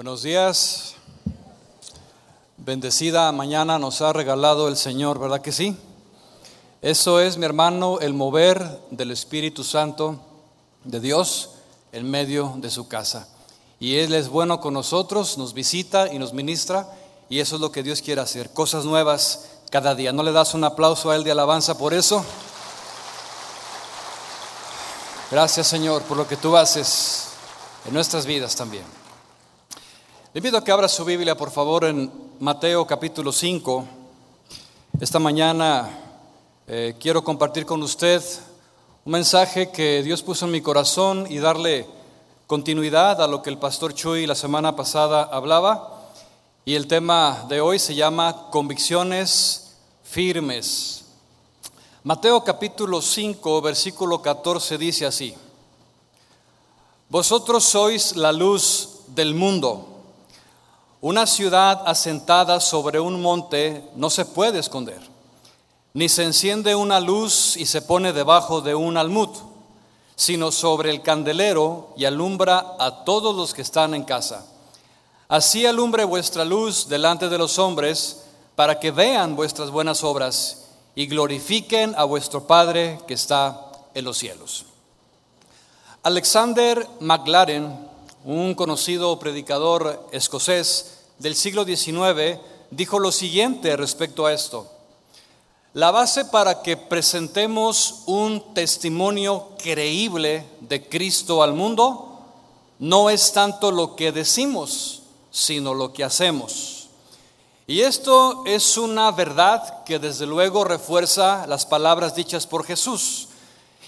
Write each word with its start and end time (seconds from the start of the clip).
Buenos 0.00 0.22
días. 0.22 0.94
Bendecida 2.56 3.30
mañana 3.32 3.78
nos 3.78 4.00
ha 4.00 4.14
regalado 4.14 4.66
el 4.68 4.78
Señor, 4.78 5.18
¿verdad 5.18 5.42
que 5.42 5.52
sí? 5.52 5.76
Eso 6.80 7.20
es, 7.20 7.36
mi 7.36 7.44
hermano, 7.44 8.00
el 8.00 8.14
mover 8.14 8.80
del 8.90 9.10
Espíritu 9.10 9.62
Santo 9.62 10.18
de 10.84 11.00
Dios 11.00 11.50
en 11.92 12.10
medio 12.10 12.54
de 12.56 12.70
su 12.70 12.88
casa. 12.88 13.28
Y 13.78 13.96
Él 13.96 14.14
es 14.14 14.30
bueno 14.30 14.58
con 14.62 14.72
nosotros, 14.72 15.36
nos 15.36 15.52
visita 15.52 16.10
y 16.10 16.18
nos 16.18 16.32
ministra, 16.32 16.88
y 17.28 17.40
eso 17.40 17.56
es 17.56 17.60
lo 17.60 17.70
que 17.70 17.82
Dios 17.82 18.00
quiere 18.00 18.22
hacer, 18.22 18.54
cosas 18.54 18.86
nuevas 18.86 19.50
cada 19.70 19.94
día. 19.94 20.14
¿No 20.14 20.22
le 20.22 20.32
das 20.32 20.54
un 20.54 20.64
aplauso 20.64 21.10
a 21.10 21.16
Él 21.16 21.24
de 21.24 21.32
alabanza 21.32 21.76
por 21.76 21.92
eso? 21.92 22.24
Gracias 25.30 25.66
Señor 25.66 26.00
por 26.04 26.16
lo 26.16 26.26
que 26.26 26.38
tú 26.38 26.56
haces 26.56 27.26
en 27.84 27.92
nuestras 27.92 28.24
vidas 28.24 28.56
también. 28.56 28.99
Le 30.32 30.40
pido 30.40 30.62
que 30.62 30.70
abra 30.70 30.86
su 30.86 31.04
Biblia, 31.04 31.36
por 31.36 31.50
favor, 31.50 31.84
en 31.84 32.08
Mateo 32.38 32.86
capítulo 32.86 33.32
5. 33.32 33.84
Esta 35.00 35.18
mañana 35.18 35.90
eh, 36.68 36.94
quiero 37.00 37.24
compartir 37.24 37.66
con 37.66 37.82
usted 37.82 38.22
un 39.04 39.10
mensaje 39.10 39.72
que 39.72 40.04
Dios 40.04 40.22
puso 40.22 40.44
en 40.44 40.52
mi 40.52 40.60
corazón 40.60 41.26
y 41.28 41.38
darle 41.38 41.84
continuidad 42.46 43.20
a 43.20 43.26
lo 43.26 43.42
que 43.42 43.50
el 43.50 43.58
pastor 43.58 43.92
Chuy 43.92 44.24
la 44.24 44.36
semana 44.36 44.76
pasada 44.76 45.24
hablaba. 45.24 46.12
Y 46.64 46.76
el 46.76 46.86
tema 46.86 47.46
de 47.48 47.60
hoy 47.60 47.80
se 47.80 47.96
llama 47.96 48.50
convicciones 48.52 49.72
firmes. 50.04 51.06
Mateo 52.04 52.44
capítulo 52.44 53.02
5, 53.02 53.60
versículo 53.62 54.22
14 54.22 54.78
dice 54.78 55.06
así, 55.06 55.34
Vosotros 57.08 57.64
sois 57.64 58.14
la 58.14 58.30
luz 58.30 59.00
del 59.08 59.34
mundo. 59.34 59.89
Una 61.00 61.26
ciudad 61.26 61.82
asentada 61.86 62.60
sobre 62.60 63.00
un 63.00 63.22
monte 63.22 63.84
no 63.96 64.10
se 64.10 64.24
puede 64.24 64.58
esconder, 64.58 65.00
ni 65.94 66.08
se 66.08 66.24
enciende 66.24 66.74
una 66.74 67.00
luz 67.00 67.56
y 67.56 67.66
se 67.66 67.82
pone 67.82 68.12
debajo 68.12 68.60
de 68.60 68.74
un 68.74 68.96
almud 68.96 69.30
sino 70.20 70.52
sobre 70.52 70.90
el 70.90 71.00
candelero 71.00 71.94
y 71.96 72.04
alumbra 72.04 72.76
a 72.78 73.04
todos 73.04 73.34
los 73.34 73.54
que 73.54 73.62
están 73.62 73.94
en 73.94 74.04
casa. 74.04 74.44
Así 75.28 75.64
alumbre 75.64 76.04
vuestra 76.04 76.44
luz 76.44 76.90
delante 76.90 77.30
de 77.30 77.38
los 77.38 77.58
hombres, 77.58 78.24
para 78.54 78.78
que 78.78 78.90
vean 78.90 79.34
vuestras 79.34 79.70
buenas 79.70 80.04
obras 80.04 80.66
y 80.94 81.06
glorifiquen 81.06 81.94
a 81.96 82.04
vuestro 82.04 82.46
Padre 82.46 83.00
que 83.06 83.14
está 83.14 83.72
en 83.94 84.04
los 84.04 84.18
cielos. 84.18 84.66
Alexander 86.02 86.86
MacLaren, 87.00 87.88
un 88.30 88.54
conocido 88.54 89.18
predicador 89.18 90.06
escocés 90.12 91.00
del 91.18 91.34
siglo 91.34 91.64
XIX, 91.64 92.38
dijo 92.70 93.00
lo 93.00 93.10
siguiente 93.10 93.76
respecto 93.76 94.24
a 94.24 94.32
esto. 94.32 94.70
La 95.72 95.90
base 95.90 96.24
para 96.24 96.62
que 96.62 96.76
presentemos 96.76 98.02
un 98.06 98.54
testimonio 98.54 99.48
creíble 99.60 100.46
de 100.60 100.88
Cristo 100.88 101.42
al 101.42 101.54
mundo 101.54 102.20
no 102.78 103.10
es 103.10 103.32
tanto 103.32 103.72
lo 103.72 103.96
que 103.96 104.12
decimos, 104.12 105.02
sino 105.32 105.74
lo 105.74 105.92
que 105.92 106.04
hacemos. 106.04 106.88
Y 107.66 107.80
esto 107.80 108.44
es 108.46 108.78
una 108.78 109.10
verdad 109.10 109.82
que 109.82 109.98
desde 109.98 110.26
luego 110.26 110.62
refuerza 110.62 111.48
las 111.48 111.66
palabras 111.66 112.14
dichas 112.14 112.46
por 112.46 112.64
Jesús 112.64 113.29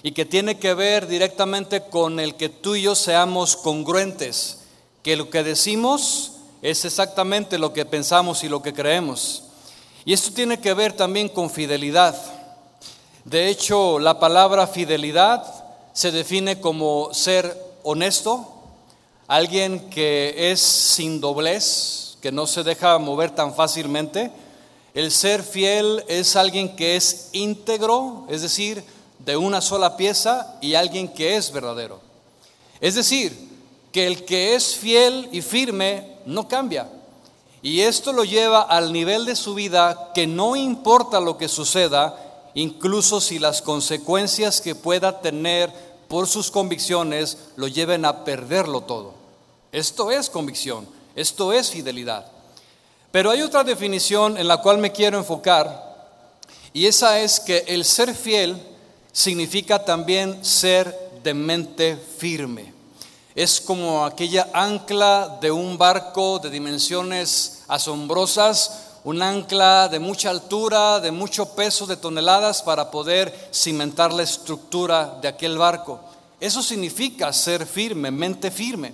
y 0.03 0.11
que 0.11 0.25
tiene 0.25 0.59
que 0.59 0.73
ver 0.73 1.07
directamente 1.07 1.85
con 1.85 2.19
el 2.19 2.35
que 2.35 2.49
tú 2.49 2.75
y 2.75 2.81
yo 2.83 2.93
seamos 2.93 3.55
congruentes, 3.55 4.59
que 5.01 5.15
lo 5.15 5.29
que 5.29 5.43
decimos 5.43 6.33
es 6.61 6.83
exactamente 6.83 7.57
lo 7.57 7.71
que 7.71 7.85
pensamos 7.85 8.43
y 8.43 8.49
lo 8.49 8.61
que 8.61 8.73
creemos. 8.73 9.43
Y 10.03 10.11
esto 10.11 10.33
tiene 10.33 10.59
que 10.59 10.73
ver 10.73 10.91
también 10.91 11.29
con 11.29 11.49
fidelidad. 11.49 12.15
De 13.23 13.47
hecho, 13.47 13.97
la 13.99 14.19
palabra 14.19 14.67
fidelidad 14.67 15.45
se 15.93 16.11
define 16.11 16.59
como 16.59 17.13
ser 17.13 17.57
honesto, 17.83 18.45
alguien 19.27 19.89
que 19.89 20.51
es 20.51 20.59
sin 20.59 21.21
doblez, 21.21 22.17
que 22.21 22.33
no 22.33 22.45
se 22.45 22.63
deja 22.63 22.97
mover 22.97 23.31
tan 23.31 23.55
fácilmente. 23.55 24.31
El 24.93 25.11
ser 25.11 25.43
fiel 25.43 26.03
es 26.09 26.35
alguien 26.35 26.75
que 26.75 26.97
es 26.97 27.29
íntegro, 27.31 28.27
es 28.29 28.41
decir, 28.41 28.83
de 29.25 29.37
una 29.37 29.61
sola 29.61 29.95
pieza, 29.97 30.57
y 30.61 30.75
alguien 30.75 31.07
que 31.07 31.35
es 31.35 31.51
verdadero. 31.51 31.99
Es 32.81 32.95
decir, 32.95 33.53
que 33.91 34.07
el 34.07 34.25
que 34.25 34.55
es 34.55 34.75
fiel 34.75 35.29
y 35.31 35.41
firme 35.41 36.17
no 36.25 36.47
cambia. 36.47 36.89
Y 37.61 37.81
esto 37.81 38.11
lo 38.11 38.25
lleva 38.25 38.63
al 38.63 38.91
nivel 38.91 39.25
de 39.25 39.37
su 39.37 39.53
vida 39.53 40.11
que 40.13 40.27
no 40.27 40.55
importa 40.55 41.21
lo 41.21 41.37
que 41.37 41.47
suceda, 41.47 42.49
incluso 42.55 43.21
si 43.21 43.39
las 43.39 43.61
consecuencias 43.61 44.59
que 44.59 44.75
pueda 44.75 45.21
tener 45.21 45.71
por 46.09 46.27
sus 46.27 46.51
convicciones 46.51 47.37
lo 47.55 47.67
lleven 47.67 48.03
a 48.03 48.25
perderlo 48.25 48.81
todo. 48.81 49.13
Esto 49.71 50.11
es 50.11 50.29
convicción, 50.29 50.87
esto 51.15 51.53
es 51.53 51.69
fidelidad. 51.69 52.25
Pero 53.11 53.31
hay 53.31 53.41
otra 53.41 53.63
definición 53.63 54.37
en 54.37 54.47
la 54.47 54.57
cual 54.57 54.79
me 54.79 54.91
quiero 54.91 55.17
enfocar, 55.17 55.93
y 56.73 56.87
esa 56.87 57.19
es 57.19 57.39
que 57.39 57.63
el 57.67 57.85
ser 57.85 58.15
fiel 58.15 58.61
significa 59.13 59.85
también 59.85 60.43
ser 60.43 61.21
de 61.23 61.33
mente 61.33 61.95
firme. 62.17 62.73
Es 63.35 63.61
como 63.61 64.05
aquella 64.05 64.49
ancla 64.53 65.37
de 65.39 65.51
un 65.51 65.77
barco 65.77 66.39
de 66.39 66.49
dimensiones 66.49 67.63
asombrosas, 67.67 68.79
un 69.03 69.21
ancla 69.21 69.87
de 69.87 69.99
mucha 69.99 70.29
altura, 70.29 70.99
de 70.99 71.11
mucho 71.11 71.55
peso 71.55 71.85
de 71.85 71.97
toneladas 71.97 72.61
para 72.61 72.91
poder 72.91 73.33
cimentar 73.53 74.11
la 74.13 74.23
estructura 74.23 75.17
de 75.21 75.27
aquel 75.27 75.57
barco. 75.57 75.99
Eso 76.39 76.61
significa 76.61 77.31
ser 77.31 77.65
firme, 77.65 78.11
mente 78.11 78.51
firme. 78.51 78.93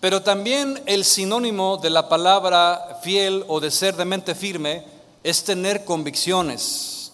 Pero 0.00 0.22
también 0.22 0.82
el 0.86 1.04
sinónimo 1.04 1.76
de 1.76 1.90
la 1.90 2.08
palabra 2.08 2.98
fiel 3.02 3.44
o 3.48 3.60
de 3.60 3.70
ser 3.70 3.96
de 3.96 4.04
mente 4.04 4.34
firme 4.34 4.84
es 5.22 5.44
tener 5.44 5.84
convicciones. 5.84 7.12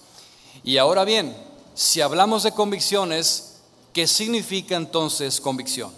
Y 0.65 0.79
ahora 0.79 1.05
bien, 1.05 1.37
si 1.79 2.01
hablamos 2.01 2.43
de 2.43 2.51
convicciones, 2.51 3.61
¿qué 3.93 4.09
significa 4.09 4.75
entonces 4.75 5.41
convicción? 5.41 5.93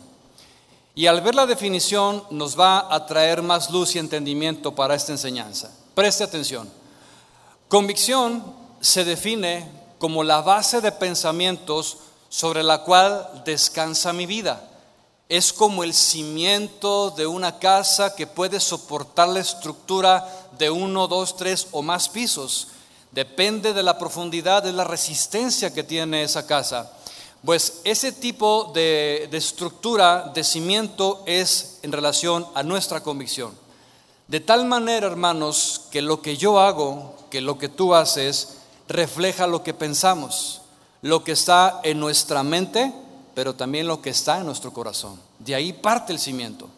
Y 0.95 1.07
al 1.07 1.23
ver 1.23 1.35
la 1.35 1.47
definición 1.47 2.23
nos 2.29 2.61
va 2.61 2.95
a 2.95 3.07
traer 3.07 3.41
más 3.41 3.71
luz 3.71 3.97
y 3.97 3.99
entendimiento 3.99 4.75
para 4.75 4.95
esta 4.95 5.13
enseñanza. 5.13 5.71
Preste 5.95 6.23
atención. 6.23 6.71
Convicción 7.69 8.45
se 8.83 9.07
define 9.07 9.71
como 9.99 10.23
la 10.23 10.43
base 10.43 10.83
de 10.83 10.93
pensamientos 10.93 11.97
sobre 12.29 12.63
la 12.63 12.83
cual 12.83 13.43
descansa 13.47 14.13
mi 14.13 14.27
vida. 14.27 14.63
Es 15.31 15.51
como 15.51 15.83
el 15.83 15.95
cimiento 15.95 17.11
de 17.13 17.27
una 17.27 17.59
casa 17.59 18.15
que 18.15 18.27
puede 18.27 18.61
soportar 18.61 19.29
la 19.31 19.41
estructura 19.41 20.29
de 20.59 20.69
uno, 20.69 21.09
dos, 21.09 21.39
tres 21.39 21.69
o 21.73 21.81
más 21.81 22.11
pisos. 22.11 22.69
Depende 23.13 23.73
de 23.73 23.83
la 23.83 23.99
profundidad, 23.99 24.63
de 24.63 24.73
la 24.73 24.85
resistencia 24.85 25.75
que 25.75 25.83
tiene 25.83 26.23
esa 26.23 26.47
casa. 26.47 26.93
Pues 27.45 27.81
ese 27.85 28.13
tipo 28.13 28.71
de, 28.75 29.29
estructura, 29.33 30.31
de 30.35 30.45
cimiento, 30.45 31.23
es 31.27 31.79
en 31.83 31.91
relación 31.91 32.47
a 32.55 32.63
nuestra 32.63 33.03
convicción. 33.03 33.53
De 34.29 34.41
tal 34.41 34.65
manera, 34.67 35.07
hermanos, 35.07 35.83
que 35.91 36.03
lo 36.03 36.23
que 36.23 36.37
yo 36.37 36.61
hago, 36.61 37.17
que 37.31 37.41
lo 37.41 37.59
que 37.59 37.69
tú 37.69 37.95
haces, 37.95 38.59
refleja 38.89 39.47
lo 39.47 39.65
que 39.65 39.75
pensamos, 39.75 40.61
lo 41.03 41.25
que 41.25 41.33
está 41.33 41.81
en 41.83 41.99
nuestra 41.99 42.43
mente, 42.43 42.93
pero 43.35 43.55
también 43.55 43.87
lo 43.87 44.03
que 44.03 44.11
está 44.11 44.39
en 44.39 44.47
nuestro 44.47 44.73
corazón. 44.73 45.19
De 45.39 45.55
ahí 45.55 45.73
parte 45.73 46.13
el 46.13 46.19
cimiento. 46.19 46.69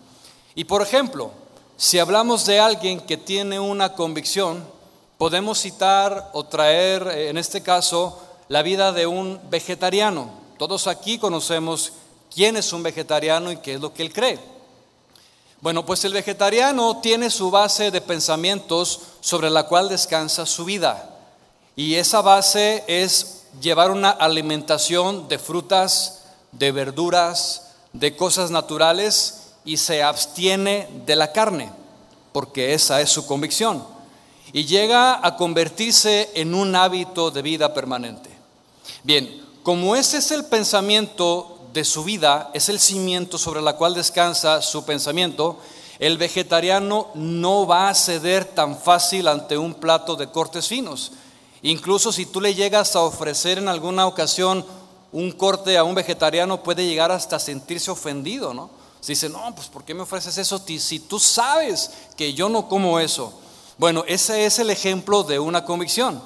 Y 0.54 0.64
por 0.64 0.80
ejemplo, 0.80 1.32
si 1.76 1.98
hablamos 1.98 2.46
de 2.46 2.60
alguien 2.60 3.00
que 3.00 3.16
tiene 3.16 3.58
una 3.58 3.94
convicción, 3.94 4.64
podemos 5.22 5.60
citar 5.60 6.30
o 6.32 6.42
traer, 6.42 7.06
en 7.06 7.38
este 7.38 7.62
caso, 7.62 8.20
la 8.48 8.60
vida 8.60 8.90
de 8.90 9.06
un 9.06 9.38
vegetariano. 9.50 10.28
Todos 10.58 10.88
aquí 10.88 11.16
conocemos 11.16 11.92
quién 12.34 12.56
es 12.56 12.72
un 12.72 12.82
vegetariano 12.82 13.52
y 13.52 13.58
qué 13.58 13.74
es 13.74 13.80
lo 13.80 13.94
que 13.94 14.02
él 14.02 14.12
cree. 14.12 14.40
Bueno, 15.60 15.86
pues 15.86 16.04
el 16.04 16.12
vegetariano 16.12 17.00
tiene 17.00 17.30
su 17.30 17.52
base 17.52 17.92
de 17.92 18.00
pensamientos 18.00 18.98
sobre 19.20 19.48
la 19.48 19.68
cual 19.68 19.88
descansa 19.88 20.44
su 20.44 20.64
vida. 20.64 21.08
Y 21.76 21.94
esa 21.94 22.20
base 22.20 22.82
es 22.88 23.44
llevar 23.60 23.92
una 23.92 24.10
alimentación 24.10 25.28
de 25.28 25.38
frutas, 25.38 26.24
de 26.50 26.72
verduras, 26.72 27.74
de 27.92 28.16
cosas 28.16 28.50
naturales 28.50 29.52
y 29.64 29.76
se 29.76 30.02
abstiene 30.02 30.88
de 31.06 31.14
la 31.14 31.30
carne, 31.30 31.70
porque 32.32 32.74
esa 32.74 33.00
es 33.00 33.08
su 33.08 33.24
convicción. 33.24 34.01
Y 34.52 34.64
llega 34.64 35.26
a 35.26 35.36
convertirse 35.36 36.30
en 36.34 36.54
un 36.54 36.76
hábito 36.76 37.30
de 37.30 37.42
vida 37.42 37.72
permanente. 37.72 38.30
Bien, 39.02 39.42
como 39.62 39.96
ese 39.96 40.18
es 40.18 40.30
el 40.30 40.44
pensamiento 40.44 41.58
de 41.72 41.84
su 41.84 42.04
vida, 42.04 42.50
es 42.52 42.68
el 42.68 42.78
cimiento 42.78 43.38
sobre 43.38 43.62
la 43.62 43.76
cual 43.76 43.94
descansa 43.94 44.60
su 44.60 44.84
pensamiento, 44.84 45.58
el 45.98 46.18
vegetariano 46.18 47.08
no 47.14 47.66
va 47.66 47.88
a 47.88 47.94
ceder 47.94 48.44
tan 48.44 48.76
fácil 48.76 49.28
ante 49.28 49.56
un 49.56 49.74
plato 49.74 50.16
de 50.16 50.30
cortes 50.30 50.66
finos. 50.66 51.12
Incluso 51.62 52.10
si 52.10 52.26
tú 52.26 52.40
le 52.40 52.54
llegas 52.54 52.96
a 52.96 53.02
ofrecer 53.02 53.58
en 53.58 53.68
alguna 53.68 54.06
ocasión 54.06 54.66
un 55.12 55.30
corte 55.30 55.78
a 55.78 55.84
un 55.84 55.94
vegetariano, 55.94 56.62
puede 56.62 56.86
llegar 56.86 57.12
hasta 57.12 57.38
sentirse 57.38 57.90
ofendido, 57.90 58.52
¿no? 58.52 58.70
Si 59.00 59.12
dice, 59.12 59.28
no, 59.28 59.54
pues 59.54 59.68
¿por 59.68 59.84
qué 59.84 59.94
me 59.94 60.02
ofreces 60.02 60.38
eso 60.38 60.60
si 60.64 61.00
tú 61.00 61.18
sabes 61.18 61.90
que 62.16 62.34
yo 62.34 62.48
no 62.48 62.68
como 62.68 62.98
eso? 62.98 63.32
Bueno, 63.78 64.04
ese 64.06 64.44
es 64.44 64.58
el 64.58 64.70
ejemplo 64.70 65.22
de 65.22 65.38
una 65.38 65.64
convicción. 65.64 66.22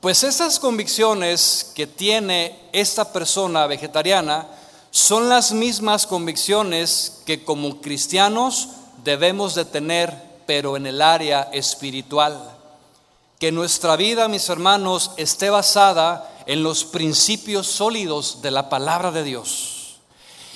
Pues 0.00 0.22
esas 0.22 0.60
convicciones 0.60 1.72
que 1.74 1.86
tiene 1.86 2.58
esta 2.72 3.12
persona 3.12 3.66
vegetariana 3.66 4.46
son 4.90 5.28
las 5.28 5.52
mismas 5.52 6.06
convicciones 6.06 7.22
que 7.26 7.44
como 7.44 7.80
cristianos 7.80 8.68
debemos 9.04 9.54
de 9.54 9.64
tener, 9.64 10.14
pero 10.46 10.76
en 10.76 10.86
el 10.86 11.02
área 11.02 11.48
espiritual. 11.52 12.56
Que 13.38 13.52
nuestra 13.52 13.96
vida, 13.96 14.28
mis 14.28 14.48
hermanos, 14.48 15.10
esté 15.16 15.50
basada 15.50 16.30
en 16.46 16.62
los 16.62 16.84
principios 16.84 17.66
sólidos 17.66 18.42
de 18.42 18.50
la 18.50 18.68
palabra 18.68 19.10
de 19.10 19.24
Dios. 19.24 19.96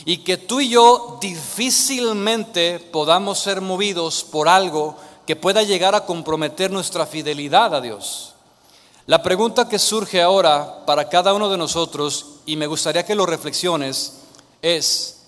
Y 0.04 0.18
que 0.18 0.36
tú 0.36 0.60
y 0.60 0.70
yo 0.70 1.18
difícilmente 1.20 2.78
podamos 2.78 3.38
ser 3.40 3.60
movidos 3.60 4.24
por 4.24 4.48
algo 4.48 4.96
que 5.30 5.36
pueda 5.36 5.62
llegar 5.62 5.94
a 5.94 6.06
comprometer 6.06 6.72
nuestra 6.72 7.06
fidelidad 7.06 7.72
a 7.72 7.80
Dios. 7.80 8.34
La 9.06 9.22
pregunta 9.22 9.68
que 9.68 9.78
surge 9.78 10.20
ahora 10.20 10.84
para 10.84 11.08
cada 11.08 11.32
uno 11.34 11.48
de 11.48 11.56
nosotros, 11.56 12.40
y 12.46 12.56
me 12.56 12.66
gustaría 12.66 13.06
que 13.06 13.14
lo 13.14 13.26
reflexiones, 13.26 14.22
es, 14.60 15.20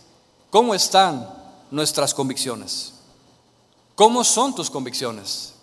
¿cómo 0.51 0.75
están 0.75 1.33
nuestras 1.71 2.15
convicciones? 2.15 2.95
¿Cómo 3.95 4.25
son 4.25 4.57
tus 4.57 4.71
convicciones? 4.71 5.55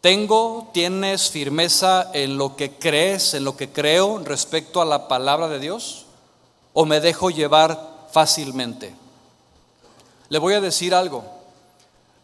¿Tengo, 0.00 0.68
tienes 0.74 1.30
firmeza 1.30 2.10
en 2.14 2.38
lo 2.38 2.56
que 2.56 2.72
crees, 2.72 3.32
en 3.34 3.44
lo 3.44 3.56
que 3.56 3.70
creo 3.70 4.18
respecto 4.24 4.82
a 4.82 4.86
la 4.86 5.06
palabra 5.06 5.46
de 5.46 5.60
Dios? 5.60 6.06
¿O 6.72 6.84
me 6.84 6.98
dejo 6.98 7.30
llevar 7.30 8.08
fácilmente? 8.10 8.92
Le 10.30 10.38
voy 10.40 10.54
a 10.54 10.60
decir 10.60 10.96
algo. 10.96 11.22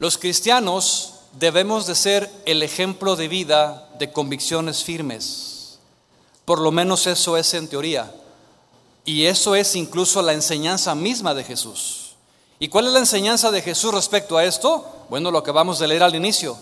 Los 0.00 0.18
cristianos 0.18 1.14
debemos 1.38 1.86
de 1.86 1.94
ser 1.94 2.30
el 2.46 2.62
ejemplo 2.62 3.14
de 3.16 3.28
vida 3.28 3.88
de 3.98 4.12
convicciones 4.12 4.82
firmes. 4.82 5.78
Por 6.44 6.60
lo 6.60 6.72
menos 6.72 7.06
eso 7.06 7.36
es 7.36 7.54
en 7.54 7.68
teoría. 7.68 8.12
Y 9.04 9.26
eso 9.26 9.54
es 9.54 9.76
incluso 9.76 10.20
la 10.20 10.32
enseñanza 10.32 10.94
misma 10.94 11.34
de 11.34 11.44
Jesús. 11.44 12.14
¿Y 12.58 12.68
cuál 12.68 12.88
es 12.88 12.92
la 12.92 12.98
enseñanza 12.98 13.50
de 13.50 13.62
Jesús 13.62 13.94
respecto 13.94 14.36
a 14.36 14.44
esto? 14.44 14.84
Bueno, 15.08 15.30
lo 15.30 15.38
acabamos 15.38 15.78
de 15.78 15.86
leer 15.86 16.02
al 16.02 16.14
inicio. 16.14 16.58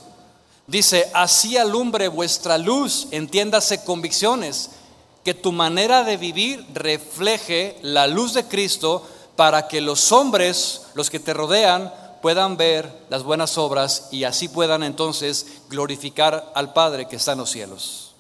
Dice, 0.66 1.10
así 1.14 1.56
alumbre 1.56 2.08
vuestra 2.08 2.58
luz, 2.58 3.08
entiéndase 3.12 3.84
convicciones, 3.84 4.70
que 5.24 5.32
tu 5.34 5.52
manera 5.52 6.04
de 6.04 6.16
vivir 6.16 6.64
refleje 6.74 7.78
la 7.82 8.06
luz 8.06 8.34
de 8.34 8.44
Cristo 8.44 9.06
para 9.36 9.68
que 9.68 9.80
los 9.80 10.12
hombres, 10.12 10.82
los 10.94 11.08
que 11.08 11.20
te 11.20 11.34
rodean, 11.34 11.92
puedan 12.20 12.56
ver 12.56 13.06
las 13.08 13.22
buenas 13.22 13.58
obras 13.58 14.08
y 14.10 14.24
así 14.24 14.48
puedan 14.48 14.82
entonces 14.82 15.62
glorificar 15.68 16.52
al 16.54 16.72
Padre 16.72 17.08
que 17.08 17.16
está 17.16 17.32
en 17.32 17.38
los 17.38 17.50
cielos. 17.50 18.12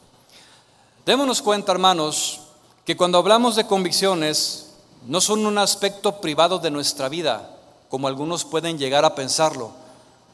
Démonos 1.04 1.42
cuenta, 1.42 1.72
hermanos, 1.72 2.40
que 2.84 2.96
cuando 2.96 3.18
hablamos 3.18 3.56
de 3.56 3.66
convicciones, 3.66 4.66
no 5.06 5.20
son 5.20 5.46
un 5.46 5.58
aspecto 5.58 6.20
privado 6.20 6.58
de 6.58 6.70
nuestra 6.70 7.08
vida, 7.08 7.50
como 7.88 8.08
algunos 8.08 8.44
pueden 8.44 8.78
llegar 8.78 9.04
a 9.04 9.14
pensarlo. 9.14 9.70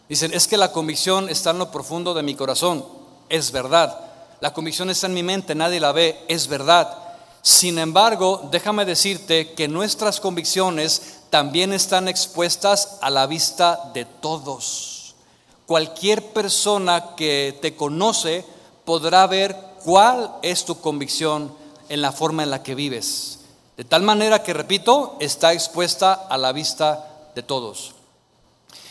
Dicen, 0.09 0.33
es 0.33 0.47
que 0.49 0.57
la 0.57 0.73
convicción 0.73 1.29
está 1.29 1.51
en 1.51 1.59
lo 1.59 1.71
profundo 1.71 2.15
de 2.15 2.23
mi 2.23 2.35
corazón. 2.35 2.85
Es 3.29 3.53
verdad. 3.53 3.99
La 4.41 4.53
convicción 4.53 4.91
está 4.91 5.07
en 5.07 5.15
mi 5.15 5.23
mente, 5.23 5.55
nadie 5.55 5.81
la 5.81 5.93
ve. 5.93 6.25
Es 6.29 6.49
verdad. 6.49 6.99
Sin 7.43 7.79
embargo, 7.79 8.49
déjame 8.51 8.85
decirte 8.85 9.53
que 9.53 9.69
nuestras 9.69 10.21
convicciones 10.21 11.22
también 11.33 11.73
están 11.73 12.09
expuestas 12.09 12.99
a 13.01 13.09
la 13.09 13.27
vista 13.27 13.91
de 13.95 14.05
todos. 14.05 15.15
Cualquier 15.65 16.35
persona 16.35 17.17
que 17.17 17.59
te 17.63 17.75
conoce 17.75 18.45
podrá 18.85 19.27
ver 19.27 19.57
cuál 19.83 20.31
es 20.43 20.67
tu 20.67 20.79
convicción 20.83 21.57
en 21.89 22.03
la 22.03 22.13
forma 22.13 22.43
en 22.43 22.51
la 22.51 22.63
que 22.63 22.75
vives. 22.75 23.39
De 23.79 23.85
tal 23.85 24.03
manera 24.03 24.43
que, 24.43 24.53
repito, 24.53 25.17
está 25.21 25.55
expuesta 25.55 26.13
a 26.13 26.37
la 26.37 26.53
vista 26.53 27.31
de 27.35 27.43
todos. 27.43 27.95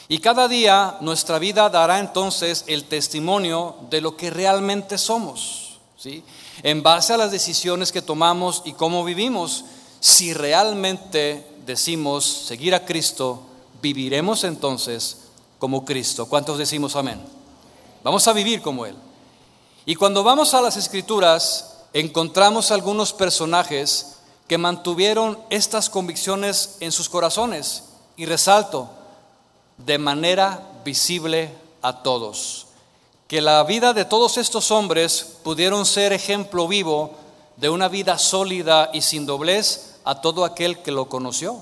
Y 0.07 0.17
cada 0.17 0.47
día 0.47 0.97
nuestra 0.99 1.37
vida 1.37 1.69
dará 1.69 1.99
entonces 1.99 2.63
el 2.65 2.85
testimonio 2.85 3.75
de 3.91 4.01
lo 4.01 4.17
que 4.17 4.31
realmente 4.31 4.97
somos, 4.97 5.77
¿sí? 5.95 6.23
En 6.63 6.81
base 6.81 7.13
a 7.13 7.17
las 7.17 7.29
decisiones 7.29 7.91
que 7.91 8.01
tomamos 8.01 8.63
y 8.65 8.73
cómo 8.73 9.05
vivimos, 9.05 9.63
si 9.99 10.33
realmente 10.33 11.50
decimos 11.65 12.25
seguir 12.25 12.75
a 12.75 12.85
Cristo, 12.85 13.41
viviremos 13.81 14.43
entonces 14.43 15.17
como 15.59 15.85
Cristo. 15.85 16.27
¿Cuántos 16.27 16.57
decimos 16.57 16.95
amén? 16.95 17.21
Vamos 18.03 18.27
a 18.27 18.33
vivir 18.33 18.61
como 18.61 18.85
Él. 18.85 18.95
Y 19.85 19.95
cuando 19.95 20.23
vamos 20.23 20.53
a 20.53 20.61
las 20.61 20.77
escrituras, 20.77 21.77
encontramos 21.93 22.71
algunos 22.71 23.13
personajes 23.13 24.17
que 24.47 24.57
mantuvieron 24.57 25.39
estas 25.49 25.89
convicciones 25.89 26.77
en 26.79 26.91
sus 26.91 27.09
corazones 27.09 27.83
y 28.17 28.25
resalto, 28.25 28.89
de 29.77 29.97
manera 29.97 30.81
visible 30.83 31.51
a 31.81 32.03
todos. 32.03 32.67
Que 33.27 33.41
la 33.41 33.63
vida 33.63 33.93
de 33.93 34.05
todos 34.05 34.37
estos 34.37 34.71
hombres 34.71 35.37
pudieron 35.43 35.85
ser 35.85 36.11
ejemplo 36.11 36.67
vivo 36.67 37.15
de 37.57 37.69
una 37.69 37.87
vida 37.87 38.17
sólida 38.17 38.89
y 38.93 39.01
sin 39.01 39.25
doblez 39.25 39.90
a 40.03 40.21
todo 40.21 40.45
aquel 40.45 40.81
que 40.81 40.91
lo 40.91 41.09
conoció. 41.09 41.61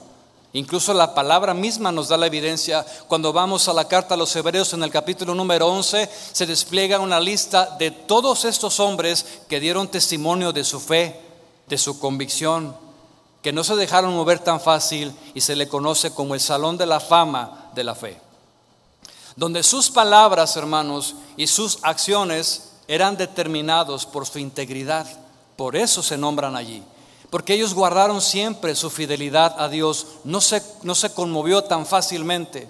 Incluso 0.52 0.94
la 0.94 1.14
palabra 1.14 1.54
misma 1.54 1.92
nos 1.92 2.08
da 2.08 2.18
la 2.18 2.26
evidencia. 2.26 2.86
Cuando 3.08 3.32
vamos 3.32 3.68
a 3.68 3.74
la 3.74 3.88
carta 3.88 4.16
a 4.16 4.18
los 4.18 4.36
Hebreos 4.36 4.74
en 4.74 4.84
el 4.84 4.90
capítulo 4.90 5.36
número 5.36 5.68
11, 5.68 6.10
se 6.32 6.46
despliega 6.48 7.00
una 7.00 7.20
lista 7.20 7.76
de 7.78 7.92
todos 7.92 8.46
estos 8.46 8.80
hombres 8.80 9.26
que 9.48 9.60
dieron 9.60 9.90
testimonio 9.90 10.52
de 10.52 10.64
su 10.64 10.80
fe, 10.80 11.20
de 11.68 11.78
su 11.78 12.00
convicción, 12.00 12.76
que 13.44 13.54
no 13.54 13.64
se 13.64 13.76
dejaron 13.76 14.16
mover 14.16 14.40
tan 14.40 14.60
fácil 14.60 15.14
y 15.36 15.42
se 15.42 15.56
le 15.56 15.68
conoce 15.68 16.14
como 16.14 16.34
el 16.34 16.42
Salón 16.42 16.78
de 16.78 16.88
la 16.88 17.00
Fama 17.00 17.70
de 17.76 17.84
la 17.84 17.94
Fe, 17.94 18.20
donde 19.36 19.62
sus 19.62 19.92
palabras, 19.92 20.58
hermanos, 20.58 21.16
y 21.38 21.46
sus 21.46 21.78
acciones 21.84 22.72
eran 22.88 23.18
determinados 23.18 24.08
por 24.08 24.26
su 24.26 24.40
integridad. 24.40 25.08
Por 25.56 25.76
eso 25.76 26.02
se 26.02 26.18
nombran 26.18 26.56
allí, 26.56 26.84
porque 27.30 27.54
ellos 27.54 27.74
guardaron 27.74 28.22
siempre 28.22 28.76
su 28.76 28.90
fidelidad 28.90 29.56
a 29.60 29.70
Dios, 29.70 30.08
no 30.24 30.42
se, 30.42 30.62
no 30.84 30.96
se 30.96 31.14
conmovió 31.14 31.64
tan 31.64 31.86
fácilmente. 31.86 32.68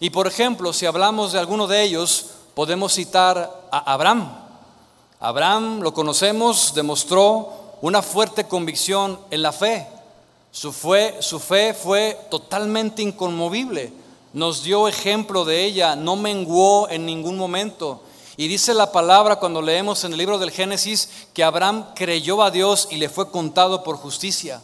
Y 0.00 0.10
por 0.10 0.26
ejemplo, 0.26 0.72
si 0.72 0.84
hablamos 0.84 1.32
de 1.32 1.38
alguno 1.38 1.66
de 1.66 1.82
ellos, 1.82 2.26
podemos 2.54 2.92
citar 2.92 3.68
a 3.70 3.92
Abraham. 3.92 4.30
Abraham, 5.18 5.80
lo 5.80 5.94
conocemos, 5.94 6.74
demostró 6.74 7.78
una 7.80 8.02
fuerte 8.02 8.44
convicción 8.44 9.18
en 9.30 9.42
la 9.42 9.52
fe. 9.52 9.86
Su 10.50 10.72
fe, 10.72 11.16
su 11.20 11.40
fe 11.40 11.72
fue 11.72 12.18
totalmente 12.30 13.00
inconmovible. 13.02 13.92
Nos 14.34 14.62
dio 14.62 14.88
ejemplo 14.88 15.46
de 15.46 15.64
ella, 15.64 15.96
no 15.96 16.16
menguó 16.16 16.88
en 16.90 17.06
ningún 17.06 17.38
momento. 17.38 18.02
Y 18.36 18.48
dice 18.48 18.74
la 18.74 18.92
palabra 18.92 19.36
cuando 19.36 19.62
leemos 19.62 20.04
en 20.04 20.12
el 20.12 20.18
libro 20.18 20.38
del 20.38 20.50
Génesis 20.50 21.08
que 21.32 21.44
Abraham 21.44 21.86
creyó 21.94 22.42
a 22.42 22.50
Dios 22.50 22.88
y 22.90 22.96
le 22.96 23.08
fue 23.08 23.30
contado 23.30 23.82
por 23.82 23.96
justicia. 23.96 24.62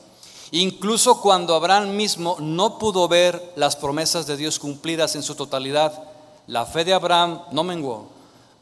Incluso 0.51 1.21
cuando 1.21 1.55
Abraham 1.55 1.97
mismo 1.97 2.37
no 2.39 2.79
pudo 2.79 3.09
ver 3.09 3.53
las 3.57 3.77
promesas 3.77 4.27
de 4.27 4.37
Dios 4.37 4.59
cumplidas 4.59 5.17
en 5.17 5.23
su 5.23 5.35
totalidad, 5.35 6.03
la 6.47 6.67
fe 6.67 6.85
de 6.85 6.93
Abraham 6.93 7.41
no 7.53 7.65
menguó 7.65 8.13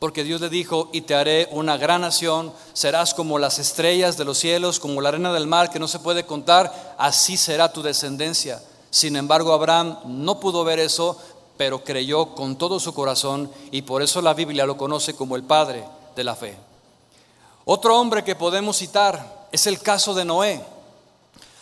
porque 0.01 0.25
Dios 0.25 0.41
le 0.41 0.49
dijo, 0.49 0.89
y 0.93 1.03
te 1.03 1.15
haré 1.15 1.47
una 1.53 1.77
gran 1.77 2.01
nación, 2.01 2.53
serás 2.73 3.13
como 3.13 3.39
las 3.39 3.59
estrellas 3.59 4.17
de 4.17 4.25
los 4.25 4.39
cielos, 4.39 4.81
como 4.81 5.03
la 5.03 5.11
arena 5.11 5.31
del 5.31 5.47
mar 5.47 5.71
que 5.71 5.79
no 5.79 5.87
se 5.87 5.99
puede 5.99 6.25
contar, 6.25 6.97
así 6.99 7.37
será 7.37 7.71
tu 7.71 7.83
descendencia. 7.83 8.63
Sin 8.89 9.15
embargo, 9.15 9.53
Abraham 9.53 9.99
no 10.07 10.41
pudo 10.41 10.65
ver 10.65 10.79
eso, 10.79 11.19
pero 11.61 11.85
creyó 11.85 12.35
con 12.35 12.57
todo 12.57 12.81
su 12.81 12.95
corazón 12.95 13.53
y 13.71 13.83
por 13.83 14.01
eso 14.01 14.23
la 14.23 14.33
Biblia 14.33 14.65
lo 14.65 14.79
conoce 14.79 15.15
como 15.15 15.37
el 15.37 15.43
Padre 15.43 15.85
de 16.17 16.25
la 16.25 16.35
fe. 16.35 16.57
Otro 17.67 18.01
hombre 18.01 18.25
que 18.25 18.35
podemos 18.35 18.79
citar 18.79 19.47
es 19.53 19.67
el 19.67 19.79
caso 19.79 20.15
de 20.15 20.25
Noé. 20.25 20.65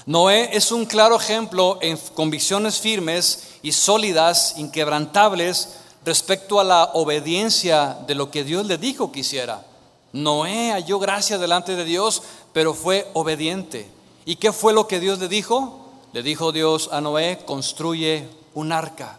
Noé 0.06 0.50
es 0.52 0.70
un 0.70 0.86
claro 0.86 1.16
ejemplo 1.16 1.80
en 1.82 1.98
convicciones 2.14 2.78
firmes 2.78 3.54
y 3.60 3.72
sólidas, 3.72 4.54
inquebrantables, 4.56 5.70
respecto 6.04 6.60
a 6.60 6.64
la 6.64 6.84
obediencia 6.94 7.98
de 8.06 8.14
lo 8.14 8.30
que 8.30 8.44
Dios 8.44 8.66
le 8.66 8.78
dijo 8.78 9.10
que 9.10 9.20
hiciera. 9.20 9.66
Noé 10.12 10.70
halló 10.70 11.00
gracia 11.00 11.38
delante 11.38 11.74
de 11.74 11.84
Dios, 11.84 12.22
pero 12.52 12.72
fue 12.72 13.10
obediente. 13.14 13.90
¿Y 14.24 14.36
qué 14.36 14.52
fue 14.52 14.72
lo 14.72 14.86
que 14.86 15.00
Dios 15.00 15.18
le 15.18 15.26
dijo? 15.26 15.90
Le 16.12 16.22
dijo 16.22 16.52
Dios 16.52 16.88
a 16.92 17.00
Noé, 17.00 17.40
construye 17.44 18.28
un 18.54 18.70
arca. 18.70 19.17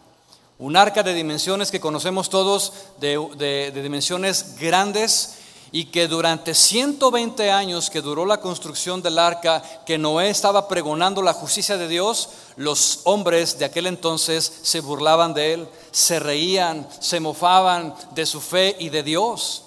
Un 0.60 0.75
arca 0.75 1.04
de 1.04 1.13
dimensiones 1.13 1.72
que 1.72 1.80
conocemos 1.80 2.30
todos, 2.30 2.74
de, 3.00 3.72
dimensiones 3.74 4.58
grandes, 4.60 5.36
y 5.72 5.86
que 5.86 6.10
durante 6.10 6.54
120 6.54 7.50
años 7.50 7.89
que 7.89 8.01
duró 8.01 8.25
la 8.25 8.42
construcción 8.42 9.01
del 9.01 9.20
arca, 9.20 9.62
que 9.86 9.98
Noé 9.98 10.30
estaba 10.30 10.68
pregonando 10.68 11.22
la 11.22 11.32
justicia 11.32 11.78
de 11.78 11.88
Dios, 11.88 12.30
los 12.58 13.01
hombres 13.06 13.58
de 13.58 13.66
aquel 13.66 13.88
entonces 13.88 14.51
se 14.63 14.82
burlaban 14.82 15.34
de 15.34 15.54
él, 15.54 15.68
se 15.92 16.20
reían, 16.20 16.86
se 17.00 17.22
mofaban 17.22 17.96
de 18.13 18.25
su 18.25 18.42
fe 18.42 18.75
y 18.80 18.89
de 18.89 19.04
Dios. 19.04 19.63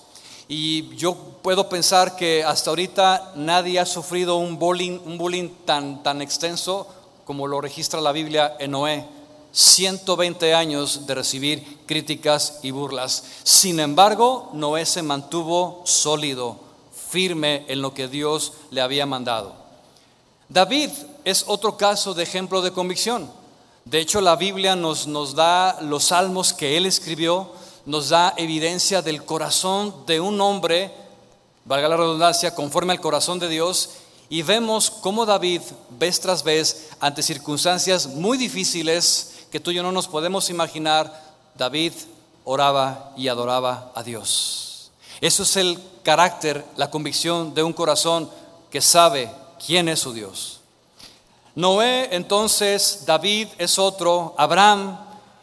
Y 0.47 0.95
yo 0.97 1.15
puedo 1.41 1.71
pensar 1.71 2.17
que 2.17 2.45
hasta 2.45 2.69
ahorita 2.69 3.33
nadie 3.37 3.81
ha 3.81 3.87
sufrido 3.87 4.37
un 4.37 4.59
bullying, 4.59 4.99
un 5.07 5.17
bullying 5.17 5.49
tan, 5.65 6.03
tan 6.03 6.21
extenso 6.21 6.87
como 7.25 7.47
lo 7.47 7.63
registra 7.63 8.01
la 8.01 8.13
Biblia 8.13 8.57
en 8.59 8.73
Noé. 8.73 9.22
120 9.53 10.55
años 10.55 11.07
de 11.07 11.15
recibir 11.15 11.79
críticas 11.87 12.59
y 12.63 12.71
burlas. 12.71 13.25
Sin 13.45 13.81
embargo, 13.81 14.51
Noé 14.55 14.87
se 14.87 15.03
mantuvo 15.03 15.83
sólido, 15.85 16.57
firme 17.11 17.65
en 17.69 17.83
lo 17.83 17.93
que 17.93 18.09
Dios 18.09 18.55
le 18.71 18.81
había 18.81 19.07
mandado. 19.07 19.55
David 20.49 20.91
es 21.25 21.45
otro 21.47 21.77
caso 21.77 22.15
de 22.15 22.23
ejemplo 22.23 22.63
de 22.63 22.73
convicción. 22.73 23.31
De 23.85 24.01
hecho, 24.01 24.21
la 24.21 24.37
Biblia 24.37 24.77
nos, 24.77 25.07
nos 25.07 25.35
da 25.35 25.81
los 25.81 26.05
salmos 26.05 26.53
que 26.53 26.77
él 26.77 26.87
escribió, 26.87 27.51
nos 27.85 28.11
da 28.11 28.33
evidencia 28.37 29.03
del 29.03 29.25
corazón 29.25 30.07
de 30.07 30.21
un 30.21 30.41
hombre, 30.41 30.93
valga 31.65 31.89
la 31.89 31.97
redundancia, 31.97 32.55
conforme 32.55 32.93
al 32.93 33.01
corazón 33.01 33.39
de 33.39 33.49
Dios, 33.49 33.91
y 34.29 34.43
vemos 34.43 34.91
cómo 34.91 35.27
David, 35.27 35.61
vez 35.91 36.21
tras 36.21 36.43
vez, 36.43 36.89
ante 37.01 37.23
circunstancias 37.23 38.07
muy 38.07 38.39
difíciles, 38.39 39.32
que 39.53 39.61
tú 39.61 39.71
y 39.71 39.75
yo 39.75 39.83
no 39.83 39.93
nos 39.93 40.09
podemos 40.09 40.49
imaginar, 40.49 41.13
David 41.55 41.93
oraba 42.43 43.13
y 43.19 43.29
adoraba 43.29 43.93
a 43.95 44.03
Dios. 44.03 44.91
Eso 45.21 45.43
es 45.43 45.59
el 45.59 45.79
carácter, 46.03 46.65
la 46.77 46.91
convicción 46.91 47.53
de 47.53 47.63
un 47.63 47.75
corazón 47.75 48.31
que 48.71 48.81
sabe 48.81 49.31
quién 49.65 49.91
es 49.91 50.01
su 50.01 50.15
Dios. 50.15 50.61
Noé, 51.55 52.09
entonces, 52.13 53.03
David 53.05 53.49
es 53.59 53.79
otro, 53.79 54.35
Abraham, 54.39 54.99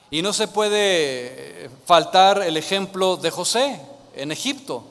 y 0.09 0.23
no 0.23 0.33
se 0.33 0.47
puede 0.47 1.69
faltar 1.85 2.41
el 2.41 2.57
ejemplo 2.57 3.15
de 3.15 3.29
José 3.29 3.79
en 4.15 4.31
Egipto, 4.31 4.85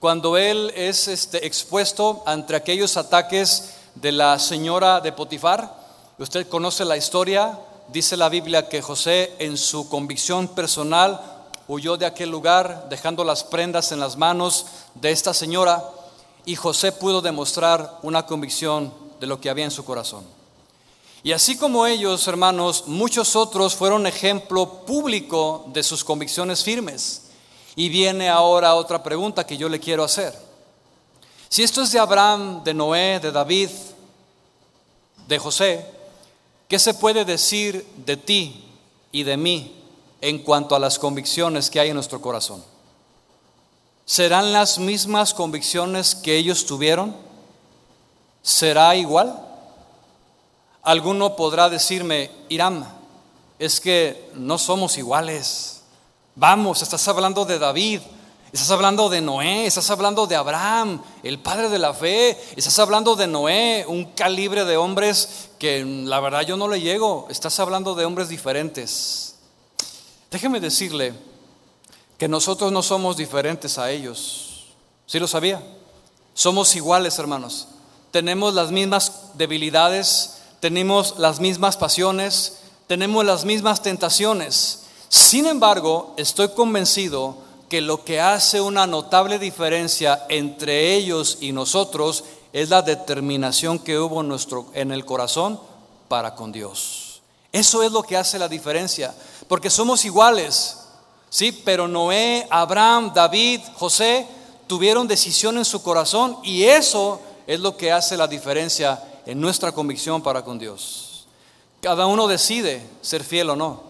cuando 0.00 0.36
él 0.36 0.72
es 0.74 1.06
este, 1.06 1.46
expuesto 1.46 2.24
ante 2.26 2.56
aquellos 2.56 2.96
ataques 2.96 3.74
de 3.94 4.10
la 4.10 4.40
señora 4.40 5.00
de 5.00 5.12
Potifar. 5.12 5.72
Usted 6.18 6.48
conoce 6.48 6.84
la 6.84 6.96
historia, 6.96 7.56
dice 7.92 8.16
la 8.16 8.28
Biblia 8.28 8.68
que 8.68 8.82
José 8.82 9.34
en 9.38 9.56
su 9.56 9.88
convicción 9.88 10.48
personal 10.48 11.20
huyó 11.68 11.96
de 11.96 12.06
aquel 12.06 12.30
lugar 12.30 12.86
dejando 12.88 13.24
las 13.24 13.44
prendas 13.44 13.92
en 13.92 14.00
las 14.00 14.16
manos 14.16 14.66
de 14.94 15.10
esta 15.10 15.34
señora 15.34 15.84
y 16.44 16.56
José 16.56 16.92
pudo 16.92 17.20
demostrar 17.22 17.98
una 18.02 18.24
convicción 18.26 18.92
de 19.20 19.26
lo 19.26 19.40
que 19.40 19.50
había 19.50 19.64
en 19.64 19.70
su 19.70 19.84
corazón. 19.84 20.24
Y 21.22 21.32
así 21.32 21.56
como 21.56 21.86
ellos, 21.86 22.28
hermanos, 22.28 22.84
muchos 22.86 23.34
otros 23.34 23.74
fueron 23.74 24.06
ejemplo 24.06 24.84
público 24.86 25.64
de 25.72 25.82
sus 25.82 26.04
convicciones 26.04 26.62
firmes. 26.62 27.22
Y 27.74 27.88
viene 27.88 28.28
ahora 28.28 28.76
otra 28.76 29.02
pregunta 29.02 29.44
que 29.44 29.56
yo 29.56 29.68
le 29.68 29.80
quiero 29.80 30.04
hacer. 30.04 30.32
Si 31.48 31.64
esto 31.64 31.82
es 31.82 31.90
de 31.90 31.98
Abraham, 31.98 32.62
de 32.62 32.74
Noé, 32.74 33.18
de 33.18 33.32
David, 33.32 33.70
de 35.26 35.38
José, 35.38 35.95
¿Qué 36.68 36.78
se 36.78 36.94
puede 36.94 37.24
decir 37.24 37.86
de 38.04 38.16
ti 38.16 38.64
y 39.12 39.22
de 39.22 39.36
mí 39.36 39.72
en 40.20 40.38
cuanto 40.40 40.74
a 40.74 40.78
las 40.78 40.98
convicciones 40.98 41.70
que 41.70 41.78
hay 41.78 41.88
en 41.88 41.94
nuestro 41.94 42.20
corazón? 42.20 42.64
¿Serán 44.04 44.52
las 44.52 44.78
mismas 44.78 45.34
convicciones 45.34 46.14
que 46.14 46.36
ellos 46.36 46.66
tuvieron? 46.66 47.16
¿Será 48.42 48.94
igual? 48.96 49.42
Alguno 50.82 51.34
podrá 51.34 51.68
decirme, 51.68 52.30
Irán, 52.48 52.86
es 53.58 53.80
que 53.80 54.30
no 54.34 54.58
somos 54.58 54.98
iguales. 54.98 55.82
Vamos, 56.36 56.82
estás 56.82 57.06
hablando 57.08 57.44
de 57.44 57.58
David, 57.58 58.00
Estás 58.56 58.70
hablando 58.70 59.10
de 59.10 59.20
Noé, 59.20 59.66
estás 59.66 59.90
hablando 59.90 60.26
de 60.26 60.34
Abraham, 60.34 61.02
el 61.22 61.38
padre 61.38 61.68
de 61.68 61.78
la 61.78 61.92
fe, 61.92 62.42
estás 62.56 62.78
hablando 62.78 63.14
de 63.14 63.26
Noé, 63.26 63.84
un 63.86 64.06
calibre 64.12 64.64
de 64.64 64.78
hombres 64.78 65.50
que 65.58 65.84
la 65.84 66.20
verdad 66.20 66.40
yo 66.40 66.56
no 66.56 66.66
le 66.66 66.80
llego, 66.80 67.26
estás 67.28 67.60
hablando 67.60 67.94
de 67.94 68.06
hombres 68.06 68.30
diferentes. 68.30 69.34
Déjeme 70.30 70.58
decirle 70.58 71.12
que 72.16 72.28
nosotros 72.28 72.72
no 72.72 72.82
somos 72.82 73.18
diferentes 73.18 73.76
a 73.76 73.90
ellos. 73.90 74.68
¿Sí 75.04 75.18
lo 75.18 75.28
sabía? 75.28 75.62
Somos 76.32 76.74
iguales, 76.76 77.18
hermanos. 77.18 77.68
Tenemos 78.10 78.54
las 78.54 78.70
mismas 78.70 79.34
debilidades, 79.34 80.38
tenemos 80.60 81.18
las 81.18 81.40
mismas 81.40 81.76
pasiones, 81.76 82.60
tenemos 82.86 83.22
las 83.22 83.44
mismas 83.44 83.82
tentaciones. 83.82 84.84
Sin 85.10 85.44
embargo, 85.44 86.14
estoy 86.16 86.48
convencido 86.48 87.44
que 87.68 87.80
lo 87.80 88.04
que 88.04 88.20
hace 88.20 88.60
una 88.60 88.86
notable 88.86 89.38
diferencia 89.38 90.24
entre 90.28 90.94
ellos 90.94 91.38
y 91.40 91.52
nosotros 91.52 92.24
es 92.52 92.68
la 92.68 92.82
determinación 92.82 93.78
que 93.78 93.98
hubo 93.98 94.20
en, 94.20 94.28
nuestro, 94.28 94.66
en 94.72 94.92
el 94.92 95.04
corazón 95.04 95.60
para 96.08 96.34
con 96.34 96.52
Dios. 96.52 97.20
Eso 97.52 97.82
es 97.82 97.90
lo 97.90 98.02
que 98.02 98.16
hace 98.16 98.38
la 98.38 98.48
diferencia, 98.48 99.14
porque 99.48 99.70
somos 99.70 100.04
iguales, 100.04 100.78
¿sí? 101.30 101.52
Pero 101.52 101.88
Noé, 101.88 102.46
Abraham, 102.50 103.12
David, 103.14 103.60
José 103.76 104.26
tuvieron 104.66 105.08
decisión 105.08 105.56
en 105.58 105.64
su 105.64 105.82
corazón 105.82 106.38
y 106.42 106.64
eso 106.64 107.20
es 107.46 107.60
lo 107.60 107.76
que 107.76 107.92
hace 107.92 108.16
la 108.16 108.26
diferencia 108.26 109.02
en 109.24 109.40
nuestra 109.40 109.72
convicción 109.72 110.22
para 110.22 110.44
con 110.44 110.58
Dios. 110.58 111.26
Cada 111.80 112.06
uno 112.06 112.26
decide 112.26 112.82
ser 113.00 113.22
fiel 113.22 113.50
o 113.50 113.56
no. 113.56 113.82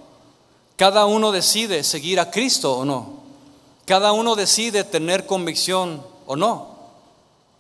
Cada 0.77 1.07
uno 1.07 1.33
decide 1.33 1.83
seguir 1.83 2.21
a 2.21 2.31
Cristo 2.31 2.79
o 2.79 2.85
no. 2.85 3.16
Cada 3.87 4.11
uno 4.11 4.35
decide 4.35 4.83
tener 4.83 5.27
convicción 5.27 6.05
o 6.27 6.35
no. 6.35 6.75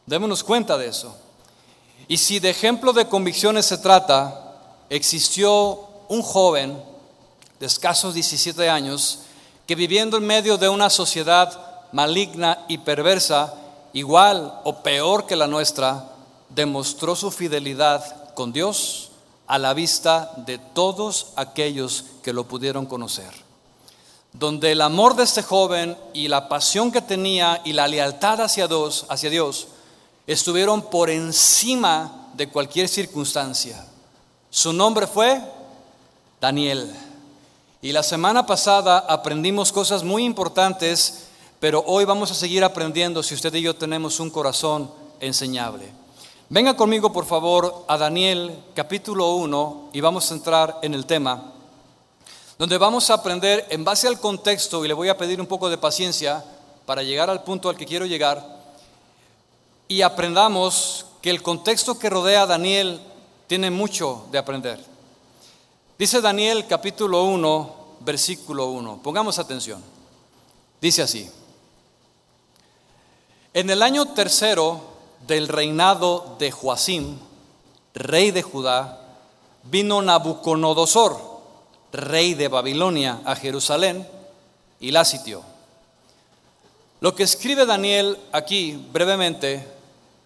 Démonos 0.06 0.42
cuenta 0.42 0.76
de 0.76 0.88
eso. 0.88 1.16
Y 2.08 2.16
si 2.16 2.40
de 2.40 2.50
ejemplo 2.50 2.92
de 2.92 3.06
convicciones 3.06 3.66
se 3.66 3.78
trata, 3.78 4.56
existió 4.90 5.80
un 6.08 6.22
joven 6.22 6.82
de 7.60 7.66
escasos 7.66 8.14
17 8.14 8.68
años 8.68 9.20
que 9.68 9.76
viviendo 9.76 10.16
en 10.16 10.26
medio 10.26 10.58
de 10.58 10.68
una 10.68 10.90
sociedad 10.90 11.88
maligna 11.92 12.64
y 12.66 12.78
perversa, 12.78 13.54
igual 13.92 14.60
o 14.64 14.82
peor 14.82 15.26
que 15.26 15.36
la 15.36 15.46
nuestra, 15.46 16.10
demostró 16.48 17.14
su 17.14 17.30
fidelidad 17.30 18.34
con 18.34 18.52
Dios 18.52 19.10
a 19.46 19.58
la 19.58 19.74
vista 19.74 20.32
de 20.38 20.58
todos 20.58 21.28
aquellos 21.36 22.04
que 22.24 22.32
lo 22.32 22.48
pudieron 22.48 22.86
conocer 22.86 23.45
donde 24.38 24.72
el 24.72 24.82
amor 24.82 25.16
de 25.16 25.24
este 25.24 25.42
joven 25.42 25.96
y 26.12 26.28
la 26.28 26.48
pasión 26.48 26.92
que 26.92 27.00
tenía 27.00 27.62
y 27.64 27.72
la 27.72 27.88
lealtad 27.88 28.40
hacia 28.42 28.68
Dios, 28.68 29.06
hacia 29.08 29.30
Dios 29.30 29.68
estuvieron 30.26 30.82
por 30.82 31.08
encima 31.08 32.28
de 32.34 32.48
cualquier 32.48 32.88
circunstancia. 32.88 33.86
Su 34.50 34.72
nombre 34.72 35.06
fue 35.06 35.40
Daniel. 36.40 36.92
Y 37.80 37.92
la 37.92 38.02
semana 38.02 38.44
pasada 38.44 38.98
aprendimos 39.08 39.72
cosas 39.72 40.02
muy 40.02 40.24
importantes, 40.24 41.28
pero 41.58 41.82
hoy 41.86 42.04
vamos 42.04 42.30
a 42.30 42.34
seguir 42.34 42.62
aprendiendo 42.62 43.22
si 43.22 43.34
usted 43.34 43.54
y 43.54 43.62
yo 43.62 43.74
tenemos 43.74 44.20
un 44.20 44.28
corazón 44.28 44.90
enseñable. 45.20 45.90
Venga 46.50 46.76
conmigo 46.76 47.12
por 47.12 47.24
favor 47.24 47.84
a 47.88 47.96
Daniel 47.96 48.56
capítulo 48.74 49.34
1 49.34 49.90
y 49.94 50.00
vamos 50.00 50.30
a 50.30 50.34
entrar 50.34 50.78
en 50.82 50.94
el 50.94 51.06
tema 51.06 51.52
donde 52.58 52.78
vamos 52.78 53.10
a 53.10 53.14
aprender 53.14 53.66
en 53.70 53.84
base 53.84 54.08
al 54.08 54.18
contexto, 54.18 54.84
y 54.84 54.88
le 54.88 54.94
voy 54.94 55.08
a 55.08 55.18
pedir 55.18 55.40
un 55.40 55.46
poco 55.46 55.68
de 55.68 55.78
paciencia 55.78 56.44
para 56.86 57.02
llegar 57.02 57.28
al 57.28 57.42
punto 57.42 57.68
al 57.68 57.76
que 57.76 57.86
quiero 57.86 58.06
llegar, 58.06 58.56
y 59.88 60.02
aprendamos 60.02 61.06
que 61.20 61.30
el 61.30 61.42
contexto 61.42 61.98
que 61.98 62.10
rodea 62.10 62.42
a 62.42 62.46
Daniel 62.46 63.00
tiene 63.46 63.70
mucho 63.70 64.26
de 64.30 64.38
aprender. 64.38 64.82
Dice 65.98 66.20
Daniel 66.20 66.66
capítulo 66.66 67.24
1, 67.24 67.76
versículo 68.00 68.66
1, 68.66 69.00
pongamos 69.02 69.38
atención, 69.38 69.82
dice 70.80 71.02
así, 71.02 71.30
en 73.52 73.70
el 73.70 73.82
año 73.82 74.12
tercero 74.12 74.80
del 75.26 75.48
reinado 75.48 76.36
de 76.38 76.50
Joacim, 76.50 77.18
rey 77.94 78.30
de 78.30 78.42
Judá, 78.42 79.00
vino 79.64 80.02
Nabucodonosor, 80.02 81.35
rey 81.92 82.34
de 82.34 82.48
Babilonia, 82.48 83.20
a 83.24 83.36
Jerusalén 83.36 84.06
y 84.80 84.90
la 84.90 85.04
sitió. 85.04 85.42
Lo 87.00 87.14
que 87.14 87.22
escribe 87.22 87.66
Daniel 87.66 88.18
aquí 88.32 88.78
brevemente 88.92 89.66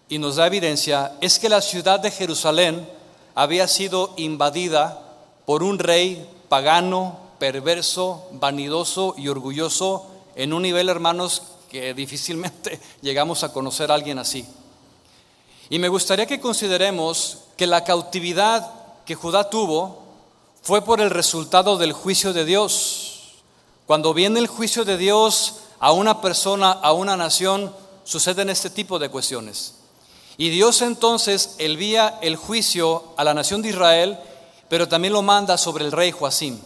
y 0.09 0.17
nos 0.17 0.37
da 0.37 0.47
evidencia 0.47 1.13
es 1.21 1.39
que 1.39 1.49
la 1.49 1.61
ciudad 1.61 1.99
de 1.99 2.11
Jerusalén 2.11 2.87
había 3.35 3.67
sido 3.67 4.13
invadida 4.17 5.01
por 5.45 5.63
un 5.63 5.79
rey 5.79 6.27
pagano, 6.49 7.17
perverso, 7.39 8.27
vanidoso 8.33 9.15
y 9.17 9.27
orgulloso 9.27 10.07
en 10.35 10.53
un 10.53 10.63
nivel, 10.63 10.89
hermanos, 10.89 11.43
que 11.69 11.93
difícilmente 11.95 12.79
llegamos 13.01 13.43
a 13.43 13.51
conocer 13.53 13.91
a 13.91 13.95
alguien 13.95 14.19
así. 14.19 14.45
Y 15.69 15.79
me 15.79 15.87
gustaría 15.87 16.25
que 16.25 16.41
consideremos 16.41 17.39
que 17.55 17.67
la 17.67 17.83
cautividad 17.83 18.69
que 19.05 19.15
Judá 19.15 19.49
tuvo 19.49 20.00
fue 20.61 20.83
por 20.83 21.01
el 21.01 21.09
resultado 21.09 21.77
del 21.77 21.93
juicio 21.93 22.33
de 22.33 22.45
Dios. 22.45 23.33
Cuando 23.87 24.13
viene 24.13 24.39
el 24.39 24.47
juicio 24.47 24.85
de 24.85 24.97
Dios 24.97 25.55
a 25.79 25.91
una 25.91 26.21
persona, 26.21 26.71
a 26.71 26.93
una 26.93 27.17
nación, 27.17 27.73
suceden 28.03 28.49
este 28.49 28.69
tipo 28.69 28.99
de 28.99 29.09
cuestiones. 29.09 29.75
Y 30.37 30.49
Dios 30.49 30.81
entonces 30.81 31.55
envía 31.57 32.19
el 32.21 32.35
juicio 32.35 33.03
a 33.17 33.23
la 33.23 33.33
nación 33.33 33.61
de 33.61 33.69
Israel, 33.69 34.17
pero 34.69 34.87
también 34.87 35.13
lo 35.13 35.21
manda 35.21 35.57
sobre 35.57 35.85
el 35.85 35.91
rey 35.91 36.11
Joacim. 36.11 36.59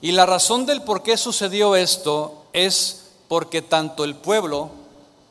Y 0.00 0.12
la 0.12 0.26
razón 0.26 0.66
del 0.66 0.82
por 0.82 1.02
qué 1.02 1.16
sucedió 1.16 1.74
esto 1.76 2.44
es 2.52 3.06
porque 3.26 3.62
tanto 3.62 4.04
el 4.04 4.14
pueblo 4.14 4.70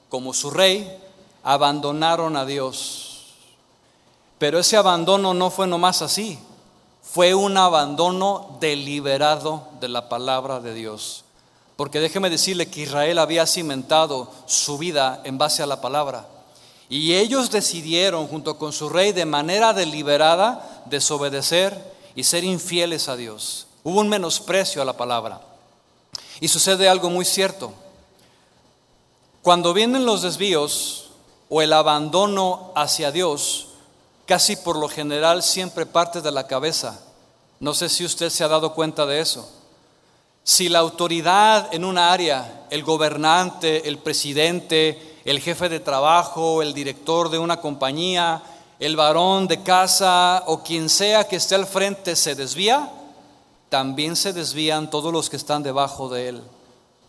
como 0.10 0.34
su 0.34 0.52
rey 0.52 1.00
abandonaron 1.44 2.36
a 2.36 2.46
Dios. 2.46 3.34
Pero 4.38 4.60
ese 4.60 4.78
abandono 4.78 5.34
no 5.34 5.50
fue 5.50 5.68
nomás 5.68 6.02
así, 6.02 6.38
fue 7.12 7.34
un 7.34 7.58
abandono 7.58 8.58
deliberado 8.60 9.68
de 9.80 9.88
la 9.88 10.10
palabra 10.10 10.60
de 10.60 10.74
Dios. 10.74 11.24
Porque 11.76 12.00
déjeme 12.00 12.30
decirle 12.30 12.70
que 12.70 12.82
Israel 12.82 13.20
había 13.20 13.46
cimentado 13.46 14.30
su 14.46 14.78
vida 14.78 15.22
en 15.24 15.38
base 15.38 15.64
a 15.64 15.68
la 15.68 15.80
palabra. 15.80 16.28
Y 16.90 17.14
ellos 17.16 17.50
decidieron, 17.52 18.28
junto 18.28 18.58
con 18.58 18.74
su 18.74 18.90
rey, 18.90 19.14
de 19.14 19.26
manera 19.26 19.74
deliberada, 19.74 20.84
desobedecer 20.86 21.96
y 22.16 22.24
ser 22.24 22.44
infieles 22.44 23.10
a 23.10 23.16
Dios. 23.16 23.68
Hubo 23.84 24.00
un 24.00 24.10
menosprecio 24.10 24.82
a 24.82 24.86
la 24.86 24.98
palabra. 24.98 25.42
Y 26.40 26.48
sucede 26.48 26.90
algo 26.90 27.10
muy 27.10 27.26
cierto. 27.26 27.74
Cuando 29.42 29.74
vienen 29.74 30.06
los 30.06 30.24
desvíos 30.24 31.10
o 31.50 31.62
el 31.62 31.72
abandono 31.74 32.72
hacia 32.76 33.12
Dios, 33.12 33.67
casi 34.28 34.58
por 34.58 34.78
lo 34.78 34.90
general 34.90 35.42
siempre 35.42 35.88
parte 35.88 36.22
de 36.22 36.32
la 36.32 36.46
cabeza. 36.46 37.00
No 37.60 37.74
sé 37.74 37.90
si 37.90 38.06
usted 38.06 38.30
se 38.30 38.44
ha 38.44 38.48
dado 38.48 38.74
cuenta 38.74 39.06
de 39.08 39.22
eso. 39.22 39.50
Si 40.44 40.70
la 40.70 40.80
autoridad 40.80 41.74
en 41.74 41.84
un 41.84 41.98
área, 41.98 42.68
el 42.70 42.84
gobernante, 42.84 43.88
el 43.88 43.98
presidente, 43.98 45.18
el 45.26 45.40
jefe 45.40 45.70
de 45.70 45.80
trabajo, 45.80 46.62
el 46.62 46.74
director 46.74 47.30
de 47.30 47.40
una 47.40 47.60
compañía, 47.60 48.44
el 48.80 48.96
varón 48.96 49.48
de 49.48 49.64
casa 49.64 50.44
o 50.46 50.62
quien 50.62 50.90
sea 50.90 51.28
que 51.28 51.38
esté 51.38 51.56
al 51.56 51.66
frente 51.66 52.16
se 52.16 52.36
desvía, 52.36 52.92
también 53.70 54.16
se 54.16 54.34
desvían 54.34 54.90
todos 54.90 55.12
los 55.12 55.30
que 55.30 55.38
están 55.38 55.64
debajo 55.64 56.10
de 56.10 56.30
él. 56.30 56.44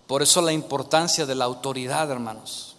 Por 0.06 0.22
eso 0.22 0.40
la 0.40 0.52
importancia 0.52 1.26
de 1.26 1.34
la 1.34 1.44
autoridad, 1.44 2.10
hermanos. 2.10 2.77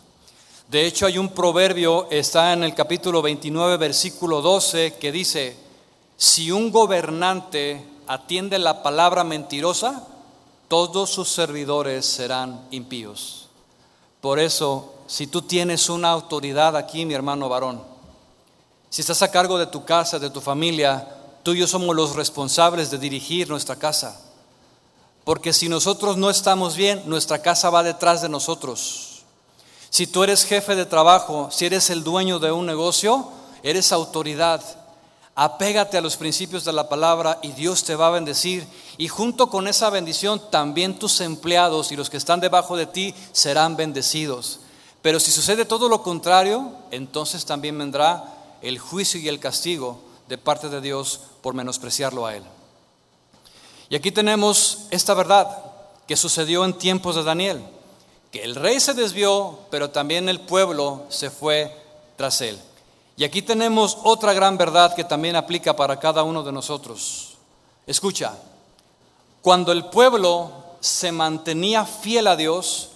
De 0.70 0.86
hecho, 0.86 1.08
hay 1.08 1.18
un 1.18 1.30
proverbio, 1.30 2.08
está 2.12 2.54
en 2.54 2.64
el 2.64 2.76
capítulo 2.76 3.24
29, 3.24 3.78
versículo 3.78 4.40
12, 4.40 4.98
que 5.00 5.12
dice, 5.12 5.58
si 6.16 6.52
un 6.52 6.72
gobernante 6.72 7.84
atiende 8.06 8.60
la 8.60 8.84
palabra 8.84 9.24
mentirosa, 9.24 10.06
todos 10.68 11.10
sus 11.10 11.28
servidores 11.28 12.06
serán 12.06 12.68
impíos. 12.70 13.48
Por 14.22 14.38
eso, 14.38 14.94
si 15.08 15.26
tú 15.26 15.42
tienes 15.42 15.90
una 15.90 16.12
autoridad 16.12 16.78
aquí, 16.78 17.04
mi 17.04 17.16
hermano 17.16 17.50
varón, 17.50 17.82
si 18.92 19.02
estás 19.02 19.24
a 19.24 19.32
cargo 19.32 19.58
de 19.58 19.66
tu 19.66 19.86
casa, 19.86 20.20
de 20.20 20.30
tu 20.30 20.40
familia, 20.40 21.16
tú 21.42 21.54
y 21.54 21.60
yo 21.62 21.66
somos 21.66 21.96
los 21.96 22.16
responsables 22.16 22.92
de 22.92 23.00
dirigir 23.00 23.50
nuestra 23.50 23.76
casa. 23.76 24.22
Porque 25.24 25.52
si 25.52 25.68
nosotros 25.68 26.16
no 26.16 26.30
estamos 26.30 26.76
bien, 26.76 27.02
nuestra 27.08 27.42
casa 27.42 27.72
va 27.72 27.82
detrás 27.82 28.22
de 28.22 28.30
nosotros. 28.30 29.09
Si 29.90 30.08
tú 30.08 30.24
eres 30.24 30.46
jefe 30.46 30.76
de 30.76 30.86
trabajo, 30.86 31.50
si 31.52 31.66
eres 31.66 31.90
el 31.90 32.04
dueño 32.04 32.40
de 32.40 32.52
un 32.52 32.66
negocio, 32.66 33.32
eres 33.64 33.92
autoridad 33.92 34.62
apégate 35.42 35.98
a 35.98 36.02
los 36.02 36.18
principios 36.18 36.66
de 36.66 36.74
la 36.74 36.90
palabra 36.90 37.40
y 37.42 37.54
Dios 37.54 37.86
te 37.86 37.96
va 37.96 38.08
a 38.08 38.12
bendecir. 38.12 38.68
Y 38.98 39.08
junto 39.08 39.50
con 39.50 39.70
esa 39.70 39.90
bendición 39.90 40.42
también 40.52 41.00
tus 41.00 41.22
empleados 41.22 41.94
y 41.94 41.96
los 41.96 42.10
que 42.10 42.18
están 42.18 42.42
debajo 42.42 42.76
de 42.76 42.86
ti 42.86 43.16
serán 43.32 43.78
bendecidos. 43.78 44.60
Pero 45.02 45.18
si 45.18 45.32
sucede 45.32 45.64
todo 45.64 45.88
lo 45.88 46.04
contrario, 46.04 46.74
entonces 46.92 47.46
también 47.46 47.78
vendrá 47.78 48.58
el 48.62 48.80
juicio 48.80 49.18
y 49.18 49.30
el 49.30 49.40
castigo 49.40 50.02
de 50.28 50.38
parte 50.38 50.68
de 50.68 50.82
Dios 50.82 51.22
por 51.42 51.54
menospreciarlo 51.54 52.26
a 52.26 52.36
Él. 52.36 52.44
Y 53.88 53.96
aquí 53.96 54.12
tenemos 54.12 54.88
esta 54.92 55.14
verdad 55.14 55.48
que 56.06 56.18
sucedió 56.18 56.66
en 56.66 56.74
tiempos 56.74 57.16
de 57.16 57.24
Daniel, 57.24 57.64
que 58.32 58.44
el 58.44 58.56
rey 58.56 58.80
se 58.80 58.94
desvió, 58.94 59.60
pero 59.72 59.90
también 59.90 60.30
el 60.30 60.40
pueblo 60.40 61.06
se 61.10 61.30
fue 61.30 61.76
tras 62.16 62.42
él. 62.42 62.60
Y 63.18 63.24
aquí 63.24 63.42
tenemos 63.42 63.98
otra 64.04 64.34
gran 64.34 64.58
verdad 64.58 64.96
que 64.96 65.04
también 65.04 65.36
aplica 65.36 65.76
para 65.76 66.00
cada 66.00 66.24
uno 66.24 66.44
de 66.44 66.52
nosotros. 66.52 67.38
Escucha, 67.86 68.34
cuando 69.42 69.72
el 69.72 69.86
pueblo 69.86 70.52
se 70.80 71.12
mantenía 71.12 71.86
fiel 71.86 72.28
a 72.28 72.36
Dios, 72.36 72.92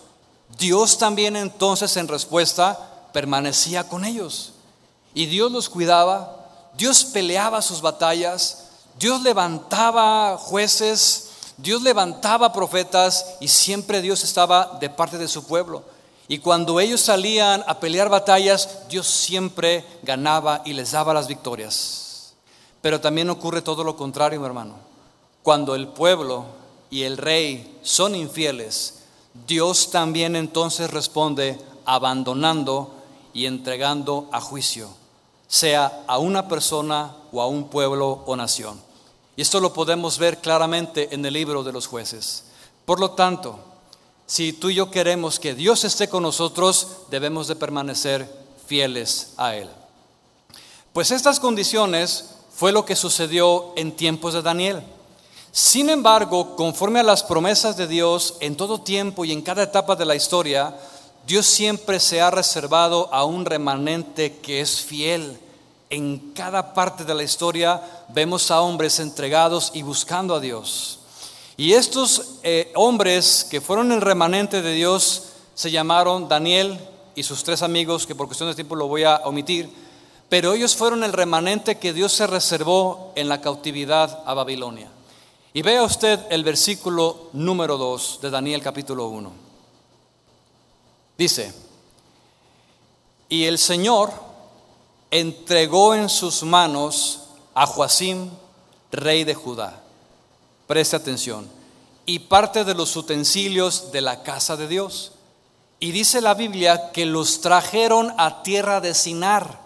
Dios 0.57 0.97
también 0.97 1.35
entonces 1.35 1.97
en 1.97 2.07
respuesta 2.07 3.09
permanecía 3.11 3.87
con 3.87 4.05
ellos. 4.05 4.53
Y 5.13 5.25
Dios 5.25 5.51
los 5.51 5.69
cuidaba, 5.69 6.47
Dios 6.75 7.05
peleaba 7.05 7.61
sus 7.61 7.81
batallas, 7.81 8.69
Dios 8.99 9.21
levantaba 9.23 10.37
jueces, 10.37 11.22
Dios 11.57 11.81
levantaba 11.81 12.53
profetas 12.53 13.35
y 13.39 13.47
siempre 13.47 14.01
Dios 14.01 14.23
estaba 14.23 14.77
de 14.79 14.89
parte 14.89 15.17
de 15.17 15.27
su 15.27 15.45
pueblo. 15.45 15.83
Y 16.27 16.39
cuando 16.39 16.79
ellos 16.79 17.01
salían 17.01 17.63
a 17.67 17.79
pelear 17.79 18.09
batallas, 18.09 18.87
Dios 18.89 19.07
siempre 19.07 19.85
ganaba 20.03 20.61
y 20.65 20.73
les 20.73 20.91
daba 20.91 21.13
las 21.13 21.27
victorias. 21.27 22.33
Pero 22.81 22.99
también 22.99 23.29
ocurre 23.29 23.61
todo 23.61 23.83
lo 23.83 23.95
contrario, 23.95 24.39
mi 24.39 24.45
hermano. 24.45 24.75
Cuando 25.41 25.75
el 25.75 25.87
pueblo 25.89 26.45
y 26.89 27.03
el 27.03 27.17
rey 27.17 27.79
son 27.81 28.15
infieles, 28.15 29.03
Dios 29.47 29.91
también 29.91 30.35
entonces 30.35 30.91
responde 30.91 31.59
abandonando 31.85 32.93
y 33.33 33.45
entregando 33.45 34.29
a 34.31 34.39
juicio, 34.39 34.89
sea 35.47 36.03
a 36.07 36.19
una 36.19 36.47
persona 36.47 37.15
o 37.31 37.41
a 37.41 37.47
un 37.47 37.65
pueblo 37.65 38.23
o 38.25 38.35
nación. 38.35 38.79
Y 39.35 39.41
esto 39.41 39.59
lo 39.59 39.73
podemos 39.73 40.17
ver 40.17 40.39
claramente 40.39 41.13
en 41.13 41.25
el 41.25 41.33
libro 41.33 41.63
de 41.63 41.71
los 41.71 41.87
jueces. 41.87 42.43
Por 42.85 42.99
lo 42.99 43.11
tanto, 43.11 43.59
si 44.25 44.53
tú 44.53 44.69
y 44.69 44.75
yo 44.75 44.91
queremos 44.91 45.39
que 45.39 45.55
Dios 45.55 45.83
esté 45.83 46.07
con 46.07 46.23
nosotros, 46.23 46.87
debemos 47.09 47.47
de 47.47 47.55
permanecer 47.55 48.29
fieles 48.67 49.33
a 49.37 49.55
Él. 49.55 49.69
Pues 50.93 51.11
estas 51.11 51.39
condiciones 51.39 52.25
fue 52.55 52.71
lo 52.71 52.85
que 52.85 52.95
sucedió 52.95 53.73
en 53.75 53.95
tiempos 53.95 54.33
de 54.33 54.41
Daniel. 54.41 54.83
Sin 55.51 55.89
embargo, 55.89 56.55
conforme 56.55 56.99
a 56.99 57.03
las 57.03 57.23
promesas 57.23 57.77
de 57.77 57.87
Dios, 57.87 58.35
en 58.39 58.55
todo 58.55 58.81
tiempo 58.81 59.25
y 59.25 59.31
en 59.31 59.41
cada 59.41 59.63
etapa 59.63 59.95
de 59.95 60.05
la 60.05 60.15
historia, 60.15 60.75
Dios 61.25 61.45
siempre 61.45 61.99
se 61.99 62.21
ha 62.21 62.31
reservado 62.31 63.13
a 63.13 63.23
un 63.23 63.45
remanente 63.45 64.37
que 64.37 64.61
es 64.61 64.81
fiel. 64.81 65.39
En 65.93 66.33
cada 66.33 66.73
parte 66.73 67.05
de 67.05 67.13
la 67.13 67.21
historia 67.21 67.79
vemos 68.09 68.49
a 68.49 68.61
hombres 68.61 68.99
entregados 68.99 69.69
y 69.75 69.83
buscando 69.83 70.33
a 70.33 70.39
Dios. 70.39 70.97
Y 71.55 71.73
estos 71.73 72.39
eh, 72.41 72.71
hombres 72.73 73.45
que 73.47 73.61
fueron 73.61 73.91
el 73.91 74.01
remanente 74.01 74.63
de 74.63 74.73
Dios 74.73 75.25
se 75.53 75.69
llamaron 75.69 76.27
Daniel 76.27 76.79
y 77.13 77.21
sus 77.21 77.43
tres 77.43 77.61
amigos, 77.61 78.07
que 78.07 78.15
por 78.15 78.25
cuestión 78.25 78.49
de 78.49 78.55
tiempo 78.55 78.75
lo 78.75 78.87
voy 78.87 79.03
a 79.03 79.17
omitir, 79.17 79.69
pero 80.29 80.53
ellos 80.53 80.75
fueron 80.75 81.03
el 81.03 81.13
remanente 81.13 81.77
que 81.77 81.93
Dios 81.93 82.11
se 82.11 82.25
reservó 82.25 83.11
en 83.13 83.29
la 83.29 83.39
cautividad 83.39 84.23
a 84.25 84.33
Babilonia. 84.33 84.89
Y 85.53 85.61
vea 85.61 85.83
usted 85.83 86.19
el 86.31 86.43
versículo 86.43 87.29
número 87.33 87.77
2 87.77 88.17
de 88.19 88.31
Daniel 88.31 88.63
capítulo 88.63 89.09
1. 89.09 89.31
Dice, 91.19 91.53
y 93.29 93.43
el 93.43 93.59
Señor 93.59 94.22
entregó 95.13 95.93
en 95.93 96.09
sus 96.09 96.41
manos 96.41 97.19
a 97.53 97.67
Joacim, 97.67 98.31
rey 98.91 99.23
de 99.23 99.35
Judá 99.35 99.79
Preste 100.65 100.95
atención. 100.95 101.47
Y 102.07 102.19
parte 102.19 102.63
de 102.63 102.73
los 102.73 102.95
utensilios 102.95 103.91
de 103.91 104.01
la 104.01 104.23
casa 104.23 104.57
de 104.57 104.67
Dios. 104.67 105.11
Y 105.79 105.91
dice 105.91 106.19
la 106.19 106.33
Biblia 106.33 106.91
que 106.91 107.05
los 107.05 107.41
trajeron 107.41 108.11
a 108.17 108.41
tierra 108.41 108.81
de 108.81 108.95
Sinar, 108.95 109.59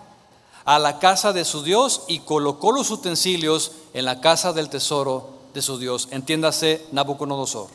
a 0.65 0.79
la 0.79 0.99
casa 0.99 1.31
de 1.31 1.45
su 1.45 1.63
Dios, 1.63 2.01
y 2.09 2.19
colocó 2.19 2.73
los 2.73 2.91
utensilios 2.91 3.71
en 3.93 4.03
la 4.03 4.19
casa 4.19 4.51
del 4.51 4.69
tesoro 4.69 5.29
de 5.53 5.61
su 5.61 5.77
Dios. 5.77 6.09
Entiéndase 6.11 6.85
Nabucodonosor. 6.91 7.69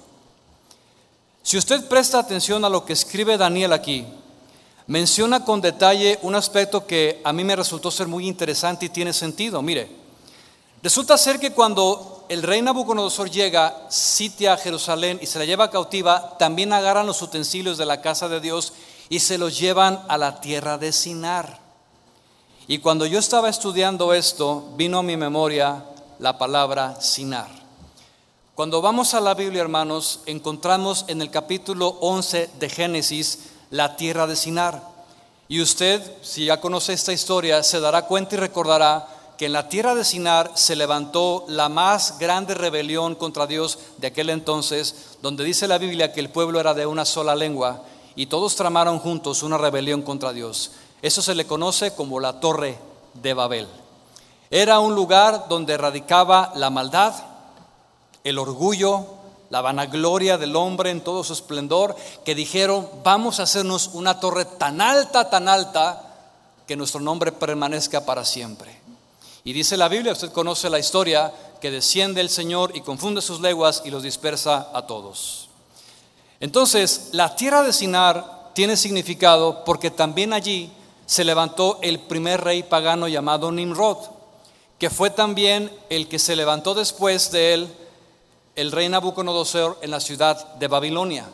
Si 1.42 1.56
usted 1.56 1.88
presta 1.88 2.18
atención 2.18 2.64
a 2.64 2.68
lo 2.68 2.84
que 2.84 2.92
escribe 2.92 3.38
Daniel 3.38 3.72
aquí, 3.72 4.06
menciona 4.92 5.42
con 5.42 5.62
detalle 5.62 6.18
un 6.20 6.34
aspecto 6.34 6.86
que 6.86 7.22
a 7.24 7.32
mí 7.32 7.44
me 7.44 7.56
resultó 7.56 7.90
ser 7.90 8.08
muy 8.08 8.28
interesante 8.28 8.84
y 8.84 8.90
tiene 8.90 9.14
sentido. 9.14 9.62
Mire, 9.62 9.88
resulta 10.82 11.16
ser 11.16 11.40
que 11.40 11.52
cuando 11.52 12.26
el 12.28 12.42
rey 12.42 12.60
Nabucodonosor 12.60 13.30
llega, 13.30 13.86
sitia 13.88 14.52
a 14.52 14.58
Jerusalén 14.58 15.18
y 15.22 15.24
se 15.24 15.38
la 15.38 15.46
lleva 15.46 15.70
cautiva, 15.70 16.36
también 16.38 16.74
agarran 16.74 17.06
los 17.06 17.22
utensilios 17.22 17.78
de 17.78 17.86
la 17.86 18.02
casa 18.02 18.28
de 18.28 18.42
Dios 18.42 18.74
y 19.08 19.20
se 19.20 19.38
los 19.38 19.58
llevan 19.58 19.98
a 20.08 20.18
la 20.18 20.42
tierra 20.42 20.76
de 20.76 20.92
Sinar. 20.92 21.58
Y 22.68 22.76
cuando 22.76 23.06
yo 23.06 23.18
estaba 23.18 23.48
estudiando 23.48 24.12
esto, 24.12 24.74
vino 24.76 24.98
a 24.98 25.02
mi 25.02 25.16
memoria 25.16 25.86
la 26.18 26.36
palabra 26.36 27.00
Sinar. 27.00 27.48
Cuando 28.54 28.82
vamos 28.82 29.14
a 29.14 29.22
la 29.22 29.32
Biblia, 29.32 29.62
hermanos, 29.62 30.20
encontramos 30.26 31.06
en 31.08 31.22
el 31.22 31.30
capítulo 31.30 31.96
11 32.02 32.50
de 32.60 32.68
Génesis 32.68 33.51
la 33.72 33.96
tierra 33.96 34.26
de 34.26 34.36
Sinar. 34.36 34.82
Y 35.48 35.60
usted, 35.60 36.00
si 36.22 36.44
ya 36.44 36.60
conoce 36.60 36.92
esta 36.92 37.12
historia, 37.12 37.62
se 37.62 37.80
dará 37.80 38.02
cuenta 38.02 38.36
y 38.36 38.38
recordará 38.38 39.08
que 39.36 39.46
en 39.46 39.54
la 39.54 39.68
tierra 39.68 39.94
de 39.94 40.04
Sinar 40.04 40.52
se 40.54 40.76
levantó 40.76 41.46
la 41.48 41.68
más 41.68 42.18
grande 42.18 42.54
rebelión 42.54 43.14
contra 43.14 43.46
Dios 43.46 43.78
de 43.96 44.08
aquel 44.08 44.30
entonces, 44.30 45.16
donde 45.22 45.42
dice 45.42 45.66
la 45.66 45.78
Biblia 45.78 46.12
que 46.12 46.20
el 46.20 46.28
pueblo 46.28 46.60
era 46.60 46.74
de 46.74 46.86
una 46.86 47.04
sola 47.04 47.34
lengua 47.34 47.82
y 48.14 48.26
todos 48.26 48.56
tramaron 48.56 48.98
juntos 48.98 49.42
una 49.42 49.56
rebelión 49.56 50.02
contra 50.02 50.32
Dios. 50.32 50.72
Eso 51.00 51.22
se 51.22 51.34
le 51.34 51.46
conoce 51.46 51.94
como 51.94 52.20
la 52.20 52.40
torre 52.40 52.78
de 53.14 53.34
Babel. 53.34 53.66
Era 54.50 54.80
un 54.80 54.94
lugar 54.94 55.46
donde 55.48 55.78
radicaba 55.78 56.52
la 56.56 56.68
maldad, 56.68 57.14
el 58.22 58.38
orgullo, 58.38 59.06
la 59.52 59.60
vanagloria 59.60 60.38
del 60.38 60.56
hombre 60.56 60.88
en 60.88 61.02
todo 61.02 61.22
su 61.22 61.34
esplendor, 61.34 61.94
que 62.24 62.34
dijeron, 62.34 62.88
vamos 63.04 63.38
a 63.38 63.42
hacernos 63.42 63.90
una 63.92 64.18
torre 64.18 64.46
tan 64.46 64.80
alta, 64.80 65.28
tan 65.28 65.46
alta, 65.46 66.02
que 66.66 66.74
nuestro 66.74 67.02
nombre 67.02 67.32
permanezca 67.32 68.06
para 68.06 68.24
siempre. 68.24 68.74
Y 69.44 69.52
dice 69.52 69.76
la 69.76 69.88
Biblia, 69.88 70.14
usted 70.14 70.32
conoce 70.32 70.70
la 70.70 70.78
historia, 70.78 71.30
que 71.60 71.70
desciende 71.70 72.22
el 72.22 72.30
Señor 72.30 72.74
y 72.74 72.80
confunde 72.80 73.20
sus 73.20 73.40
leguas 73.42 73.82
y 73.84 73.90
los 73.90 74.02
dispersa 74.02 74.70
a 74.72 74.86
todos. 74.86 75.50
Entonces, 76.40 77.10
la 77.12 77.36
tierra 77.36 77.62
de 77.62 77.74
Sinar 77.74 78.52
tiene 78.54 78.78
significado 78.78 79.64
porque 79.66 79.90
también 79.90 80.32
allí 80.32 80.72
se 81.04 81.24
levantó 81.24 81.78
el 81.82 82.00
primer 82.00 82.40
rey 82.42 82.62
pagano 82.62 83.06
llamado 83.06 83.52
Nimrod, 83.52 83.98
que 84.78 84.88
fue 84.88 85.10
también 85.10 85.70
el 85.90 86.08
que 86.08 86.18
se 86.18 86.36
levantó 86.36 86.72
después 86.72 87.30
de 87.32 87.52
él, 87.52 87.81
el 88.54 88.72
rey 88.72 88.88
Nabucodonosor, 88.88 89.78
en 89.82 89.90
la 89.90 90.00
ciudad 90.00 90.54
de 90.54 90.68
Babilonia. 90.68 91.26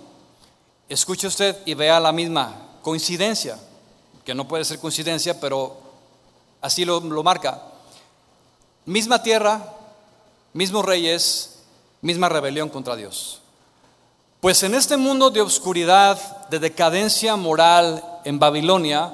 Escuche 0.88 1.26
usted 1.26 1.56
y 1.66 1.74
vea 1.74 2.00
la 2.00 2.12
misma 2.12 2.54
coincidencia, 2.82 3.58
que 4.24 4.34
no 4.34 4.46
puede 4.46 4.64
ser 4.64 4.78
coincidencia, 4.78 5.40
pero 5.40 5.76
así 6.60 6.84
lo, 6.84 7.00
lo 7.00 7.22
marca. 7.22 7.62
Misma 8.86 9.22
tierra, 9.22 9.74
mismos 10.52 10.84
reyes, 10.84 11.58
misma 12.00 12.28
rebelión 12.28 12.68
contra 12.68 12.96
Dios. 12.96 13.40
Pues 14.40 14.62
en 14.62 14.74
este 14.74 14.96
mundo 14.96 15.30
de 15.30 15.40
oscuridad, 15.40 16.48
de 16.48 16.60
decadencia 16.60 17.34
moral 17.34 18.02
en 18.24 18.38
Babilonia, 18.38 19.12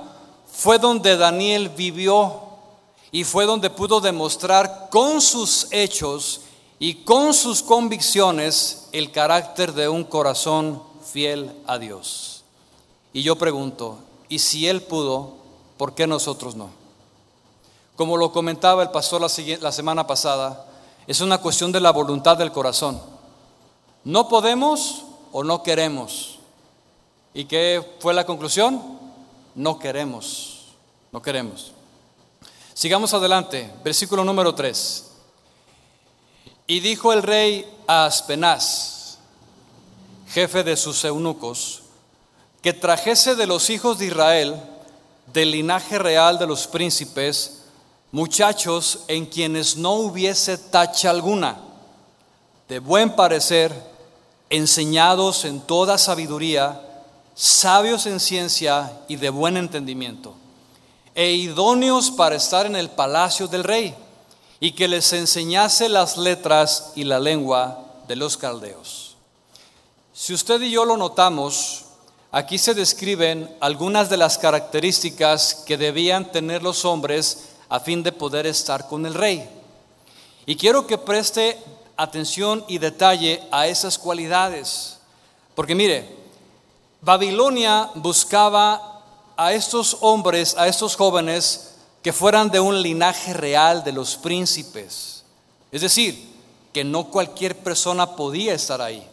fue 0.53 0.79
donde 0.79 1.17
Daniel 1.17 1.71
vivió 1.71 2.43
y 3.11 3.25
fue 3.25 3.47
donde 3.47 3.71
pudo 3.71 4.01
demostrar 4.01 4.88
con 4.90 5.21
sus 5.21 5.69
hechos 5.71 6.43
y 6.79 7.05
con 7.05 7.35
sus 7.35 7.63
convicciones 7.63 8.89
el 8.93 9.11
carácter 9.11 9.73
de 9.73 9.89
un 9.89 10.05
corazón 10.05 10.83
fiel 11.05 11.53
a 11.67 11.79
Dios. 11.79 12.45
Y 13.13 13.23
yo 13.23 13.37
pregunto, 13.37 13.99
¿y 14.29 14.41
si 14.41 14.67
él 14.69 14.83
pudo, 14.83 15.35
por 15.77 15.95
qué 15.95 16.07
nosotros 16.07 16.57
no? 16.57 16.71
Como 17.97 18.17
lo 18.17 18.33
comentaba 18.33 18.83
el 18.83 18.91
pastor 18.91 19.21
la, 19.21 19.29
semana 19.73 20.07
pasada, 20.07 20.67
es 21.07 21.21
una 21.21 21.39
cuestión 21.39 21.71
de 21.71 21.81
la 21.81 21.93
voluntad 21.93 22.37
del 22.37 22.51
corazón. 22.51 23.01
No 24.03 24.29
podemos 24.29 25.05
o 25.33 25.45
no 25.45 25.63
queremos. 25.63 26.41
¿Y 27.33 27.45
qué 27.45 27.97
fue 28.01 28.13
la 28.15 28.27
conclusión? 28.27 28.83
No 29.55 29.79
queremos, 29.79 30.67
no 31.13 31.23
queremos. 31.23 31.73
Sigamos 32.75 33.15
adelante, 33.15 33.73
versículo 33.85 34.25
número 34.25 34.53
3. 34.55 35.13
Y 36.66 36.81
dijo 36.81 37.12
el 37.12 37.22
rey 37.22 37.66
a 37.87 38.07
Aspenaz, 38.07 39.18
jefe 40.29 40.64
de 40.64 40.77
sus 40.77 41.05
eunucos, 41.05 41.83
que 42.62 42.72
trajese 42.72 43.35
de 43.35 43.46
los 43.46 43.68
hijos 43.68 43.98
de 43.98 44.07
Israel, 44.07 44.57
del 45.33 45.50
linaje 45.50 45.98
real 45.98 46.38
de 46.38 46.46
los 46.46 46.66
príncipes, 46.66 47.64
muchachos 48.12 49.00
en 49.09 49.27
quienes 49.27 49.77
no 49.77 49.92
hubiese 49.92 50.57
tacha 50.57 51.11
alguna, 51.11 51.59
de 52.66 52.79
buen 52.79 53.14
parecer, 53.14 53.70
enseñados 54.48 55.44
en 55.44 55.61
toda 55.61 55.98
sabiduría, 55.98 56.81
sabios 57.35 58.07
en 58.07 58.20
ciencia 58.20 58.90
y 59.07 59.16
de 59.16 59.29
buen 59.29 59.59
entendimiento, 59.59 60.35
e 61.14 61.33
idóneos 61.33 62.11
para 62.11 62.37
estar 62.37 62.64
en 62.64 62.77
el 62.77 62.88
palacio 62.88 63.48
del 63.48 63.64
rey, 63.64 63.94
y 64.64 64.72
que 64.72 64.88
les 64.88 65.12
enseñase 65.12 65.90
las 65.90 66.16
letras 66.16 66.92
y 66.94 67.05
la 67.05 67.20
lengua 67.20 67.85
de 68.09 68.16
los 68.16 68.38
caldeos. 68.38 69.14
Si 70.14 70.33
usted 70.33 70.59
y 70.62 70.70
yo 70.70 70.87
lo 70.87 70.96
notamos, 70.96 71.85
aquí 72.33 72.57
se 72.57 72.72
describen 72.72 73.55
algunas 73.61 74.09
de 74.09 74.16
las 74.16 74.38
características 74.38 75.64
que 75.66 75.77
debían 75.77 76.33
tener 76.33 76.62
los 76.62 76.87
hombres 76.87 77.50
a 77.68 77.79
fin 77.79 78.03
de 78.03 78.12
poder 78.12 78.46
estar 78.46 78.88
con 78.88 79.05
el 79.05 79.12
rey. 79.12 79.46
Y 80.46 80.57
quiero 80.57 80.87
que 80.87 80.96
preste 80.96 81.62
atención 81.98 82.64
y 82.66 82.79
detalle 82.79 83.42
a 83.50 83.66
esas 83.66 83.98
cualidades. 83.98 84.96
Porque 85.55 85.74
mire, 85.74 86.09
Babilonia 87.03 87.90
buscaba 87.96 89.03
a 89.37 89.53
estos 89.53 89.98
hombres, 90.00 90.57
a 90.57 90.68
estos 90.68 90.96
jóvenes, 90.96 91.74
que 92.05 92.12
fueran 92.12 92.51
de 92.51 92.61
un 92.61 92.83
linaje 92.83 93.33
real 93.33 93.83
de 93.83 93.90
los 93.90 94.17
príncipes. 94.17 95.25
Es 95.73 95.81
decir, 95.81 96.23
que 96.71 96.85
no 96.85 97.05
cualquier 97.05 97.57
persona 97.57 98.14
podía 98.14 98.53
estar 98.53 98.83
ahí. 98.83 99.09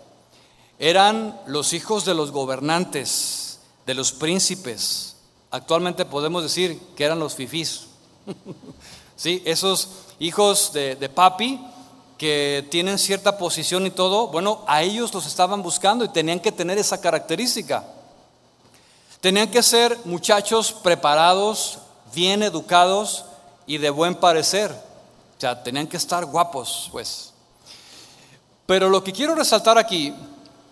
Eran 0.78 1.40
los 1.48 1.72
hijos 1.72 2.04
de 2.04 2.14
los 2.14 2.32
gobernantes, 2.32 3.60
de 3.86 3.94
los 3.94 4.12
príncipes. 4.12 5.16
Actualmente 5.52 6.04
podemos 6.04 6.44
decir 6.44 6.78
que 6.98 7.06
eran 7.06 7.20
los 7.20 7.34
fifís. 7.34 7.88
sí, 9.16 9.42
esos 9.46 9.88
hijos 10.20 10.74
de, 10.74 10.98
de 10.98 11.08
papi 11.08 11.62
que 12.18 12.68
tienen 12.70 13.00
cierta 13.00 13.38
posición 13.38 13.86
y 13.86 13.92
todo, 13.92 14.28
bueno, 14.28 14.66
a 14.68 14.84
ellos 14.84 15.14
los 15.14 15.26
estaban 15.26 15.64
buscando 15.64 16.04
y 16.04 16.10
tenían 16.10 16.42
que 16.42 16.52
tener 16.52 16.78
esa 16.78 17.00
característica. 17.00 17.86
Tenían 19.22 19.50
que 19.50 19.64
ser 19.64 19.98
muchachos 20.04 20.74
preparados, 20.74 21.78
bien 22.14 22.44
educados 22.44 23.26
y 23.66 23.78
de 23.78 23.90
buen 23.90 24.16
parecer. 24.16 24.72
O 24.72 25.42
sea, 25.42 25.64
tenían 25.64 25.88
que 25.88 25.98
estar 25.98 26.26
guapos, 26.26 26.90
pues. 26.92 27.34
Pero 28.66 28.90
lo 28.90 29.04
que 29.04 29.12
quiero 29.12 29.36
resaltar 29.36 29.78
aquí 29.78 30.14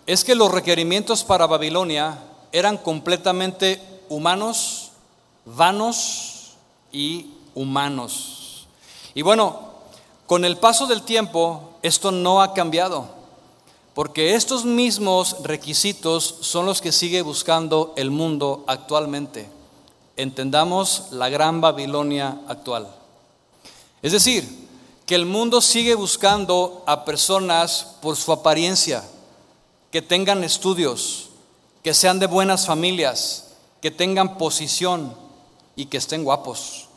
es 0.06 0.24
que 0.24 0.36
los 0.36 0.52
requerimientos 0.52 1.24
para 1.24 1.48
Babilonia 1.48 2.18
eran 2.52 2.78
completamente 2.78 3.82
humanos, 4.10 4.92
vanos 5.46 6.54
y 6.92 7.28
humanos. 7.56 8.68
Y 9.14 9.22
bueno, 9.22 9.70
con 10.26 10.46
el 10.46 10.58
paso 10.58 10.88
del 10.88 11.04
tiempo 11.04 11.74
esto 11.82 12.12
no 12.12 12.42
ha 12.42 12.54
cambiado, 12.54 13.08
porque 13.94 14.36
estos 14.36 14.66
mismos 14.66 15.38
requisitos 15.44 16.36
son 16.42 16.66
los 16.66 16.82
que 16.82 16.92
sigue 16.92 17.22
buscando 17.22 17.94
el 17.98 18.12
mundo 18.12 18.64
actualmente. 18.68 19.50
Entendamos 20.20 21.08
la 21.12 21.30
gran 21.30 21.62
Babilonia 21.62 22.40
actual. 22.48 22.88
Es 24.02 24.12
decir, 24.12 24.68
que 25.06 25.16
el 25.16 25.26
mundo 25.26 25.62
sigue 25.62 25.96
buscando 25.96 26.84
a 26.86 27.06
personas 27.06 27.96
por 28.02 28.16
su 28.16 28.32
apariencia, 28.32 29.04
que 29.92 30.02
tengan 30.02 30.44
estudios, 30.44 31.30
que 31.84 31.94
sean 31.94 32.20
de 32.20 32.28
buenas 32.28 32.66
familias, 32.66 33.56
que 33.82 33.92
tengan 33.92 34.38
posición 34.38 35.16
y 35.76 35.86
que 35.86 35.98
estén 35.98 36.24
guapos 36.24 36.90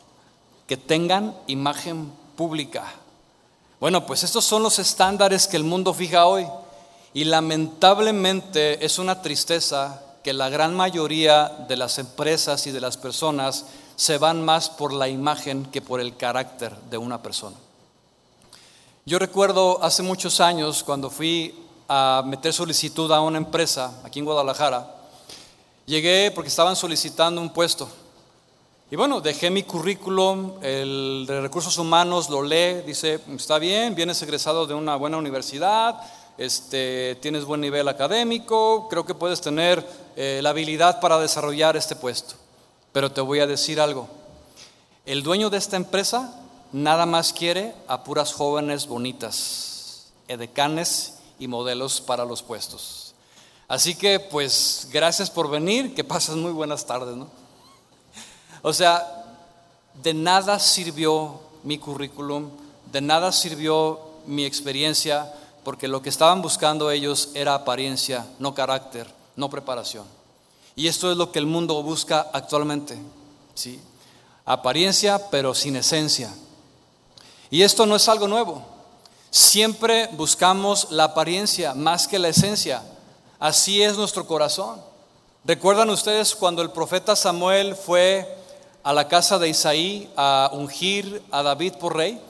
que 0.73 0.77
tengan 0.79 1.37
imagen 1.49 2.11
pública. 2.35 2.85
Bueno, 3.79 4.07
pues 4.07 4.23
estos 4.23 4.45
son 4.45 4.63
los 4.63 4.79
estándares 4.79 5.47
que 5.47 5.59
el 5.59 5.65
mundo 5.65 5.93
fija 5.93 6.25
hoy. 6.25 6.47
Y 7.13 7.25
lamentablemente 7.25 8.83
es 8.83 8.99
una 8.99 9.21
tristeza 9.21 10.02
que 10.23 10.33
la 10.33 10.49
gran 10.49 10.75
mayoría 10.75 11.49
de 11.69 11.77
las 11.77 11.99
empresas 11.99 12.67
y 12.67 12.71
de 12.71 12.81
las 12.81 12.97
personas 12.97 13.67
se 13.97 14.19
van 14.19 14.45
más 14.45 14.71
por 14.71 14.93
la 14.93 15.09
imagen 15.09 15.67
que 15.67 15.83
por 15.83 16.01
el 16.01 16.17
carácter 16.17 16.77
de 16.91 16.99
una 16.99 17.23
persona. 17.23 17.57
Yo 19.05 19.19
recuerdo 19.19 19.83
hace 19.83 20.03
muchos 20.03 20.41
años 20.41 20.83
cuando 20.85 21.11
fui 21.11 21.55
a 21.89 22.23
meter 22.25 22.53
solicitud 22.53 23.11
a 23.11 23.21
una 23.21 23.39
empresa 23.39 23.93
aquí 24.05 24.21
en 24.21 24.25
Guadalajara, 24.25 24.95
llegué 25.87 26.31
porque 26.31 26.49
estaban 26.49 26.77
solicitando 26.77 27.41
un 27.41 27.51
puesto 27.51 27.89
Y 28.93 28.97
bueno, 28.97 29.23
dejé 29.23 29.51
mi 29.51 29.63
currículum, 29.63 30.53
el 30.63 31.25
de 31.27 31.41
recursos 31.41 31.79
humanos 31.79 32.29
lo 32.29 32.43
lee, 32.43 32.83
dice, 32.85 33.21
está 33.35 33.59
bien, 33.59 33.95
vienes 33.95 34.21
egresado 34.21 34.67
de 34.67 34.75
una 34.75 34.97
buena 34.97 35.17
universidad, 35.17 35.99
este, 36.45 37.17
tienes 37.21 37.45
buen 37.45 37.61
nivel 37.61 37.89
académico, 37.89 38.89
creo 38.89 39.07
que 39.07 39.15
puedes 39.15 39.41
tener 39.41 39.87
eh, 40.17 40.41
la 40.43 40.51
habilidad 40.51 41.01
para 41.01 41.19
desarrollar 41.19 41.77
este 41.77 41.97
puesto. 41.97 42.35
Pero 42.93 43.13
te 43.13 43.21
voy 43.21 43.41
a 43.41 43.47
decir 43.47 43.81
algo, 43.81 44.09
el 45.07 45.23
dueño 45.23 45.51
de 45.51 45.59
esta 45.59 45.77
empresa 45.77 46.39
nada 46.73 47.07
más 47.07 47.33
quiere 47.33 47.75
a 47.87 48.03
puras 48.05 48.33
jóvenes 48.33 48.87
bonitas, 48.87 50.13
edecanes 50.29 51.19
y 51.39 51.49
modelos 51.49 52.01
para 52.01 52.25
los 52.25 52.43
puestos. 52.43 53.15
Así 53.69 53.95
que 53.95 54.21
pues 54.21 54.89
gracias 54.93 55.31
por 55.31 55.49
venir, 55.49 55.95
que 55.95 56.05
pases 56.05 56.37
muy 56.37 56.53
buenas 56.53 56.85
tardes. 56.87 57.17
O 58.63 58.73
sea, 58.73 59.25
de 60.03 60.15
nada 60.15 60.59
sirvió 60.59 61.41
mi 61.63 61.79
currículum, 61.79 62.51
de 62.91 63.01
nada 63.01 63.33
sirvió 63.33 64.01
mi 64.27 64.45
experiencia, 64.45 65.33
porque 65.65 65.89
lo 65.89 66.03
que 66.03 66.09
estaban 66.09 66.43
buscando 66.43 66.91
ellos 66.91 67.31
era 67.35 67.55
apariencia, 67.55 68.27
no 68.39 68.55
carácter, 68.55 69.07
no 69.37 69.49
preparación. 69.51 70.05
Y 70.75 70.89
esto 70.89 71.11
es 71.11 71.17
lo 71.17 71.31
que 71.31 71.39
el 71.39 71.47
mundo 71.47 71.83
busca 71.83 72.29
actualmente, 72.33 72.99
¿sí? 73.55 73.81
Apariencia, 74.45 75.31
pero 75.31 75.55
sin 75.55 75.77
esencia. 75.77 76.33
Y 77.51 77.63
esto 77.63 77.87
no 77.87 77.97
es 77.97 78.09
algo 78.09 78.27
nuevo. 78.27 78.65
Siempre 79.31 80.09
buscamos 80.13 80.91
la 80.91 81.05
apariencia 81.05 81.75
más 81.75 82.09
que 82.09 82.19
la 82.19 82.29
esencia. 82.29 82.83
Así 83.39 83.83
es 83.83 83.97
nuestro 83.97 84.27
corazón. 84.27 84.81
¿Recuerdan 85.45 85.91
ustedes 85.91 86.35
cuando 86.35 86.63
el 86.63 86.71
profeta 86.71 87.17
Samuel 87.17 87.77
fue 87.77 88.39
a 88.83 88.93
la 88.93 89.09
casa 89.09 89.39
de 89.39 89.49
Isaí 89.49 90.11
a 90.17 90.51
ungir 90.53 91.23
a 91.31 91.43
David 91.43 91.75
por 91.75 91.97
rey? 91.97 92.21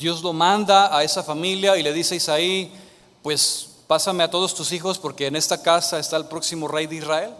Dios 0.00 0.22
lo 0.22 0.32
manda 0.32 0.96
a 0.96 1.04
esa 1.04 1.22
familia 1.22 1.76
y 1.76 1.82
le 1.82 1.92
dice 1.92 2.14
a 2.14 2.16
Isaí, 2.16 2.72
pues 3.22 3.68
pásame 3.86 4.24
a 4.24 4.30
todos 4.30 4.54
tus 4.54 4.72
hijos 4.72 4.98
porque 4.98 5.26
en 5.26 5.36
esta 5.36 5.60
casa 5.60 5.98
está 5.98 6.16
el 6.16 6.24
próximo 6.24 6.68
rey 6.68 6.86
de 6.86 6.96
Israel. 6.96 7.34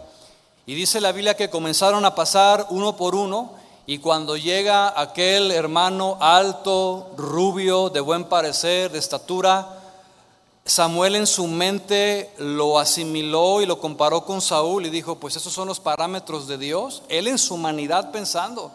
Y 0.67 0.75
dice 0.75 1.01
la 1.01 1.11
Biblia 1.11 1.35
que 1.35 1.49
comenzaron 1.49 2.05
a 2.05 2.13
pasar 2.13 2.67
uno 2.69 2.95
por 2.95 3.15
uno 3.15 3.53
y 3.87 3.97
cuando 3.97 4.37
llega 4.37 4.93
aquel 4.95 5.49
hermano 5.49 6.19
alto, 6.21 7.09
rubio, 7.17 7.89
de 7.89 7.99
buen 7.99 8.25
parecer, 8.25 8.91
de 8.91 8.99
estatura, 8.99 9.79
Samuel 10.63 11.15
en 11.15 11.25
su 11.25 11.47
mente 11.47 12.31
lo 12.37 12.77
asimiló 12.77 13.63
y 13.63 13.65
lo 13.65 13.79
comparó 13.79 14.23
con 14.23 14.39
Saúl 14.39 14.85
y 14.85 14.91
dijo, 14.91 15.15
pues 15.15 15.35
esos 15.35 15.51
son 15.51 15.67
los 15.67 15.79
parámetros 15.79 16.47
de 16.47 16.59
Dios. 16.59 17.01
Él 17.09 17.27
en 17.27 17.39
su 17.39 17.55
humanidad 17.55 18.11
pensando. 18.11 18.71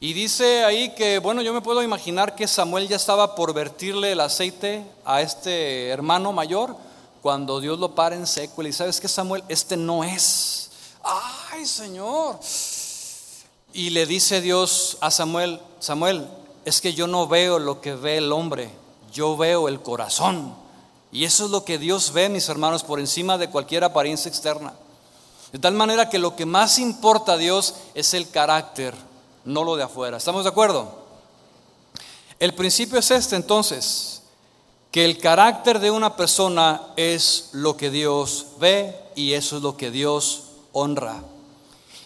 Y 0.00 0.12
dice 0.12 0.64
ahí 0.64 0.94
que, 0.94 1.18
bueno, 1.18 1.40
yo 1.42 1.54
me 1.54 1.60
puedo 1.60 1.82
imaginar 1.82 2.34
que 2.34 2.48
Samuel 2.48 2.88
ya 2.88 2.96
estaba 2.96 3.34
por 3.34 3.54
vertirle 3.54 4.12
el 4.12 4.20
aceite 4.20 4.84
a 5.04 5.22
este 5.22 5.88
hermano 5.88 6.32
mayor 6.32 6.76
cuando 7.22 7.60
Dios 7.60 7.78
lo 7.78 7.94
para 7.94 8.16
en 8.16 8.26
seco 8.26 8.62
y 8.62 8.72
¿sabes 8.72 9.00
qué 9.00 9.08
Samuel? 9.08 9.44
Este 9.48 9.76
no 9.76 10.04
es. 10.04 10.70
Ay, 11.02 11.64
Señor. 11.64 12.38
Y 13.72 13.90
le 13.90 14.04
dice 14.06 14.40
Dios 14.40 14.98
a 15.00 15.10
Samuel, 15.10 15.60
Samuel, 15.80 16.28
es 16.64 16.80
que 16.80 16.92
yo 16.92 17.06
no 17.06 17.26
veo 17.26 17.58
lo 17.58 17.80
que 17.80 17.94
ve 17.94 18.18
el 18.18 18.32
hombre, 18.32 18.70
yo 19.12 19.36
veo 19.36 19.68
el 19.68 19.80
corazón. 19.80 20.54
Y 21.12 21.24
eso 21.24 21.44
es 21.44 21.50
lo 21.50 21.64
que 21.64 21.78
Dios 21.78 22.12
ve, 22.12 22.28
mis 22.28 22.48
hermanos, 22.48 22.82
por 22.82 23.00
encima 23.00 23.38
de 23.38 23.48
cualquier 23.48 23.84
apariencia 23.84 24.28
externa. 24.28 24.74
De 25.52 25.58
tal 25.58 25.74
manera 25.74 26.10
que 26.10 26.18
lo 26.18 26.34
que 26.34 26.46
más 26.46 26.78
importa 26.78 27.34
a 27.34 27.36
Dios 27.36 27.74
es 27.94 28.12
el 28.14 28.28
carácter 28.28 28.94
no 29.44 29.64
lo 29.64 29.76
de 29.76 29.84
afuera. 29.84 30.16
¿Estamos 30.16 30.44
de 30.44 30.50
acuerdo? 30.50 31.04
El 32.38 32.54
principio 32.54 32.98
es 32.98 33.10
este 33.10 33.36
entonces, 33.36 34.22
que 34.90 35.04
el 35.04 35.18
carácter 35.18 35.80
de 35.80 35.90
una 35.90 36.16
persona 36.16 36.82
es 36.96 37.50
lo 37.52 37.76
que 37.76 37.90
Dios 37.90 38.46
ve 38.58 38.94
y 39.14 39.32
eso 39.32 39.56
es 39.56 39.62
lo 39.62 39.76
que 39.76 39.90
Dios 39.90 40.44
honra. 40.72 41.22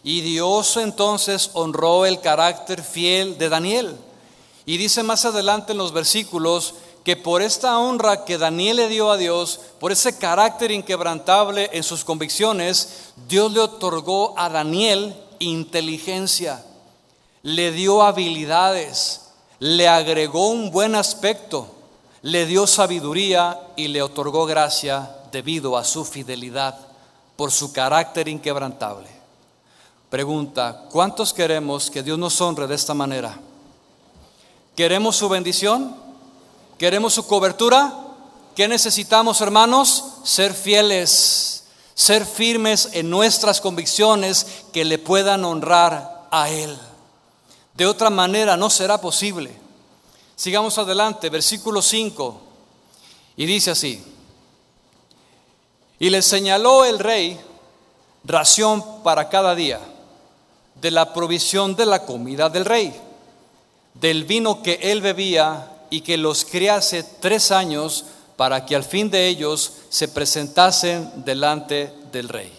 Y 0.02 0.20
Dios 0.20 0.76
entonces 0.76 1.50
honró 1.54 2.06
el 2.06 2.20
carácter 2.20 2.82
fiel 2.82 3.36
de 3.36 3.48
Daniel. 3.48 3.96
Y 4.64 4.76
dice 4.76 5.02
más 5.02 5.24
adelante 5.24 5.72
en 5.72 5.78
los 5.78 5.92
versículos 5.92 6.74
que 7.04 7.16
por 7.16 7.42
esta 7.42 7.78
honra 7.78 8.24
que 8.24 8.38
Daniel 8.38 8.76
le 8.76 8.88
dio 8.88 9.10
a 9.10 9.16
Dios, 9.16 9.60
por 9.80 9.92
ese 9.92 10.18
carácter 10.18 10.70
inquebrantable 10.70 11.70
en 11.72 11.82
sus 11.82 12.04
convicciones, 12.04 13.12
Dios 13.28 13.52
le 13.52 13.60
otorgó 13.60 14.34
a 14.38 14.48
Daniel 14.48 15.16
inteligencia 15.38 16.62
le 17.42 17.72
dio 17.72 18.02
habilidades, 18.02 19.30
le 19.58 19.88
agregó 19.88 20.48
un 20.48 20.70
buen 20.70 20.94
aspecto, 20.94 21.68
le 22.22 22.46
dio 22.46 22.66
sabiduría 22.66 23.60
y 23.76 23.88
le 23.88 24.02
otorgó 24.02 24.46
gracia 24.46 25.10
debido 25.30 25.76
a 25.76 25.84
su 25.84 26.04
fidelidad 26.04 26.78
por 27.36 27.52
su 27.52 27.72
carácter 27.72 28.28
inquebrantable. 28.28 29.08
Pregunta, 30.10 30.86
¿cuántos 30.90 31.32
queremos 31.32 31.90
que 31.90 32.02
Dios 32.02 32.18
nos 32.18 32.40
honre 32.40 32.66
de 32.66 32.74
esta 32.74 32.94
manera? 32.94 33.38
¿Queremos 34.74 35.16
su 35.16 35.28
bendición? 35.28 35.94
¿Queremos 36.78 37.12
su 37.12 37.26
cobertura? 37.26 37.92
¿Qué 38.56 38.66
necesitamos, 38.68 39.40
hermanos? 39.40 40.04
Ser 40.24 40.54
fieles, 40.54 41.64
ser 41.94 42.24
firmes 42.24 42.88
en 42.92 43.10
nuestras 43.10 43.60
convicciones 43.60 44.46
que 44.72 44.84
le 44.84 44.98
puedan 44.98 45.44
honrar 45.44 46.26
a 46.30 46.48
Él. 46.48 46.78
De 47.78 47.86
otra 47.86 48.10
manera 48.10 48.56
no 48.56 48.68
será 48.70 49.00
posible. 49.00 49.52
Sigamos 50.34 50.76
adelante, 50.78 51.30
versículo 51.30 51.80
5. 51.80 52.40
Y 53.36 53.46
dice 53.46 53.70
así. 53.70 54.02
Y 56.00 56.10
le 56.10 56.20
señaló 56.20 56.84
el 56.84 56.98
rey 56.98 57.38
ración 58.24 59.04
para 59.04 59.28
cada 59.28 59.54
día 59.54 59.78
de 60.74 60.90
la 60.90 61.12
provisión 61.12 61.76
de 61.76 61.86
la 61.86 62.04
comida 62.04 62.48
del 62.48 62.64
rey, 62.64 62.92
del 63.94 64.24
vino 64.24 64.60
que 64.60 64.80
él 64.82 65.00
bebía 65.00 65.70
y 65.88 66.00
que 66.00 66.16
los 66.16 66.44
criase 66.44 67.04
tres 67.20 67.52
años 67.52 68.06
para 68.36 68.66
que 68.66 68.74
al 68.74 68.82
fin 68.82 69.08
de 69.08 69.28
ellos 69.28 69.74
se 69.88 70.08
presentasen 70.08 71.24
delante 71.24 71.94
del 72.10 72.28
rey. 72.28 72.52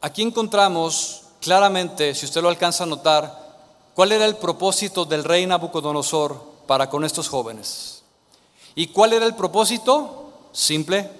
Aquí 0.00 0.22
encontramos 0.22 1.22
claramente, 1.40 2.14
si 2.14 2.26
usted 2.26 2.40
lo 2.40 2.50
alcanza 2.50 2.84
a 2.84 2.86
notar, 2.86 3.39
¿Cuál 4.00 4.12
era 4.12 4.24
el 4.24 4.36
propósito 4.38 5.04
del 5.04 5.24
rey 5.24 5.44
Nabucodonosor 5.44 6.42
para 6.66 6.88
con 6.88 7.04
estos 7.04 7.28
jóvenes? 7.28 8.02
¿Y 8.74 8.86
cuál 8.86 9.12
era 9.12 9.26
el 9.26 9.34
propósito? 9.34 10.32
Simple, 10.52 11.10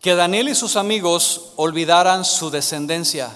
que 0.00 0.14
Daniel 0.14 0.48
y 0.48 0.54
sus 0.54 0.76
amigos 0.76 1.50
olvidaran 1.56 2.24
su 2.24 2.48
descendencia, 2.48 3.30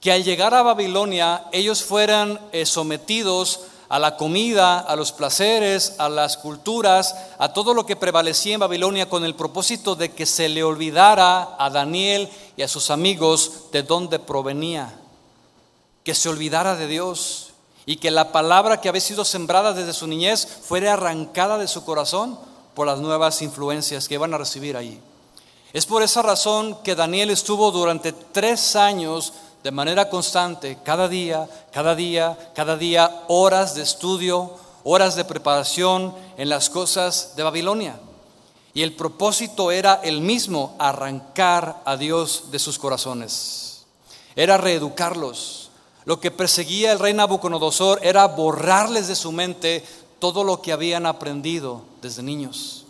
que 0.00 0.10
al 0.10 0.24
llegar 0.24 0.54
a 0.54 0.62
Babilonia 0.62 1.44
ellos 1.52 1.84
fueran 1.84 2.40
eh, 2.52 2.64
sometidos 2.64 3.60
a 3.90 3.98
la 3.98 4.16
comida, 4.16 4.78
a 4.78 4.96
los 4.96 5.12
placeres, 5.12 5.96
a 5.98 6.08
las 6.08 6.38
culturas, 6.38 7.14
a 7.36 7.52
todo 7.52 7.74
lo 7.74 7.84
que 7.84 7.94
prevalecía 7.94 8.54
en 8.54 8.60
Babilonia 8.60 9.10
con 9.10 9.22
el 9.22 9.34
propósito 9.34 9.96
de 9.96 10.12
que 10.12 10.24
se 10.24 10.48
le 10.48 10.64
olvidara 10.64 11.56
a 11.58 11.68
Daniel 11.68 12.30
y 12.56 12.62
a 12.62 12.68
sus 12.68 12.88
amigos 12.88 13.64
de 13.70 13.82
dónde 13.82 14.18
provenía 14.18 14.98
que 16.04 16.14
se 16.14 16.28
olvidara 16.28 16.76
de 16.76 16.86
Dios 16.86 17.54
y 17.86 17.96
que 17.96 18.10
la 18.10 18.30
palabra 18.30 18.80
que 18.80 18.88
había 18.88 19.00
sido 19.00 19.24
sembrada 19.24 19.72
desde 19.72 19.94
su 19.94 20.06
niñez 20.06 20.46
fuera 20.46 20.92
arrancada 20.92 21.58
de 21.58 21.66
su 21.66 21.84
corazón 21.84 22.38
por 22.74 22.86
las 22.86 23.00
nuevas 23.00 23.40
influencias 23.42 24.06
que 24.06 24.14
iban 24.14 24.34
a 24.34 24.38
recibir 24.38 24.76
ahí. 24.76 25.00
Es 25.72 25.86
por 25.86 26.02
esa 26.02 26.22
razón 26.22 26.78
que 26.84 26.94
Daniel 26.94 27.30
estuvo 27.30 27.70
durante 27.70 28.12
tres 28.12 28.76
años 28.76 29.32
de 29.62 29.70
manera 29.70 30.10
constante, 30.10 30.78
cada 30.84 31.08
día, 31.08 31.48
cada 31.72 31.94
día, 31.94 32.52
cada 32.54 32.76
día, 32.76 33.24
horas 33.28 33.74
de 33.74 33.82
estudio, 33.82 34.52
horas 34.84 35.16
de 35.16 35.24
preparación 35.24 36.14
en 36.36 36.50
las 36.50 36.68
cosas 36.68 37.32
de 37.34 37.42
Babilonia. 37.42 37.98
Y 38.74 38.82
el 38.82 38.94
propósito 38.94 39.70
era 39.70 40.00
el 40.02 40.20
mismo, 40.20 40.76
arrancar 40.78 41.80
a 41.86 41.96
Dios 41.96 42.50
de 42.50 42.58
sus 42.58 42.78
corazones. 42.78 43.86
Era 44.36 44.58
reeducarlos 44.58 45.63
lo 46.04 46.20
que 46.20 46.30
perseguía 46.30 46.92
el 46.92 46.98
rey 46.98 47.14
Nabucodonosor 47.14 48.00
era 48.02 48.26
borrarles 48.26 49.08
de 49.08 49.16
su 49.16 49.32
mente 49.32 49.84
todo 50.18 50.44
lo 50.44 50.60
que 50.60 50.72
habían 50.72 51.06
aprendido 51.06 51.82
desde 52.02 52.22
niños. 52.22 52.84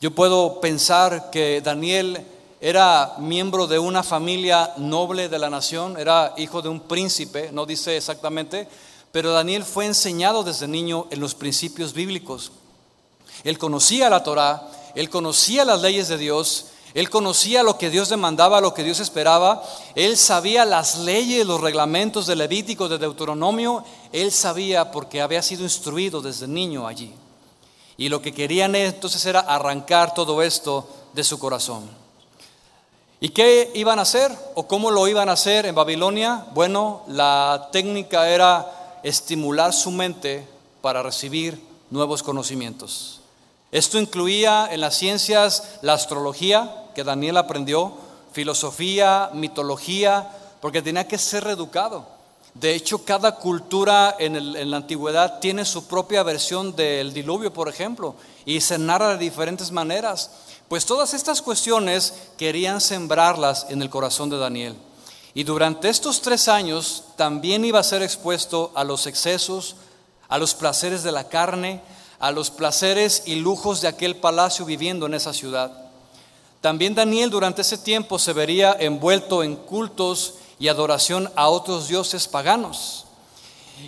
Yo 0.00 0.14
puedo 0.14 0.60
pensar 0.60 1.30
que 1.30 1.60
Daniel 1.60 2.26
era 2.60 3.14
miembro 3.18 3.66
de 3.66 3.78
una 3.78 4.02
familia 4.02 4.72
noble 4.76 5.28
de 5.28 5.38
la 5.38 5.50
nación, 5.50 5.98
era 5.98 6.34
hijo 6.36 6.62
de 6.62 6.68
un 6.68 6.80
príncipe, 6.80 7.50
no 7.52 7.66
dice 7.66 7.96
exactamente, 7.96 8.68
pero 9.12 9.32
Daniel 9.32 9.64
fue 9.64 9.86
enseñado 9.86 10.42
desde 10.42 10.68
niño 10.68 11.06
en 11.10 11.20
los 11.20 11.34
principios 11.34 11.92
bíblicos. 11.92 12.52
Él 13.44 13.58
conocía 13.58 14.10
la 14.10 14.22
Torá, 14.22 14.70
él 14.94 15.08
conocía 15.08 15.64
las 15.64 15.80
leyes 15.80 16.08
de 16.08 16.18
Dios, 16.18 16.66
Él 16.94 17.08
conocía 17.08 17.62
lo 17.62 17.78
que 17.78 17.90
Dios 17.90 18.08
demandaba, 18.08 18.60
lo 18.60 18.74
que 18.74 18.82
Dios 18.82 19.00
esperaba. 19.00 19.62
Él 19.94 20.16
sabía 20.16 20.64
las 20.64 20.98
leyes, 20.98 21.46
los 21.46 21.60
reglamentos 21.60 22.26
de 22.26 22.36
Levítico, 22.36 22.88
de 22.88 22.98
Deuteronomio. 22.98 23.84
Él 24.12 24.32
sabía 24.32 24.90
porque 24.90 25.20
había 25.20 25.42
sido 25.42 25.62
instruido 25.62 26.20
desde 26.20 26.48
niño 26.48 26.86
allí. 26.86 27.14
Y 27.96 28.08
lo 28.08 28.20
que 28.20 28.32
querían 28.32 28.74
entonces 28.74 29.24
era 29.26 29.40
arrancar 29.40 30.14
todo 30.14 30.42
esto 30.42 30.88
de 31.12 31.22
su 31.22 31.38
corazón. 31.38 31.88
¿Y 33.20 33.28
qué 33.28 33.70
iban 33.74 33.98
a 33.98 34.02
hacer 34.02 34.32
o 34.54 34.66
cómo 34.66 34.90
lo 34.90 35.06
iban 35.06 35.28
a 35.28 35.32
hacer 35.32 35.66
en 35.66 35.74
Babilonia? 35.74 36.46
Bueno, 36.54 37.02
la 37.06 37.68
técnica 37.70 38.28
era 38.30 38.98
estimular 39.02 39.74
su 39.74 39.90
mente 39.90 40.46
para 40.80 41.02
recibir 41.02 41.62
nuevos 41.90 42.22
conocimientos. 42.22 43.19
Esto 43.72 43.98
incluía 43.98 44.68
en 44.70 44.80
las 44.80 44.96
ciencias 44.96 45.78
la 45.82 45.94
astrología, 45.94 46.88
que 46.94 47.04
Daniel 47.04 47.36
aprendió, 47.36 47.94
filosofía, 48.32 49.30
mitología, 49.32 50.28
porque 50.60 50.82
tenía 50.82 51.06
que 51.06 51.18
ser 51.18 51.44
reeducado. 51.44 52.06
De 52.54 52.74
hecho, 52.74 53.04
cada 53.04 53.36
cultura 53.36 54.16
en, 54.18 54.70
la 54.70 54.76
antigüedad 54.76 55.38
tiene 55.38 55.64
su 55.64 55.86
propia 55.86 56.22
versión 56.24 56.74
del 56.74 57.12
diluvio, 57.12 57.52
por 57.52 57.68
ejemplo, 57.68 58.16
y 58.44 58.60
se 58.60 58.76
narra 58.76 59.10
de 59.10 59.18
diferentes 59.18 59.70
maneras. 59.70 60.30
Pues 60.68 60.84
todas 60.84 61.14
estas 61.14 61.42
cuestiones 61.42 62.14
querían 62.36 62.80
sembrarlas 62.80 63.66
en 63.70 63.82
el 63.82 63.90
corazón 63.90 64.30
de 64.30 64.38
Daniel. 64.38 64.74
Y 65.32 65.44
durante 65.44 65.88
estos 65.88 66.20
tres 66.22 66.48
años 66.48 67.04
también 67.16 67.64
iba 67.64 67.78
a 67.78 67.84
ser 67.84 68.02
expuesto 68.02 68.72
a 68.74 68.82
los 68.82 69.06
excesos, 69.06 69.76
a 70.28 70.38
los 70.38 70.54
placeres 70.54 71.04
de 71.04 71.12
la 71.12 71.28
carne, 71.28 71.80
a 72.20 72.30
los 72.30 72.50
placeres 72.50 73.24
y 73.26 73.36
lujos 73.36 73.80
de 73.80 73.88
aquel 73.88 74.16
palacio 74.16 74.64
viviendo 74.64 75.06
en 75.06 75.14
esa 75.14 75.32
ciudad. 75.32 75.72
También 76.60 76.94
Daniel 76.94 77.30
durante 77.30 77.62
ese 77.62 77.78
tiempo 77.78 78.18
se 78.18 78.34
vería 78.34 78.76
envuelto 78.78 79.42
en 79.42 79.56
cultos 79.56 80.34
y 80.58 80.68
adoración 80.68 81.32
a 81.34 81.48
otros 81.48 81.88
dioses 81.88 82.28
paganos. 82.28 83.06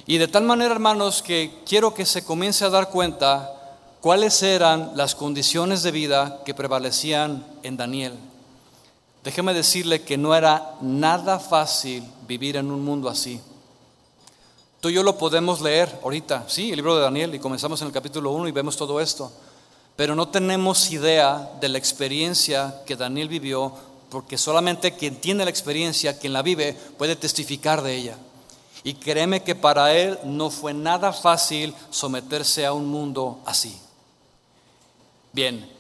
Y 0.07 0.17
de 0.17 0.27
tal 0.27 0.45
manera, 0.45 0.73
hermanos, 0.73 1.23
que 1.23 1.61
quiero 1.67 1.93
que 1.93 2.07
se 2.07 2.25
comience 2.25 2.65
a 2.65 2.71
dar 2.71 2.89
cuenta 2.89 3.53
cuáles 4.01 4.43
eran 4.43 4.93
las 4.97 5.15
condiciones 5.15 5.83
de 5.83 5.91
vida 5.91 6.41
que 6.47 6.55
prevalecían 6.55 7.47
en 7.63 7.77
Daniel. 7.77 8.15
Déjeme 9.23 9.53
decirle 9.53 10.03
que 10.03 10.17
no 10.17 10.35
era 10.35 10.75
nada 10.81 11.39
fácil 11.39 12.03
vivir 12.27 12.57
en 12.57 12.71
un 12.71 12.83
mundo 12.83 13.11
así. 13.11 13.41
Tú 14.83 14.91
y 14.91 14.95
yo 14.95 15.03
lo 15.03 15.17
podemos 15.17 15.63
leer 15.63 15.99
ahorita, 16.03 16.45
sí, 16.47 16.69
el 16.69 16.77
libro 16.77 16.97
de 16.97 17.03
Daniel, 17.03 17.35
y 17.35 17.39
comenzamos 17.39 17.81
en 17.81 17.87
el 17.87 17.93
capítulo 17.95 18.33
1 18.33 18.49
y 18.49 18.53
vemos 18.53 18.77
todo 18.77 19.01
esto 19.01 19.33
pero 19.97 20.15
no 20.15 20.29
tenemos 20.29 20.91
idea 20.91 21.53
de 21.61 21.69
la 21.69 21.79
experiencia 21.79 22.83
que 22.87 22.97
Daniel 22.97 23.29
vivió, 23.29 23.73
porque 24.11 24.39
solamente 24.39 24.97
quien 24.97 25.17
tiene 25.17 25.45
la 25.45 25.51
experiencia, 25.51 26.19
quien 26.19 26.33
la 26.33 26.43
vive, 26.43 26.75
puede 26.99 27.17
testificar 27.17 27.83
de 27.83 27.97
ella. 27.97 28.17
Y 28.85 28.95
créeme 28.95 29.43
que 29.43 29.55
para 29.55 29.95
él 29.95 30.19
no 30.25 30.51
fue 30.51 30.75
nada 30.75 31.13
fácil 31.13 31.75
someterse 31.91 32.67
a 32.67 32.73
un 32.73 32.89
mundo 32.89 33.39
así. 33.45 33.79
Bien, 35.33 35.71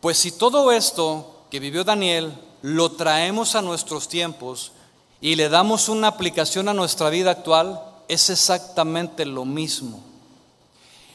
pues 0.00 0.18
si 0.18 0.32
todo 0.32 0.72
esto 0.72 1.44
que 1.50 1.60
vivió 1.60 1.84
Daniel 1.84 2.32
lo 2.62 2.92
traemos 2.92 3.54
a 3.54 3.62
nuestros 3.62 4.08
tiempos 4.08 4.72
y 5.20 5.36
le 5.36 5.48
damos 5.48 5.88
una 5.88 6.08
aplicación 6.08 6.68
a 6.68 6.74
nuestra 6.74 7.10
vida 7.10 7.30
actual, 7.30 7.80
es 8.08 8.30
exactamente 8.30 9.24
lo 9.24 9.44
mismo. 9.44 10.00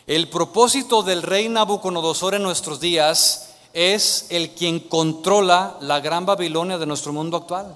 El 0.05 0.29
propósito 0.29 1.01
del 1.01 1.21
rey 1.21 1.49
Nabucodonosor 1.49 2.35
en 2.35 2.43
nuestros 2.43 2.79
días 2.79 3.49
es 3.73 4.27
el 4.29 4.51
quien 4.51 4.79
controla 4.79 5.77
la 5.81 5.99
gran 5.99 6.25
Babilonia 6.25 6.77
de 6.77 6.85
nuestro 6.85 7.11
mundo 7.11 7.37
actual. 7.37 7.75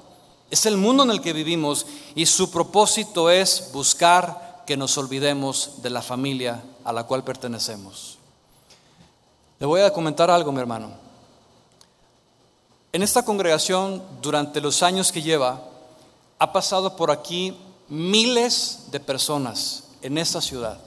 Es 0.51 0.65
el 0.65 0.77
mundo 0.77 1.03
en 1.03 1.11
el 1.11 1.21
que 1.21 1.33
vivimos 1.33 1.85
y 2.15 2.25
su 2.25 2.51
propósito 2.51 3.29
es 3.29 3.69
buscar 3.73 4.63
que 4.65 4.77
nos 4.77 4.97
olvidemos 4.97 5.81
de 5.81 5.89
la 5.89 6.01
familia 6.01 6.63
a 6.83 6.93
la 6.93 7.05
cual 7.05 7.23
pertenecemos. 7.23 8.17
Le 9.59 9.65
voy 9.65 9.81
a 9.81 9.91
comentar 9.91 10.29
algo, 10.29 10.51
mi 10.51 10.59
hermano. 10.59 10.91
En 12.93 13.01
esta 13.01 13.25
congregación, 13.25 14.03
durante 14.21 14.61
los 14.61 14.83
años 14.83 15.11
que 15.11 15.21
lleva, 15.21 15.61
ha 16.39 16.53
pasado 16.53 16.95
por 16.95 17.11
aquí 17.11 17.57
miles 17.89 18.85
de 18.91 18.99
personas 18.99 19.83
en 20.01 20.17
esta 20.17 20.41
ciudad. 20.41 20.79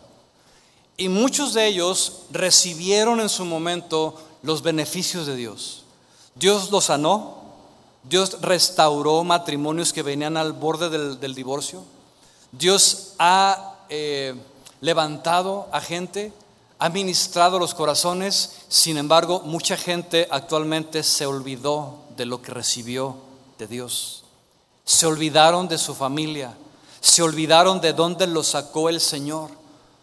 Y 0.97 1.09
muchos 1.09 1.55
de 1.55 1.67
ellos 1.67 2.25
recibieron 2.31 3.21
en 3.21 3.29
su 3.29 3.45
momento 3.45 4.21
los 4.43 4.63
beneficios 4.63 5.27
de 5.27 5.37
Dios. 5.37 5.85
Dios 6.35 6.71
los 6.71 6.85
sanó, 6.85 7.41
Dios 8.03 8.41
restauró 8.41 9.25
matrimonios 9.25 9.93
que 9.93 10.03
venían 10.03 10.37
al 10.37 10.53
borde 10.53 10.89
del, 11.19 11.35
divorcio, 11.35 11.83
Dios 12.53 13.15
ha 13.19 13.77
eh, 13.89 14.35
levantado 14.81 15.69
a 15.73 15.81
gente, 15.81 16.33
ha 16.79 16.89
ministrado 16.89 17.59
los 17.59 17.75
corazones, 17.75 18.63
sin 18.69 18.97
embargo 18.97 19.43
mucha 19.45 19.77
gente 19.77 20.27
actualmente 20.31 21.03
se 21.03 21.27
olvidó 21.27 21.99
de 22.17 22.25
lo 22.25 22.41
que 22.41 22.53
recibió 22.53 23.17
de 23.59 23.67
Dios, 23.67 24.25
se 24.85 25.07
olvidaron 25.07 25.69
de 25.69 25.77
su 25.77 25.95
familia, 25.95 26.57
se 27.01 27.23
olvidaron 27.23 27.81
de 27.81 27.93
dónde 27.93 28.27
los 28.27 28.49
sacó 28.49 28.89
el 28.89 29.01
Señor. 29.01 29.51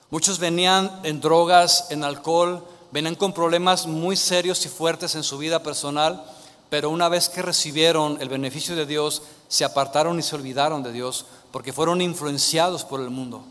Muchos 0.09 0.39
venían 0.39 0.99
en 1.03 1.19
drogas, 1.19 1.87
en 1.89 2.03
alcohol, 2.03 2.65
venían 2.91 3.15
con 3.15 3.33
problemas 3.33 3.85
muy 3.85 4.15
serios 4.15 4.65
y 4.65 4.69
fuertes 4.69 5.15
en 5.15 5.23
su 5.23 5.37
vida 5.37 5.61
personal, 5.61 6.23
pero 6.69 6.89
una 6.89 7.09
vez 7.09 7.29
que 7.29 7.41
recibieron 7.41 8.17
el 8.21 8.29
beneficio 8.29 8.75
de 8.75 8.85
Dios, 8.85 9.21
se 9.47 9.63
apartaron 9.63 10.19
y 10.19 10.23
se 10.23 10.35
olvidaron 10.35 10.83
de 10.83 10.91
Dios 10.91 11.25
porque 11.51 11.73
fueron 11.73 12.01
influenciados 12.01 12.83
por 12.83 12.99
el 12.99 13.09
mundo. 13.09 13.43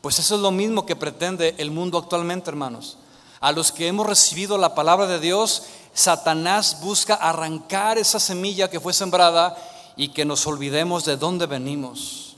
Pues 0.00 0.18
eso 0.18 0.34
es 0.34 0.40
lo 0.40 0.50
mismo 0.50 0.84
que 0.84 0.96
pretende 0.96 1.54
el 1.58 1.70
mundo 1.70 1.98
actualmente, 1.98 2.50
hermanos. 2.50 2.98
A 3.40 3.52
los 3.52 3.72
que 3.72 3.86
hemos 3.86 4.06
recibido 4.06 4.58
la 4.58 4.74
palabra 4.74 5.06
de 5.06 5.20
Dios, 5.20 5.62
Satanás 5.92 6.78
busca 6.80 7.14
arrancar 7.14 7.98
esa 7.98 8.18
semilla 8.18 8.68
que 8.68 8.80
fue 8.80 8.92
sembrada 8.92 9.56
y 9.96 10.08
que 10.08 10.24
nos 10.24 10.46
olvidemos 10.46 11.04
de 11.04 11.16
dónde 11.16 11.46
venimos. 11.46 12.33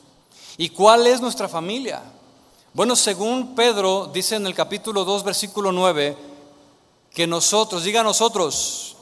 ¿Y 0.58 0.70
cuál 0.70 1.06
es 1.06 1.20
nuestra 1.20 1.48
familia? 1.48 2.02
Bueno, 2.72 2.96
según 2.96 3.54
Pedro 3.54 4.10
dice 4.12 4.36
en 4.36 4.46
el 4.46 4.54
capítulo 4.54 5.04
2, 5.04 5.24
versículo 5.24 5.72
9, 5.72 6.16
que 7.14 7.26
nosotros, 7.26 7.84
diga 7.84 8.02
nosotros, 8.02 8.96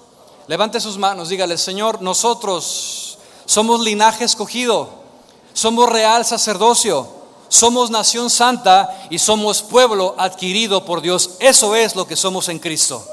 levante 0.46 0.80
sus 0.80 0.98
manos, 0.98 1.28
dígale, 1.28 1.58
Señor, 1.58 2.00
nosotros 2.00 3.18
somos 3.46 3.80
linaje 3.80 4.24
escogido, 4.24 4.88
somos 5.52 5.88
real 5.88 6.24
sacerdocio, 6.24 7.08
somos 7.48 7.90
nación 7.90 8.30
santa 8.30 9.06
y 9.10 9.18
somos 9.18 9.62
pueblo 9.62 10.14
adquirido 10.18 10.84
por 10.84 11.00
Dios. 11.00 11.30
Eso 11.40 11.74
es 11.74 11.94
lo 11.94 12.06
que 12.06 12.16
somos 12.16 12.48
en 12.48 12.58
Cristo. 12.58 13.04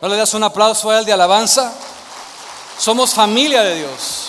¿No 0.00 0.08
le 0.08 0.16
das 0.16 0.32
un 0.34 0.42
aplauso 0.42 0.90
a 0.90 0.98
Él 0.98 1.04
de 1.04 1.12
alabanza? 1.12 1.72
Somos 2.78 3.12
familia 3.12 3.62
de 3.62 3.74
Dios. 3.76 4.28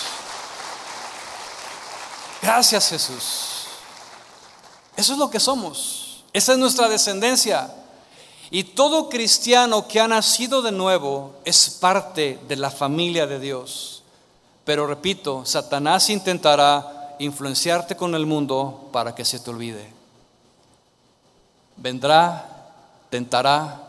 Gracias 2.42 2.90
Jesús. 2.90 3.51
Eso 4.96 5.14
es 5.14 5.20
lo 5.20 5.30
que 5.30 5.40
somos. 5.40 6.24
Esa 6.34 6.54
es 6.54 6.58
nuestra 6.58 6.88
descendencia. 6.88 7.74
Y 8.50 8.64
todo 8.64 9.10
cristiano 9.10 9.88
que 9.88 10.00
ha 10.00 10.08
nacido 10.08 10.62
de 10.62 10.72
nuevo 10.72 11.36
es 11.46 11.70
parte 11.70 12.40
de 12.48 12.56
la 12.58 12.70
familia 12.70 13.26
de 13.26 13.40
Dios. 13.40 14.04
Pero 14.66 14.86
repito, 14.88 15.46
Satanás 15.46 16.10
intentará 16.10 17.16
influenciarte 17.20 17.96
con 17.96 18.14
el 18.14 18.26
mundo 18.26 18.90
para 18.92 19.16
que 19.16 19.24
se 19.24 19.40
te 19.40 19.50
olvide. 19.50 19.92
Vendrá, 21.78 22.74
tentará, 23.10 23.82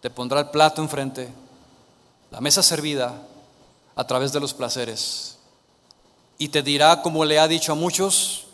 te 0.00 0.10
pondrá 0.10 0.40
el 0.40 0.50
plato 0.50 0.80
enfrente, 0.80 1.32
la 2.30 2.40
mesa 2.40 2.62
servida 2.62 3.14
a 3.96 4.06
través 4.06 4.32
de 4.32 4.40
los 4.40 4.54
placeres. 4.54 5.38
Y 6.38 6.48
te 6.48 6.62
dirá, 6.62 7.02
como 7.02 7.24
le 7.24 7.38
ha 7.38 7.48
dicho 7.48 7.72
a 7.72 7.76
muchos, 7.76 8.46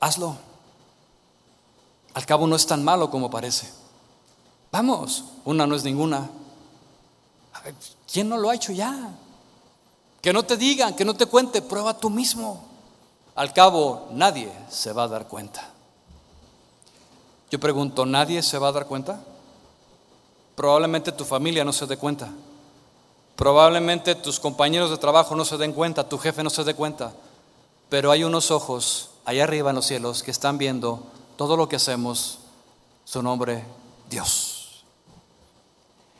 hazlo. 0.00 0.47
Al 2.18 2.26
cabo 2.26 2.48
no 2.48 2.56
es 2.56 2.66
tan 2.66 2.82
malo 2.82 3.12
como 3.12 3.30
parece. 3.30 3.70
Vamos, 4.72 5.22
una 5.44 5.68
no 5.68 5.76
es 5.76 5.84
ninguna. 5.84 6.28
¿Quién 8.12 8.28
no 8.28 8.36
lo 8.36 8.50
ha 8.50 8.56
hecho 8.56 8.72
ya? 8.72 9.12
Que 10.20 10.32
no 10.32 10.42
te 10.42 10.56
digan, 10.56 10.96
que 10.96 11.04
no 11.04 11.14
te 11.14 11.26
cuente, 11.26 11.62
prueba 11.62 11.96
tú 11.96 12.10
mismo. 12.10 12.64
Al 13.36 13.52
cabo, 13.52 14.08
nadie 14.10 14.52
se 14.68 14.92
va 14.92 15.04
a 15.04 15.06
dar 15.08 15.28
cuenta. 15.28 15.70
Yo 17.52 17.60
pregunto, 17.60 18.04
¿nadie 18.04 18.42
se 18.42 18.58
va 18.58 18.66
a 18.66 18.72
dar 18.72 18.86
cuenta? 18.86 19.20
Probablemente 20.56 21.12
tu 21.12 21.24
familia 21.24 21.64
no 21.64 21.72
se 21.72 21.86
dé 21.86 21.96
cuenta. 21.98 22.30
Probablemente 23.36 24.16
tus 24.16 24.40
compañeros 24.40 24.90
de 24.90 24.96
trabajo 24.96 25.36
no 25.36 25.44
se 25.44 25.56
den 25.56 25.72
cuenta, 25.72 26.08
tu 26.08 26.18
jefe 26.18 26.42
no 26.42 26.50
se 26.50 26.64
dé 26.64 26.74
cuenta. 26.74 27.12
Pero 27.88 28.10
hay 28.10 28.24
unos 28.24 28.50
ojos 28.50 29.10
allá 29.24 29.44
arriba 29.44 29.70
en 29.70 29.76
los 29.76 29.86
cielos 29.86 30.24
que 30.24 30.32
están 30.32 30.58
viendo 30.58 31.12
todo 31.38 31.56
lo 31.56 31.68
que 31.68 31.76
hacemos, 31.76 32.40
su 33.04 33.22
nombre, 33.22 33.64
Dios. 34.10 34.82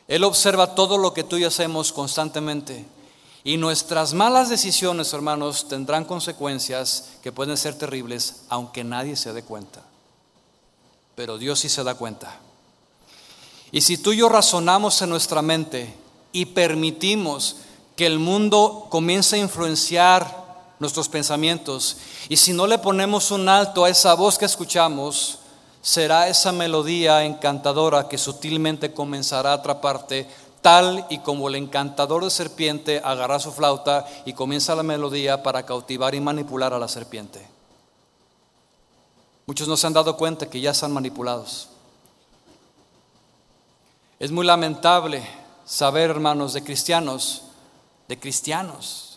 Él 0.07 0.23
observa 0.23 0.77
todo 0.77 0.97
lo 0.97 1.13
que 1.13 1.25
tú 1.25 1.37
y 1.37 1.45
hacemos 1.45 1.93
constantemente. 1.93 2.87
Y 3.43 3.57
nuestras 3.57 4.15
malas 4.15 4.49
decisiones, 4.49 5.13
hermanos, 5.13 5.67
tendrán 5.67 6.05
consecuencias 6.05 7.11
que 7.21 7.33
pueden 7.33 7.57
ser 7.57 7.77
terribles, 7.77 8.43
aunque 8.49 8.85
nadie 8.85 9.17
se 9.17 9.33
dé 9.33 9.43
cuenta. 9.43 9.83
Pero 11.17 11.37
Dios 11.37 11.59
sí 11.59 11.69
se 11.69 11.83
da 11.83 11.97
cuenta. 11.97 12.39
Y 13.73 13.81
si 13.81 13.99
tú 13.99 14.13
y 14.13 14.19
yo 14.19 14.29
razonamos 14.29 15.03
en 15.03 15.11
nuestra 15.11 15.43
mente 15.43 15.93
y 16.31 16.47
permitimos 16.47 17.57
que 17.97 18.07
el 18.07 18.21
mundo 18.21 18.87
comience 18.89 19.35
a 19.35 19.41
influenciar 19.41 20.48
nuestros 20.79 21.09
pensamientos, 21.09 21.97
y 22.29 22.37
si 22.37 22.53
no 22.53 22.67
le 22.67 22.79
ponemos 22.79 23.31
un 23.31 23.49
alto 23.49 23.85
a 23.85 23.91
esa 23.91 24.15
voz 24.15 24.39
que 24.39 24.45
escuchamos, 24.45 25.39
será 25.81 26.29
esa 26.29 26.53
melodía 26.53 27.25
encantadora 27.25 28.09
que 28.09 28.19
sutilmente 28.19 28.93
comenzará 28.93 29.53
a 29.53 29.55
atraparte, 29.55 30.29
tal 30.61 31.07
y 31.09 31.19
como 31.19 31.49
el 31.49 31.55
encantador 31.55 32.25
de 32.25 32.31
serpiente 32.31 33.01
agarra 33.03 33.39
su 33.39 33.53
flauta 33.53 34.07
y 34.25 34.33
comienza 34.33 34.75
la 34.75 34.83
melodía 34.83 35.43
para 35.43 35.65
cautivar 35.65 36.15
y 36.15 36.21
manipular 36.21 36.75
a 36.75 36.79
la 36.79 36.89
serpiente. 36.89 37.47
Muchos 39.47 39.67
no 39.67 39.79
se 39.79 39.87
han 39.87 39.95
dado 39.95 40.17
cuenta 40.17 40.51
que 40.51 40.61
ya 40.61 40.73
están 40.73 40.93
manipulados. 40.93 41.69
Es 44.19 44.31
muy 44.31 44.45
lamentable 44.45 45.27
saber, 45.65 46.11
hermanos, 46.11 46.53
de 46.53 46.63
cristianos, 46.63 47.45
de 48.09 48.19
cristianos, 48.19 49.08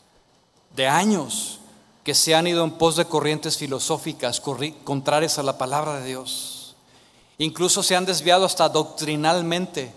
de 0.75 0.87
años, 0.87 1.59
que 2.03 2.13
se 2.15 2.33
han 2.33 2.47
ido 2.47 2.63
en 2.63 2.71
pos 2.71 2.95
de 2.95 3.05
corrientes 3.05 3.57
filosóficas 3.57 4.41
contrarias 4.83 5.37
a 5.37 5.43
la 5.43 5.57
palabra 5.57 5.99
de 5.99 6.07
Dios. 6.07 6.75
Incluso 7.37 7.83
se 7.83 7.95
han 7.95 8.05
desviado 8.05 8.45
hasta 8.45 8.69
doctrinalmente, 8.69 9.93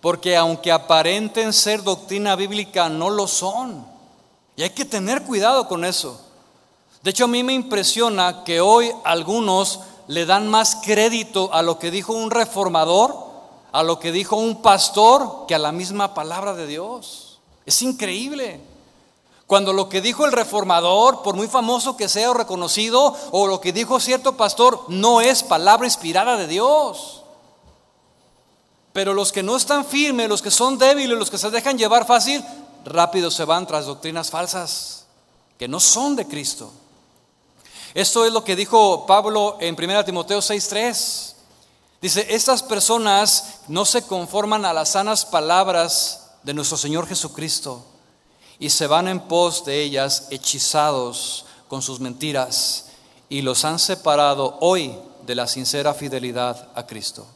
porque 0.00 0.36
aunque 0.36 0.72
aparenten 0.72 1.52
ser 1.52 1.82
doctrina 1.82 2.36
bíblica, 2.36 2.88
no 2.88 3.10
lo 3.10 3.26
son. 3.26 3.86
Y 4.56 4.62
hay 4.62 4.70
que 4.70 4.84
tener 4.84 5.22
cuidado 5.22 5.68
con 5.68 5.84
eso. 5.84 6.20
De 7.02 7.10
hecho, 7.10 7.24
a 7.24 7.28
mí 7.28 7.42
me 7.42 7.52
impresiona 7.52 8.42
que 8.44 8.60
hoy 8.60 8.90
algunos 9.04 9.80
le 10.08 10.26
dan 10.26 10.48
más 10.48 10.76
crédito 10.76 11.52
a 11.52 11.62
lo 11.62 11.78
que 11.78 11.90
dijo 11.90 12.12
un 12.12 12.30
reformador 12.30 13.26
a 13.76 13.82
lo 13.82 13.98
que 13.98 14.10
dijo 14.10 14.36
un 14.36 14.62
pastor 14.62 15.44
que 15.46 15.54
a 15.54 15.58
la 15.58 15.70
misma 15.70 16.14
palabra 16.14 16.54
de 16.54 16.66
Dios. 16.66 17.40
Es 17.66 17.82
increíble. 17.82 18.58
Cuando 19.46 19.72
lo 19.72 19.88
que 19.88 20.00
dijo 20.00 20.26
el 20.26 20.32
reformador, 20.32 21.22
por 21.22 21.36
muy 21.36 21.46
famoso 21.46 21.96
que 21.96 22.08
sea 22.08 22.30
o 22.30 22.34
reconocido, 22.34 23.16
o 23.30 23.46
lo 23.46 23.60
que 23.60 23.72
dijo 23.72 24.00
cierto 24.00 24.36
pastor, 24.36 24.84
no 24.88 25.20
es 25.20 25.44
palabra 25.44 25.86
inspirada 25.86 26.36
de 26.36 26.48
Dios. 26.48 27.22
Pero 28.92 29.14
los 29.14 29.30
que 29.30 29.44
no 29.44 29.56
están 29.56 29.84
firmes, 29.84 30.28
los 30.28 30.42
que 30.42 30.50
son 30.50 30.78
débiles, 30.78 31.16
los 31.16 31.30
que 31.30 31.38
se 31.38 31.50
dejan 31.50 31.78
llevar 31.78 32.06
fácil, 32.06 32.44
rápido 32.84 33.30
se 33.30 33.44
van 33.44 33.66
tras 33.66 33.86
doctrinas 33.86 34.30
falsas 34.30 35.06
que 35.58 35.68
no 35.68 35.78
son 35.78 36.16
de 36.16 36.26
Cristo. 36.26 36.72
Esto 37.94 38.24
es 38.24 38.32
lo 38.32 38.42
que 38.42 38.56
dijo 38.56 39.06
Pablo 39.06 39.58
en 39.60 39.76
1 39.76 40.04
Timoteo 40.04 40.40
6:3. 40.40 41.34
Dice, 42.02 42.26
estas 42.30 42.62
personas 42.62 43.60
no 43.68 43.84
se 43.84 44.02
conforman 44.02 44.64
a 44.64 44.72
las 44.72 44.90
sanas 44.90 45.24
palabras 45.24 46.32
de 46.42 46.52
nuestro 46.52 46.76
Señor 46.76 47.06
Jesucristo 47.06 47.84
y 48.58 48.70
se 48.70 48.86
van 48.86 49.08
en 49.08 49.20
pos 49.20 49.64
de 49.64 49.82
ellas 49.82 50.28
hechizados 50.30 51.44
con 51.68 51.82
sus 51.82 52.00
mentiras 52.00 52.86
y 53.28 53.42
los 53.42 53.64
han 53.64 53.78
separado 53.78 54.56
hoy 54.60 54.96
de 55.26 55.34
la 55.34 55.46
sincera 55.46 55.94
fidelidad 55.94 56.68
a 56.74 56.86
Cristo. 56.86 57.26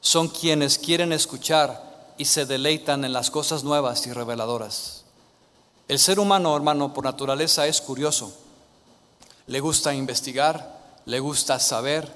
Son 0.00 0.28
quienes 0.28 0.78
quieren 0.78 1.12
escuchar 1.12 2.14
y 2.18 2.24
se 2.24 2.46
deleitan 2.46 3.04
en 3.04 3.12
las 3.12 3.30
cosas 3.30 3.62
nuevas 3.62 4.06
y 4.06 4.12
reveladoras. 4.12 5.04
El 5.88 5.98
ser 5.98 6.18
humano, 6.18 6.56
hermano, 6.56 6.92
por 6.92 7.04
naturaleza 7.04 7.66
es 7.66 7.80
curioso. 7.80 8.32
Le 9.46 9.60
gusta 9.60 9.94
investigar, 9.94 10.80
le 11.04 11.20
gusta 11.20 11.58
saber, 11.58 12.10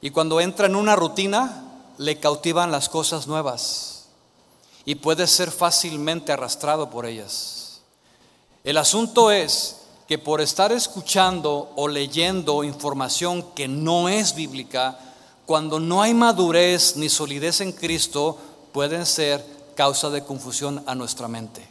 y 0.00 0.10
cuando 0.10 0.40
entra 0.40 0.66
en 0.66 0.76
una 0.76 0.96
rutina, 0.96 1.64
le 1.98 2.18
cautivan 2.18 2.72
las 2.72 2.88
cosas 2.88 3.26
nuevas 3.26 3.93
y 4.84 4.96
puede 4.96 5.26
ser 5.26 5.50
fácilmente 5.50 6.32
arrastrado 6.32 6.90
por 6.90 7.06
ellas. 7.06 7.80
El 8.64 8.76
asunto 8.78 9.30
es 9.30 9.80
que 10.08 10.18
por 10.18 10.40
estar 10.40 10.72
escuchando 10.72 11.72
o 11.76 11.88
leyendo 11.88 12.64
información 12.64 13.42
que 13.54 13.68
no 13.68 14.08
es 14.08 14.34
bíblica, 14.34 14.98
cuando 15.46 15.80
no 15.80 16.02
hay 16.02 16.14
madurez 16.14 16.96
ni 16.96 17.08
solidez 17.08 17.60
en 17.60 17.72
Cristo, 17.72 18.38
pueden 18.72 19.06
ser 19.06 19.44
causa 19.74 20.10
de 20.10 20.24
confusión 20.24 20.82
a 20.86 20.94
nuestra 20.94 21.28
mente. 21.28 21.66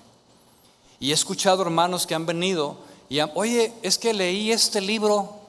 Y 1.00 1.12
he 1.12 1.14
escuchado 1.14 1.62
hermanos 1.62 2.08
que 2.08 2.16
han 2.16 2.26
venido 2.26 2.78
y 3.10 3.20
han, 3.20 3.32
oye, 3.36 3.74
es 3.82 3.98
que 3.98 4.14
leí 4.14 4.52
este 4.52 4.82
libro 4.82 5.44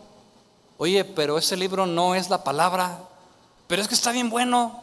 Oye, 0.78 1.04
pero 1.04 1.38
ese 1.38 1.56
libro 1.56 1.86
no 1.86 2.14
es 2.14 2.30
la 2.30 2.42
palabra, 2.42 2.98
pero 3.66 3.80
es 3.80 3.88
que 3.88 3.94
está 3.94 4.10
bien 4.10 4.28
bueno. 4.28 4.82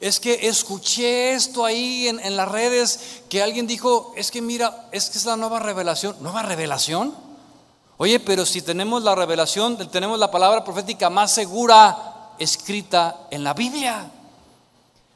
Es 0.00 0.20
que 0.20 0.46
escuché 0.48 1.32
esto 1.32 1.64
ahí 1.64 2.06
en, 2.06 2.36
las 2.36 2.48
redes 2.48 3.22
que 3.28 3.42
alguien 3.42 3.66
dijo, 3.66 4.12
es 4.16 4.30
que 4.30 4.40
mira, 4.40 4.88
es 4.92 5.10
que 5.10 5.18
es 5.18 5.24
la 5.24 5.36
nueva 5.36 5.58
revelación. 5.58 6.16
¿Nueva 6.20 6.42
revelación? 6.42 7.14
Oye, 7.96 8.20
pero 8.20 8.46
si 8.46 8.62
tenemos 8.62 9.02
la 9.02 9.16
revelación, 9.16 9.76
tenemos 9.90 10.18
la 10.20 10.30
palabra 10.30 10.62
profética 10.62 11.10
más 11.10 11.32
segura 11.32 12.32
escrita 12.38 13.26
en 13.30 13.42
la 13.42 13.54
Biblia. 13.54 14.08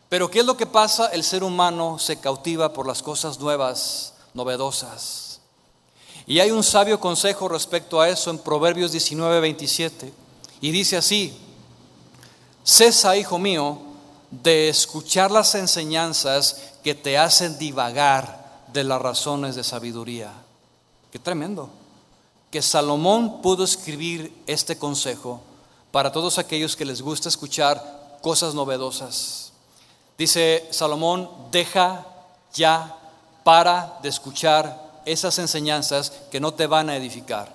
Pero 0.09 0.29
¿qué 0.29 0.41
es 0.41 0.47
lo 0.47 0.57
que 0.57 0.67
pasa? 0.67 1.07
El 1.07 1.23
ser 1.23 1.45
humano 1.45 2.01
se 2.01 2.19
cautiva 2.19 2.73
por 2.73 2.87
las 2.87 3.03
cosas 3.03 3.39
nuevas, 3.39 4.15
novedosas. 4.35 5.41
Y 6.27 6.41
hay 6.41 6.51
un 6.51 6.65
sabio 6.65 6.99
consejo 6.99 7.49
respecto 7.49 8.01
a 8.01 8.09
eso 8.09 8.31
en 8.31 8.39
Proverbios 8.39 8.91
19, 8.91 9.41
27. 9.41 10.13
Y 10.61 10.71
dice 10.73 10.97
así, 10.97 11.37
cesa, 12.65 13.17
hijo 13.17 13.39
mío, 13.39 13.92
de 14.33 14.69
escuchar 14.69 15.31
las 15.31 15.55
enseñanzas 15.55 16.73
que 16.83 16.95
te 16.95 17.19
hacen 17.19 17.59
divagar 17.59 18.65
de 18.73 18.83
las 18.83 19.01
razones 19.01 19.55
de 19.55 19.63
sabiduría. 19.63 20.33
Qué 21.13 21.19
tremendo. 21.19 21.71
Que 22.51 22.63
Salomón 22.63 23.41
pudo 23.43 23.63
escribir 23.63 24.35
este 24.47 24.77
consejo 24.77 25.41
para 25.93 26.11
todos 26.11 26.39
aquellos 26.39 26.75
que 26.75 26.85
les 26.85 27.01
gusta 27.01 27.29
escuchar 27.29 28.19
cosas 28.21 28.55
novedosas. 28.55 29.53
Dice 30.19 30.67
Salomón, 30.71 31.31
deja 31.51 32.07
ya 32.53 32.99
para 33.45 33.99
de 34.03 34.09
escuchar 34.09 34.93
esas 35.05 35.39
enseñanzas 35.39 36.13
que 36.31 36.41
no 36.41 36.55
te 36.55 36.67
van 36.67 36.91
a 36.91 36.97
edificar? 36.97 37.53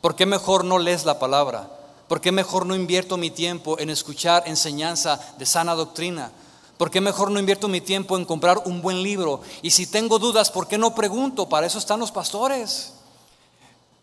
¿Por 0.00 0.16
qué 0.16 0.26
mejor 0.26 0.64
no 0.64 0.78
lees 0.78 1.04
la 1.04 1.18
palabra? 1.18 1.68
¿Por 2.10 2.20
qué 2.20 2.32
mejor 2.32 2.66
no 2.66 2.74
invierto 2.74 3.16
mi 3.16 3.30
tiempo 3.30 3.78
en 3.78 3.88
escuchar 3.88 4.42
enseñanza 4.46 5.20
de 5.38 5.46
sana 5.46 5.76
doctrina? 5.76 6.32
¿Por 6.76 6.90
qué 6.90 7.00
mejor 7.00 7.30
no 7.30 7.38
invierto 7.38 7.68
mi 7.68 7.80
tiempo 7.80 8.16
en 8.16 8.24
comprar 8.24 8.62
un 8.64 8.82
buen 8.82 9.00
libro? 9.00 9.42
Y 9.62 9.70
si 9.70 9.86
tengo 9.86 10.18
dudas, 10.18 10.50
¿por 10.50 10.66
qué 10.66 10.76
no 10.76 10.92
pregunto? 10.92 11.48
Para 11.48 11.68
eso 11.68 11.78
están 11.78 12.00
los 12.00 12.10
pastores. 12.10 12.94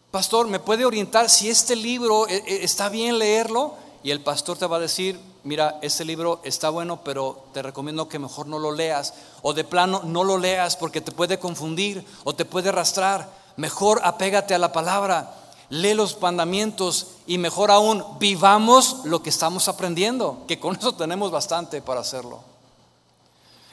Pastor, 0.09 0.47
¿me 0.47 0.61
puede 0.61 0.85
orientar 0.85 1.29
si 1.29 1.49
este 1.49 1.75
libro 1.75 2.29
eh, 2.29 2.41
eh, 2.47 2.59
está 2.61 2.87
bien 2.87 3.19
leerlo? 3.19 3.73
Y 4.03 4.11
el 4.11 4.21
pastor 4.21 4.57
te 4.57 4.67
va 4.67 4.77
a 4.77 4.79
decir, 4.79 5.19
mira, 5.43 5.77
ese 5.81 6.05
libro 6.05 6.39
está 6.45 6.69
bueno, 6.69 7.01
pero 7.03 7.47
te 7.53 7.61
recomiendo 7.61 8.07
que 8.07 8.19
mejor 8.19 8.47
no 8.47 8.57
lo 8.57 8.71
leas. 8.71 9.15
O 9.41 9.53
de 9.53 9.65
plano, 9.65 10.03
no 10.05 10.23
lo 10.23 10.37
leas 10.37 10.77
porque 10.77 11.01
te 11.01 11.11
puede 11.11 11.39
confundir 11.39 12.05
o 12.23 12.33
te 12.33 12.45
puede 12.45 12.69
arrastrar. 12.69 13.29
Mejor 13.57 13.99
apégate 14.01 14.55
a 14.55 14.59
la 14.59 14.71
palabra, 14.71 15.46
lee 15.69 15.93
los 15.93 16.19
mandamientos 16.21 17.07
y 17.25 17.37
mejor 17.37 17.71
aún, 17.71 18.03
vivamos 18.19 19.05
lo 19.05 19.21
que 19.21 19.29
estamos 19.29 19.67
aprendiendo, 19.67 20.43
que 20.47 20.59
con 20.59 20.75
eso 20.75 20.93
tenemos 20.93 21.31
bastante 21.31 21.81
para 21.81 22.01
hacerlo. 22.01 22.41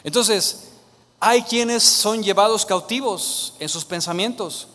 Entonces, 0.02 0.70
hay 1.20 1.42
quienes 1.42 1.82
son 1.82 2.22
llevados 2.22 2.66
cautivos 2.66 3.54
en 3.58 3.68
sus 3.68 3.84
pensamientos, 3.84 4.68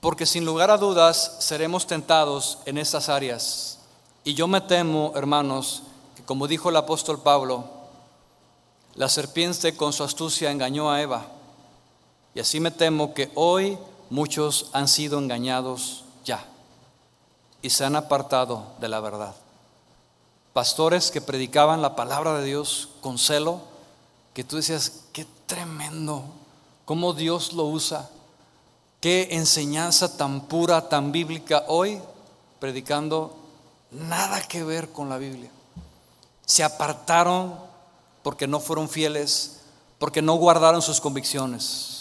porque 0.00 0.26
sin 0.26 0.44
lugar 0.44 0.70
a 0.70 0.76
dudas 0.76 1.36
seremos 1.38 1.86
tentados 1.86 2.58
en 2.66 2.76
estas 2.76 3.08
áreas 3.08 3.74
y 4.24 4.32
yo 4.32 4.48
me 4.48 4.62
temo, 4.62 5.12
hermanos, 5.14 5.82
que 6.16 6.22
como 6.22 6.48
dijo 6.48 6.70
el 6.70 6.76
apóstol 6.76 7.20
Pablo, 7.20 7.64
la 8.94 9.10
serpiente 9.10 9.76
con 9.76 9.92
su 9.92 10.02
astucia 10.02 10.50
engañó 10.50 10.90
a 10.90 11.02
Eva. 11.02 11.26
Y 12.34 12.40
así 12.40 12.58
me 12.58 12.70
temo 12.70 13.12
que 13.12 13.30
hoy 13.34 13.78
muchos 14.14 14.70
han 14.72 14.86
sido 14.86 15.18
engañados 15.18 16.04
ya 16.24 16.46
y 17.62 17.70
se 17.70 17.84
han 17.84 17.96
apartado 17.96 18.64
de 18.78 18.86
la 18.86 19.00
verdad. 19.00 19.34
Pastores 20.52 21.10
que 21.10 21.20
predicaban 21.20 21.82
la 21.82 21.96
palabra 21.96 22.38
de 22.38 22.44
Dios 22.44 22.90
con 23.00 23.18
celo, 23.18 23.60
que 24.32 24.44
tú 24.44 24.54
decías, 24.54 25.06
qué 25.12 25.26
tremendo, 25.46 26.22
cómo 26.84 27.12
Dios 27.12 27.54
lo 27.54 27.64
usa, 27.64 28.08
qué 29.00 29.30
enseñanza 29.32 30.16
tan 30.16 30.42
pura, 30.42 30.88
tan 30.88 31.10
bíblica 31.10 31.64
hoy, 31.66 32.00
predicando 32.60 33.34
nada 33.90 34.40
que 34.42 34.62
ver 34.62 34.90
con 34.90 35.08
la 35.08 35.18
Biblia. 35.18 35.50
Se 36.46 36.62
apartaron 36.62 37.58
porque 38.22 38.46
no 38.46 38.60
fueron 38.60 38.88
fieles, 38.88 39.62
porque 39.98 40.22
no 40.22 40.36
guardaron 40.36 40.82
sus 40.82 41.00
convicciones. 41.00 41.93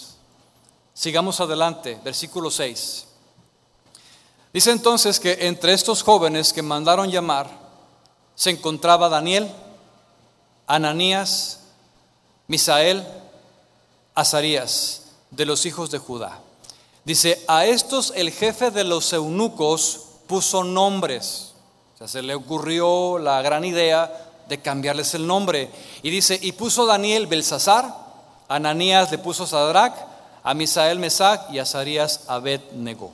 Sigamos 0.93 1.39
adelante, 1.39 1.99
versículo 2.03 2.51
6. 2.51 3.07
Dice 4.53 4.71
entonces 4.71 5.19
que 5.19 5.47
entre 5.47 5.73
estos 5.73 6.03
jóvenes 6.03 6.53
que 6.53 6.61
mandaron 6.61 7.09
llamar 7.09 7.49
se 8.35 8.51
encontraba 8.51 9.09
Daniel, 9.09 9.51
Ananías, 10.67 11.61
Misael, 12.47 13.03
Azarías, 14.13 15.03
de 15.31 15.45
los 15.45 15.65
hijos 15.65 15.89
de 15.89 15.97
Judá. 15.97 16.39
Dice, 17.03 17.43
a 17.47 17.65
estos 17.65 18.13
el 18.15 18.31
jefe 18.31 18.69
de 18.69 18.83
los 18.83 19.11
eunucos 19.13 20.01
puso 20.27 20.63
nombres. 20.63 21.53
O 21.95 21.97
sea, 21.97 22.07
se 22.07 22.21
le 22.21 22.35
ocurrió 22.35 23.17
la 23.17 23.41
gran 23.41 23.65
idea 23.65 24.31
de 24.47 24.61
cambiarles 24.61 25.15
el 25.15 25.25
nombre. 25.25 25.69
Y 26.03 26.11
dice, 26.11 26.37
y 26.41 26.51
puso 26.51 26.85
Daniel 26.85 27.27
Belsasar, 27.27 27.93
Ananías 28.47 29.11
le 29.11 29.17
puso 29.17 29.47
Sadrach, 29.47 30.12
a 30.43 30.53
Misael 30.53 30.99
Mesac 30.99 31.49
y 31.51 31.59
a 31.59 31.63
Azarías 31.63 32.25
Abed 32.27 32.61
negó. 32.73 33.11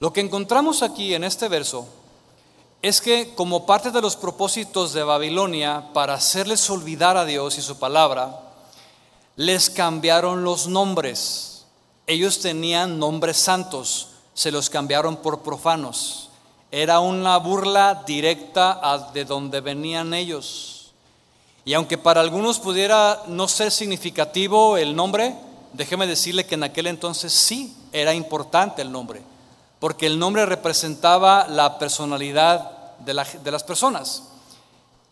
Lo 0.00 0.12
que 0.12 0.20
encontramos 0.20 0.82
aquí 0.82 1.14
en 1.14 1.24
este 1.24 1.48
verso 1.48 1.88
es 2.80 3.00
que 3.00 3.34
como 3.34 3.66
parte 3.66 3.90
de 3.90 4.00
los 4.00 4.14
propósitos 4.14 4.92
de 4.92 5.02
Babilonia 5.02 5.88
para 5.92 6.14
hacerles 6.14 6.70
olvidar 6.70 7.16
a 7.16 7.24
Dios 7.24 7.58
y 7.58 7.62
su 7.62 7.78
palabra, 7.78 8.40
les 9.34 9.70
cambiaron 9.70 10.44
los 10.44 10.68
nombres. 10.68 11.64
Ellos 12.06 12.38
tenían 12.38 13.00
nombres 13.00 13.36
santos, 13.36 14.10
se 14.34 14.52
los 14.52 14.70
cambiaron 14.70 15.16
por 15.16 15.42
profanos. 15.42 16.30
Era 16.70 17.00
una 17.00 17.36
burla 17.38 18.04
directa 18.06 19.10
de 19.12 19.24
donde 19.24 19.60
venían 19.60 20.14
ellos. 20.14 20.92
Y 21.64 21.74
aunque 21.74 21.98
para 21.98 22.20
algunos 22.20 22.60
pudiera 22.60 23.24
no 23.26 23.48
ser 23.48 23.72
significativo 23.72 24.76
el 24.76 24.94
nombre, 24.94 25.34
déjeme 25.78 26.06
decirle 26.06 26.44
que 26.44 26.56
en 26.56 26.64
aquel 26.64 26.88
entonces 26.88 27.32
sí 27.32 27.74
era 27.92 28.12
importante 28.12 28.82
el 28.82 28.92
nombre 28.92 29.22
porque 29.80 30.06
el 30.06 30.18
nombre 30.18 30.44
representaba 30.46 31.46
la 31.48 31.78
personalidad 31.78 32.96
de, 32.98 33.14
las 33.14 33.64
personas, 33.64 34.24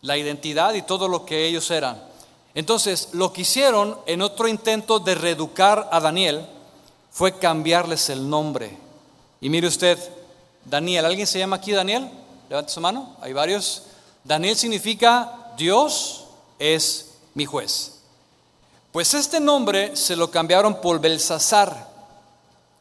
la 0.01 0.17
identidad 0.17 0.73
y 0.73 0.81
todo 0.81 1.07
lo 1.07 1.25
que 1.25 1.45
ellos 1.45 1.71
eran. 1.71 2.01
Entonces, 2.53 3.09
lo 3.13 3.31
que 3.31 3.41
hicieron 3.41 3.97
en 4.05 4.21
otro 4.21 4.47
intento 4.47 4.99
de 4.99 5.15
reeducar 5.15 5.87
a 5.91 5.99
Daniel 5.99 6.45
fue 7.11 7.37
cambiarles 7.37 8.09
el 8.09 8.29
nombre. 8.29 8.77
Y 9.39 9.49
mire 9.49 9.67
usted, 9.67 9.97
Daniel, 10.65 11.05
¿alguien 11.05 11.27
se 11.27 11.39
llama 11.39 11.57
aquí 11.57 11.71
Daniel? 11.71 12.09
Levante 12.49 12.71
su 12.71 12.81
mano, 12.81 13.15
hay 13.21 13.31
varios. 13.33 13.83
Daniel 14.23 14.57
significa 14.57 15.53
Dios 15.57 16.25
es 16.59 17.13
mi 17.35 17.45
juez. 17.45 17.96
Pues 18.97 19.13
este 19.13 19.39
nombre 19.39 19.95
se 19.95 20.15
lo 20.15 20.31
cambiaron 20.31 20.81
por 20.81 20.99
Belsasar. 20.99 21.87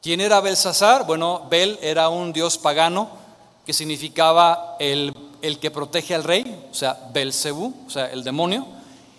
¿Quién 0.00 0.22
era 0.22 0.40
Belsasar? 0.40 1.04
Bueno, 1.04 1.46
Bel 1.50 1.78
era 1.82 2.08
un 2.08 2.32
dios 2.32 2.56
pagano 2.56 3.10
que 3.66 3.74
significaba 3.74 4.76
el, 4.80 5.14
el 5.42 5.58
que 5.58 5.70
protege 5.70 6.14
al 6.14 6.24
rey, 6.24 6.68
o 6.70 6.74
sea, 6.74 6.98
Belcebú, 7.12 7.74
o 7.86 7.90
sea, 7.90 8.10
el 8.10 8.24
demonio, 8.24 8.66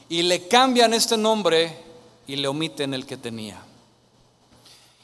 y 0.10 0.24
le 0.24 0.48
cambian 0.48 0.92
este 0.92 1.18
nombre 1.18 1.78
y 2.26 2.36
le 2.36 2.48
omiten 2.48 2.96
el 2.96 3.06
que 3.06 3.18
tenía. 3.18 3.62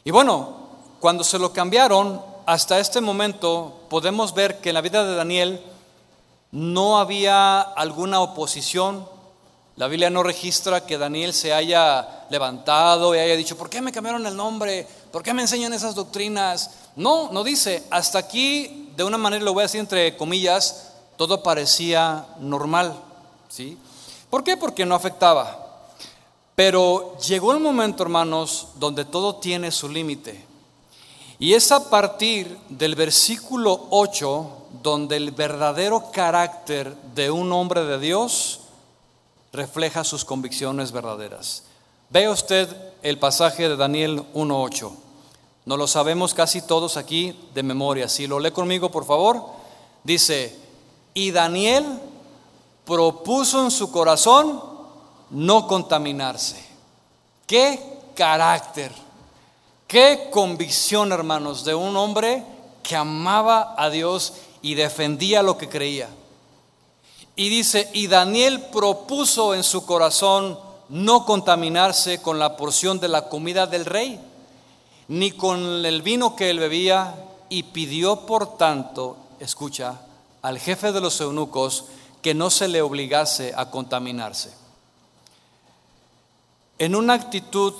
Y 0.03 0.09
bueno, 0.09 0.69
cuando 0.99 1.23
se 1.23 1.37
lo 1.37 1.53
cambiaron, 1.53 2.19
hasta 2.47 2.79
este 2.79 3.01
momento 3.01 3.81
podemos 3.91 4.33
ver 4.33 4.59
que 4.61 4.69
en 4.69 4.73
la 4.73 4.81
vida 4.81 5.05
de 5.05 5.13
Daniel 5.13 5.61
no 6.49 6.97
había 6.97 7.61
alguna 7.61 8.19
oposición. 8.19 9.12
La 9.75 9.87
Biblia 9.87 10.11
no 10.11 10.21
registra 10.21 10.85
que 10.85 10.99
Daniel 10.99 11.33
se 11.33 11.51
haya 11.51 12.25
levantado 12.29 13.15
y 13.15 13.19
haya 13.19 13.35
dicho, 13.35 13.57
¿por 13.57 13.69
qué 13.69 13.81
me 13.81 13.91
cambiaron 13.91 14.25
el 14.27 14.35
nombre? 14.35 14.87
¿Por 15.11 15.23
qué 15.23 15.33
me 15.33 15.41
enseñan 15.41 15.73
esas 15.73 15.95
doctrinas? 15.95 16.69
No, 16.95 17.31
no 17.31 17.43
dice, 17.43 17.83
hasta 17.89 18.19
aquí, 18.19 18.91
de 18.95 19.03
una 19.03 19.17
manera 19.17 19.43
lo 19.43 19.53
voy 19.53 19.61
a 19.61 19.65
decir 19.65 19.79
entre 19.79 20.15
comillas, 20.15 20.91
todo 21.17 21.41
parecía 21.41 22.27
normal. 22.39 22.95
¿sí? 23.49 23.77
¿Por 24.29 24.43
qué? 24.43 24.57
Porque 24.57 24.85
no 24.85 24.93
afectaba. 24.93 25.59
Pero 26.55 27.17
llegó 27.17 27.51
el 27.51 27.59
momento, 27.59 28.03
hermanos, 28.03 28.67
donde 28.75 29.05
todo 29.05 29.37
tiene 29.37 29.71
su 29.71 29.89
límite. 29.89 30.45
Y 31.39 31.55
es 31.55 31.71
a 31.71 31.89
partir 31.89 32.57
del 32.69 32.93
versículo 32.93 33.87
8 33.89 34.49
donde 34.83 35.17
el 35.17 35.31
verdadero 35.31 36.11
carácter 36.11 36.95
de 37.15 37.31
un 37.31 37.51
hombre 37.51 37.83
de 37.85 37.99
Dios 37.99 38.59
refleja 39.53 40.03
sus 40.03 40.25
convicciones 40.25 40.91
verdaderas. 40.91 41.63
Vea 42.09 42.31
usted 42.31 42.67
el 43.03 43.19
pasaje 43.19 43.69
de 43.69 43.77
Daniel 43.77 44.23
1.8. 44.33 44.91
No 45.65 45.77
lo 45.77 45.87
sabemos 45.87 46.33
casi 46.33 46.61
todos 46.61 46.97
aquí 46.97 47.39
de 47.53 47.63
memoria. 47.63 48.09
Si 48.09 48.27
lo 48.27 48.39
lee 48.39 48.51
conmigo, 48.51 48.91
por 48.91 49.05
favor. 49.05 49.41
Dice, 50.03 50.57
y 51.13 51.31
Daniel 51.31 51.85
propuso 52.83 53.63
en 53.63 53.71
su 53.71 53.91
corazón 53.91 54.61
no 55.29 55.67
contaminarse. 55.67 56.63
¿Qué 57.45 57.79
carácter? 58.15 58.91
¿Qué 59.87 60.29
convicción, 60.31 61.11
hermanos, 61.11 61.63
de 61.63 61.75
un 61.75 61.95
hombre 61.95 62.43
que 62.81 62.95
amaba 62.95 63.75
a 63.77 63.89
Dios 63.91 64.33
y 64.63 64.73
defendía 64.73 65.43
lo 65.43 65.57
que 65.57 65.69
creía? 65.69 66.09
Y 67.35 67.49
dice, 67.49 67.89
y 67.93 68.07
Daniel 68.07 68.61
propuso 68.71 69.55
en 69.55 69.63
su 69.63 69.85
corazón 69.85 70.59
no 70.89 71.25
contaminarse 71.25 72.21
con 72.21 72.37
la 72.37 72.55
porción 72.55 72.99
de 72.99 73.07
la 73.07 73.27
comida 73.29 73.65
del 73.65 73.85
rey, 73.85 74.19
ni 75.07 75.31
con 75.31 75.85
el 75.85 76.01
vino 76.01 76.35
que 76.35 76.49
él 76.49 76.59
bebía, 76.59 77.15
y 77.49 77.63
pidió 77.63 78.25
por 78.25 78.57
tanto, 78.57 79.17
escucha, 79.39 80.01
al 80.41 80.59
jefe 80.59 80.91
de 80.91 81.01
los 81.01 81.19
eunucos 81.21 81.85
que 82.21 82.33
no 82.33 82.49
se 82.49 82.67
le 82.67 82.81
obligase 82.81 83.53
a 83.55 83.69
contaminarse. 83.69 84.53
En 86.79 86.95
una 86.95 87.13
actitud 87.13 87.73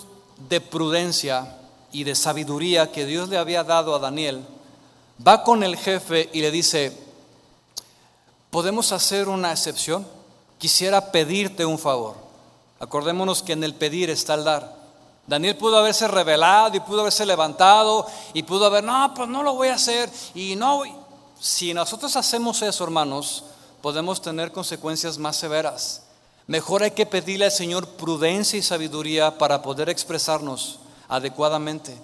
de 0.49 0.62
prudencia 0.62 1.58
y 1.91 2.04
de 2.04 2.16
sabiduría 2.16 2.91
que 2.91 3.06
Dios 3.06 3.30
le 3.30 3.38
había 3.38 3.64
dado 3.64 3.95
a 3.95 3.99
Daniel, 3.99 4.43
va 5.26 5.43
con 5.43 5.64
el 5.64 5.78
jefe 5.78 6.30
y 6.34 6.41
le 6.41 6.51
dice, 6.51 7.03
¿podemos 8.54 8.91
hacer 8.91 9.30
una 9.30 9.51
excepción? 9.51 10.06
Quisiera 10.60 11.12
pedirte 11.12 11.66
un 11.66 11.80
favor. 11.80 12.14
Acordémonos 12.80 13.41
que 13.41 13.54
en 13.54 13.64
el 13.64 13.74
pedir 13.74 14.12
está 14.12 14.36
el 14.36 14.43
dar. 14.43 14.78
Daniel 15.26 15.58
pudo 15.58 15.80
haberse 15.80 16.08
revelado 16.08 16.78
y 16.78 16.80
pudo 16.80 17.01
haberse 17.01 17.26
levantado 17.26 18.06
y 18.32 18.43
pudo 18.43 18.68
haber, 18.68 18.84
no, 18.84 19.12
pues 19.16 19.28
no 19.28 19.41
lo 19.41 19.56
voy 19.56 19.70
a 19.70 19.74
hacer. 19.74 20.08
Y 20.36 20.56
no, 20.56 20.84
si 21.39 21.74
nosotros 21.74 22.16
hacemos 22.16 22.62
eso, 22.62 22.84
hermanos, 22.84 23.43
podemos 23.82 24.22
tener 24.22 24.51
consecuencias 24.51 25.18
más 25.18 25.36
severas. 25.36 26.04
Mejor 26.45 26.84
hay 26.84 26.91
que 26.91 27.08
pedirle 27.08 27.45
al 27.45 27.51
Señor 27.51 27.88
prudencia 27.88 28.60
y 28.60 28.62
sabiduría 28.62 29.36
para 29.39 29.64
poder 29.64 29.89
expresarnos 29.89 30.78
adecuadamente. 31.08 31.97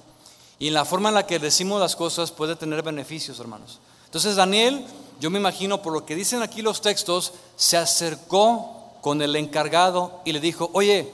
Y 0.57 0.69
en 0.69 0.73
la 0.73 0.83
forma 0.83 1.09
en 1.09 1.15
la 1.15 1.27
que 1.27 1.37
decimos 1.37 1.79
las 1.79 1.95
cosas 1.95 2.31
puede 2.31 2.55
tener 2.55 2.81
beneficios, 2.81 3.39
hermanos. 3.39 3.77
Entonces 4.05 4.35
Daniel, 4.35 4.83
yo 5.19 5.29
me 5.29 5.39
imagino 5.39 5.81
por 5.81 5.93
lo 5.93 6.05
que 6.05 6.15
dicen 6.15 6.41
aquí 6.41 6.61
los 6.61 6.81
textos, 6.81 7.33
se 7.55 7.77
acercó 7.77 8.93
con 9.01 9.21
el 9.21 9.35
encargado 9.35 10.21
y 10.25 10.31
le 10.31 10.39
dijo, 10.39 10.69
oye, 10.73 11.11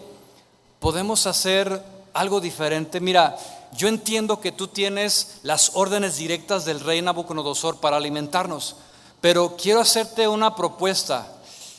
podemos 0.80 1.26
hacer 1.28 1.82
algo 2.14 2.40
diferente. 2.40 3.00
Mira, 3.00 3.36
yo 3.76 3.88
entiendo 3.88 4.40
que 4.40 4.52
tú 4.52 4.68
tienes 4.68 5.40
las 5.44 5.72
órdenes 5.74 6.18
directas 6.18 6.66
del 6.66 6.80
rey 6.80 7.02
Nabucodonosor 7.02 7.80
para 7.80 7.98
alimentarnos, 7.98 8.76
pero 9.22 9.56
quiero 9.58 9.82
hacerte 9.82 10.28
una 10.28 10.56
propuesta. 10.56 11.28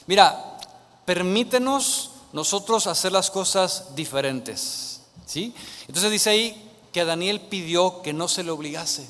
Mira, 0.06 0.58
permítenos 1.04 2.10
nosotros 2.32 2.86
hacer 2.86 3.12
las 3.12 3.30
cosas 3.30 3.94
diferentes. 3.94 5.00
¿Sí? 5.26 5.54
Entonces 5.88 6.10
dice 6.10 6.30
ahí 6.30 6.70
que 6.92 7.04
Daniel 7.04 7.40
pidió 7.40 8.02
que 8.02 8.12
no 8.12 8.28
se 8.28 8.44
le 8.44 8.50
obligase. 8.50 9.06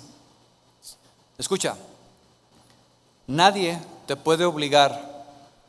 Escucha, 1.39 1.77
nadie 3.27 3.79
te 4.07 4.16
puede 4.16 4.45
obligar 4.45 5.24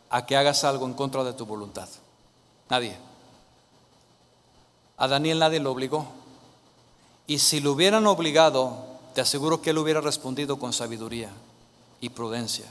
a 0.10 0.26
que 0.26 0.38
hagas 0.38 0.64
algo 0.64 0.86
en 0.86 0.93
contra 0.93 1.24
de 1.24 1.34
tu 1.34 1.45
voluntad. 1.45 1.88
Nadie. 2.70 2.95
A 4.97 5.08
Daniel 5.08 5.39
nadie 5.39 5.60
lo 5.60 5.72
obligó. 5.72 6.08
Y 7.28 7.39
si 7.39 7.60
lo 7.60 7.74
hubieran 7.74 8.08
obligado, 8.08 8.86
te 9.14 9.22
aseguro 9.22 9.62
que 9.62 9.72
él 9.72 9.78
hubiera 9.78 10.01
respondido 10.01 10.58
con 10.58 10.74
sabiduría 10.74 11.30
y 11.99 12.10
prudencia. 12.10 12.66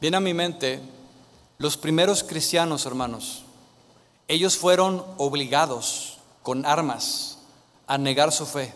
Viene 0.00 0.16
a 0.16 0.20
mi 0.20 0.34
mente 0.34 0.80
los 1.58 1.76
primeros 1.76 2.22
cristianos, 2.22 2.86
hermanos. 2.86 3.42
Ellos 4.28 4.56
fueron 4.56 5.04
obligados 5.16 6.18
con 6.42 6.64
armas 6.64 7.38
a 7.86 7.98
negar 7.98 8.30
su 8.32 8.46
fe. 8.46 8.72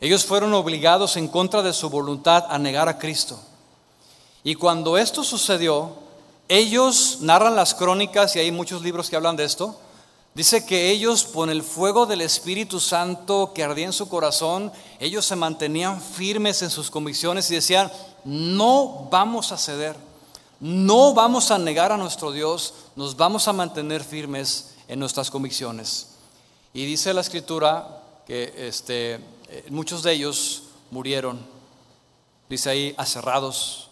Ellos 0.00 0.24
fueron 0.24 0.54
obligados 0.54 1.16
en 1.16 1.28
contra 1.28 1.62
de 1.62 1.74
su 1.74 1.90
voluntad 1.90 2.46
a 2.48 2.58
negar 2.58 2.88
a 2.88 2.98
Cristo. 2.98 3.38
Y 4.42 4.54
cuando 4.54 4.96
esto 4.96 5.22
sucedió, 5.22 5.94
ellos 6.48 7.18
narran 7.20 7.54
las 7.54 7.74
crónicas, 7.74 8.34
y 8.34 8.38
hay 8.38 8.50
muchos 8.50 8.82
libros 8.82 9.10
que 9.10 9.16
hablan 9.16 9.36
de 9.36 9.44
esto, 9.44 9.78
dice 10.34 10.64
que 10.64 10.90
ellos, 10.90 11.24
con 11.24 11.50
el 11.50 11.62
fuego 11.62 12.06
del 12.06 12.22
Espíritu 12.22 12.80
Santo 12.80 13.52
que 13.54 13.62
ardía 13.62 13.86
en 13.86 13.92
su 13.92 14.08
corazón, 14.08 14.72
ellos 14.98 15.26
se 15.26 15.36
mantenían 15.36 16.00
firmes 16.00 16.62
en 16.62 16.70
sus 16.70 16.90
convicciones 16.90 17.50
y 17.50 17.54
decían, 17.54 17.92
no 18.24 19.08
vamos 19.10 19.52
a 19.52 19.58
ceder, 19.58 19.96
no 20.58 21.14
vamos 21.14 21.50
a 21.50 21.58
negar 21.58 21.92
a 21.92 21.96
nuestro 21.96 22.32
Dios, 22.32 22.74
nos 22.96 23.16
vamos 23.16 23.46
a 23.46 23.52
mantener 23.52 24.02
firmes 24.02 24.74
en 24.88 24.98
nuestras 24.98 25.30
convicciones. 25.30 26.08
Y 26.72 26.84
dice 26.86 27.12
la 27.12 27.20
escritura 27.20 28.02
que 28.26 28.54
este, 28.56 29.14
eh, 29.48 29.66
muchos 29.70 30.02
de 30.02 30.12
ellos 30.12 30.64
murieron, 30.90 31.40
dice 32.48 32.70
ahí, 32.70 32.94
aserrados, 32.96 33.89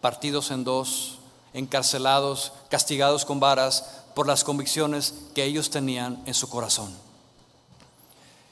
partidos 0.00 0.50
en 0.50 0.64
dos, 0.64 1.18
encarcelados, 1.52 2.52
castigados 2.68 3.24
con 3.24 3.40
varas 3.40 3.84
por 4.14 4.26
las 4.26 4.44
convicciones 4.44 5.14
que 5.34 5.44
ellos 5.44 5.70
tenían 5.70 6.22
en 6.26 6.34
su 6.34 6.48
corazón. 6.48 6.94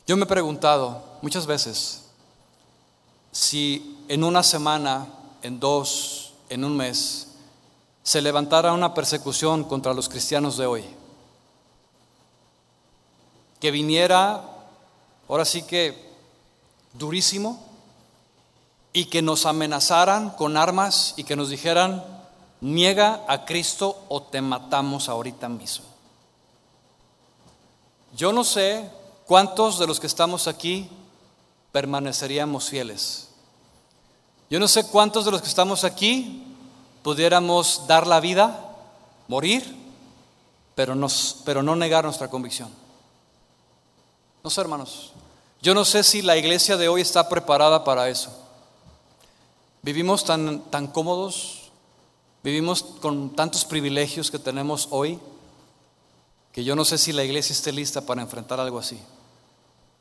Yo 0.07 0.17
me 0.17 0.25
he 0.25 0.27
preguntado 0.27 1.03
muchas 1.23 1.47
veces 1.47 2.05
si 3.33 3.99
en 4.09 4.25
una 4.25 4.43
semana, 4.43 5.07
en 5.43 5.61
dos, 5.61 6.33
en 6.49 6.65
un 6.65 6.77
mes, 6.77 7.29
se 8.03 8.23
levantara 8.23 8.73
una 8.73 8.95
persecución 8.95 9.65
contra 9.65 9.93
los 9.93 10.09
cristianos 10.09 10.57
de 10.57 10.67
hoy, 10.67 10.85
que 13.61 13.71
viniera, 13.71 14.43
ahora 15.29 15.45
sí 15.45 15.63
que 15.63 16.09
durísimo, 16.95 17.68
y 18.99 19.05
que 19.05 19.23
nos 19.23 19.47
amenazaran 19.47 20.31
con 20.31 20.57
armas 20.57 21.15
y 21.17 21.23
que 21.23 21.37
nos 21.37 21.51
dijeran, 21.51 22.05
niega 22.61 23.25
a 23.29 23.45
Cristo 23.45 23.97
o 24.09 24.25
te 24.25 24.41
matamos 24.41 25.09
ahorita 25.09 25.49
mismo. 25.49 25.85
Yo 28.17 28.33
no 28.33 28.43
sé 28.43 28.91
cuántos 29.25 29.79
de 29.79 29.87
los 29.87 30.01
que 30.01 30.09
estamos 30.09 30.49
aquí 30.49 30.91
permaneceríamos 31.71 32.71
fieles. 32.71 33.29
Yo 34.51 34.59
no 34.59 34.67
sé 34.67 34.85
cuántos 34.89 35.25
de 35.25 35.31
los 35.31 35.43
que 35.43 35.49
estamos 35.49 35.85
aquí 35.85 36.57
pudiéramos 37.05 37.87
dar 37.87 38.05
la 38.05 38.19
vida, 38.19 38.59
morir, 39.29 39.77
pero, 40.75 40.97
no 40.97 41.77
negar 41.77 42.03
nuestra 42.03 42.29
convicción. 42.29 42.69
No 44.43 44.51
sé, 44.51 44.61
hermanos. 44.61 45.13
Yo 45.63 45.73
no 45.73 45.85
sé 45.85 46.03
si 46.03 46.21
la 46.21 46.37
iglesia 46.37 46.77
de 46.77 46.89
hoy 46.89 47.03
está 47.03 47.29
preparada 47.29 47.85
para 47.85 48.09
eso. 48.09 48.48
Vivimos 49.83 50.25
tan, 50.25 50.63
tan 50.71 50.89
cómodos, 50.89 51.71
vivimos 52.43 52.83
con 52.83 53.35
tantos 53.35 53.65
privilegios 53.65 54.31
que 54.31 54.39
tenemos 54.39 54.89
hoy, 54.91 55.19
que 56.53 56.65
yo 56.65 56.75
no 56.75 56.85
sé 56.85 56.99
si 56.99 57.13
la 57.13 57.25
iglesia 57.25 57.53
esté 57.53 57.73
lista 57.73 58.03
para 58.03 58.23
enfrentar 58.23 58.61
algo 58.61 58.79
así. 58.79 58.99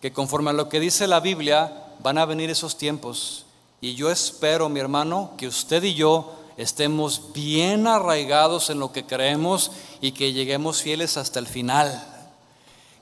Que 0.01 0.11
conforme 0.11 0.49
a 0.49 0.53
lo 0.53 0.69
que 0.69 0.79
dice 0.79 1.07
la 1.07 1.19
Biblia, 1.19 1.85
van 2.01 2.17
a 2.17 2.25
venir 2.25 2.49
esos 2.49 2.77
tiempos. 2.77 3.45
Y 3.81 3.95
yo 3.95 4.09
espero, 4.09 4.69
mi 4.69 4.79
hermano, 4.79 5.31
que 5.37 5.47
usted 5.47 5.83
y 5.83 5.93
yo 5.93 6.33
estemos 6.57 7.33
bien 7.33 7.85
arraigados 7.85 8.69
en 8.69 8.79
lo 8.79 8.91
que 8.91 9.05
creemos 9.05 9.71
y 10.01 10.11
que 10.11 10.33
lleguemos 10.33 10.81
fieles 10.81 11.17
hasta 11.17 11.39
el 11.39 11.47
final 11.47 12.15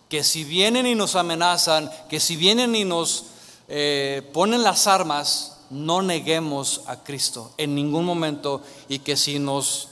que 0.09 0.23
si 0.23 0.43
vienen 0.43 0.85
y 0.87 0.95
nos 0.95 1.15
amenazan, 1.15 1.91
que 2.09 2.19
si 2.19 2.35
vienen 2.35 2.75
y 2.75 2.85
nos 2.85 3.25
eh, 3.67 4.29
ponen 4.33 4.63
las 4.63 4.87
armas, 4.87 5.54
no 5.69 6.01
neguemos 6.01 6.81
a 6.87 7.03
Cristo 7.03 7.51
en 7.57 7.75
ningún 7.75 8.05
momento 8.05 8.61
y 8.87 8.99
que 8.99 9.15
si 9.17 9.39
nos 9.39 9.89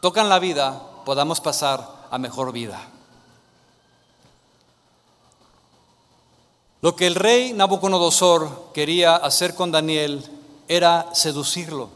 tocan 0.00 0.28
la 0.28 0.38
vida, 0.38 0.80
podamos 1.04 1.40
pasar 1.40 2.06
a 2.10 2.18
mejor 2.18 2.52
vida. 2.52 2.90
Lo 6.80 6.94
que 6.94 7.06
el 7.06 7.14
rey 7.14 7.54
Nabucodonosor 7.54 8.72
quería 8.74 9.16
hacer 9.16 9.54
con 9.54 9.72
Daniel 9.72 10.22
era 10.68 11.08
seducirlo 11.14 11.88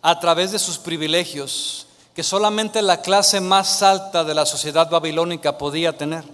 a 0.00 0.18
través 0.18 0.52
de 0.52 0.58
sus 0.58 0.78
privilegios 0.78 1.86
que 2.14 2.22
solamente 2.22 2.80
la 2.80 3.02
clase 3.02 3.40
más 3.40 3.82
alta 3.82 4.24
de 4.24 4.34
la 4.34 4.46
sociedad 4.46 4.88
babilónica 4.88 5.58
podía 5.58 5.96
tener. 5.96 6.24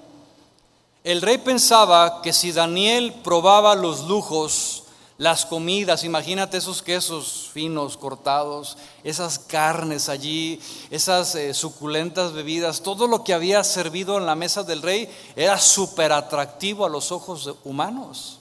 El 1.02 1.22
rey 1.22 1.38
pensaba 1.38 2.20
que 2.20 2.32
si 2.32 2.52
Daniel 2.52 3.14
probaba 3.24 3.74
los 3.74 4.04
lujos, 4.04 4.84
las 5.21 5.45
comidas, 5.45 6.03
imagínate 6.05 6.57
esos 6.57 6.81
quesos 6.81 7.51
finos 7.53 7.99
cortados, 7.99 8.79
esas 9.05 9.39
carnes 9.39 10.09
allí, 10.09 10.59
esas 10.91 11.35
eh, 11.35 11.53
suculentas 11.53 12.33
bebidas, 12.33 12.81
todo 12.81 13.07
lo 13.07 13.23
que 13.23 13.35
había 13.35 13.62
servido 13.62 14.16
en 14.16 14.25
la 14.25 14.35
mesa 14.35 14.62
del 14.62 14.81
rey 14.81 15.11
era 15.37 15.59
súper 15.59 16.11
atractivo 16.11 16.87
a 16.87 16.89
los 16.89 17.12
ojos 17.12 17.55
humanos. 17.64 18.39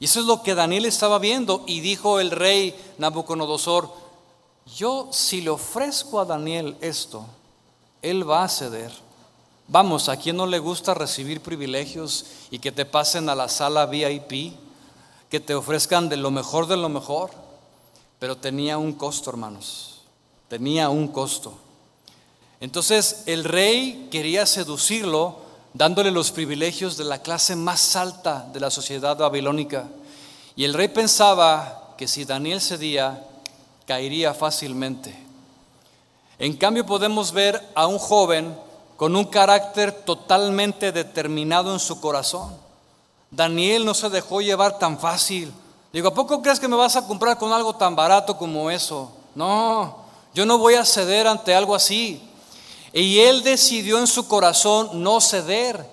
Y 0.00 0.06
eso 0.06 0.18
es 0.18 0.26
lo 0.26 0.42
que 0.42 0.56
Daniel 0.56 0.86
estaba 0.86 1.20
viendo 1.20 1.62
y 1.64 1.78
dijo 1.78 2.18
el 2.18 2.32
rey 2.32 2.74
Nabucodonosor, 2.98 3.88
yo 4.74 5.08
si 5.12 5.42
le 5.42 5.50
ofrezco 5.50 6.18
a 6.18 6.24
Daniel 6.24 6.76
esto, 6.80 7.24
él 8.02 8.28
va 8.28 8.42
a 8.42 8.48
ceder. 8.48 8.90
Vamos, 9.68 10.08
¿a 10.08 10.16
quién 10.16 10.36
no 10.36 10.48
le 10.48 10.58
gusta 10.58 10.92
recibir 10.92 11.40
privilegios 11.40 12.26
y 12.50 12.58
que 12.58 12.72
te 12.72 12.84
pasen 12.84 13.28
a 13.28 13.36
la 13.36 13.48
sala 13.48 13.86
VIP? 13.86 14.65
Que 15.30 15.40
te 15.40 15.54
ofrezcan 15.54 16.08
de 16.08 16.16
lo 16.16 16.30
mejor 16.30 16.66
de 16.66 16.76
lo 16.76 16.88
mejor. 16.88 17.30
Pero 18.18 18.36
tenía 18.36 18.78
un 18.78 18.92
costo, 18.92 19.30
hermanos. 19.30 20.02
Tenía 20.48 20.88
un 20.88 21.08
costo. 21.08 21.58
Entonces 22.60 23.24
el 23.26 23.44
rey 23.44 24.08
quería 24.10 24.46
seducirlo 24.46 25.46
dándole 25.74 26.10
los 26.10 26.30
privilegios 26.30 26.96
de 26.96 27.04
la 27.04 27.20
clase 27.20 27.54
más 27.54 27.96
alta 27.96 28.48
de 28.52 28.60
la 28.60 28.70
sociedad 28.70 29.16
babilónica. 29.16 29.88
Y 30.54 30.64
el 30.64 30.72
rey 30.72 30.88
pensaba 30.88 31.94
que 31.98 32.08
si 32.08 32.24
Daniel 32.24 32.62
cedía, 32.62 33.22
caería 33.86 34.32
fácilmente. 34.32 35.14
En 36.38 36.56
cambio 36.56 36.86
podemos 36.86 37.32
ver 37.32 37.62
a 37.74 37.86
un 37.86 37.98
joven 37.98 38.56
con 38.96 39.14
un 39.16 39.26
carácter 39.26 39.92
totalmente 39.92 40.92
determinado 40.92 41.72
en 41.72 41.78
su 41.78 42.00
corazón. 42.00 42.56
Daniel 43.30 43.84
no 43.84 43.94
se 43.94 44.08
dejó 44.08 44.40
llevar 44.40 44.78
tan 44.78 44.98
fácil. 44.98 45.52
Digo, 45.92 46.08
¿a 46.08 46.14
poco 46.14 46.42
crees 46.42 46.60
que 46.60 46.68
me 46.68 46.76
vas 46.76 46.96
a 46.96 47.06
comprar 47.06 47.38
con 47.38 47.52
algo 47.52 47.74
tan 47.74 47.96
barato 47.96 48.36
como 48.36 48.70
eso? 48.70 49.10
No, 49.34 49.98
yo 50.34 50.46
no 50.46 50.58
voy 50.58 50.74
a 50.74 50.84
ceder 50.84 51.26
ante 51.26 51.54
algo 51.54 51.74
así. 51.74 52.22
Y 52.92 53.18
él 53.20 53.42
decidió 53.42 53.98
en 53.98 54.06
su 54.06 54.26
corazón 54.28 55.02
no 55.02 55.20
ceder. 55.20 55.86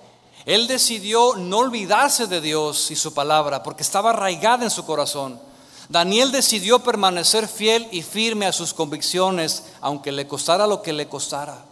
Él 0.46 0.66
decidió 0.66 1.34
no 1.36 1.58
olvidarse 1.58 2.26
de 2.26 2.40
Dios 2.40 2.90
y 2.90 2.96
su 2.96 3.14
palabra, 3.14 3.62
porque 3.62 3.82
estaba 3.82 4.10
arraigada 4.10 4.64
en 4.64 4.70
su 4.70 4.84
corazón. 4.84 5.40
Daniel 5.88 6.32
decidió 6.32 6.80
permanecer 6.80 7.48
fiel 7.48 7.88
y 7.90 8.02
firme 8.02 8.46
a 8.46 8.52
sus 8.52 8.72
convicciones, 8.72 9.64
aunque 9.80 10.12
le 10.12 10.26
costara 10.26 10.66
lo 10.66 10.82
que 10.82 10.92
le 10.92 11.08
costara. 11.08 11.64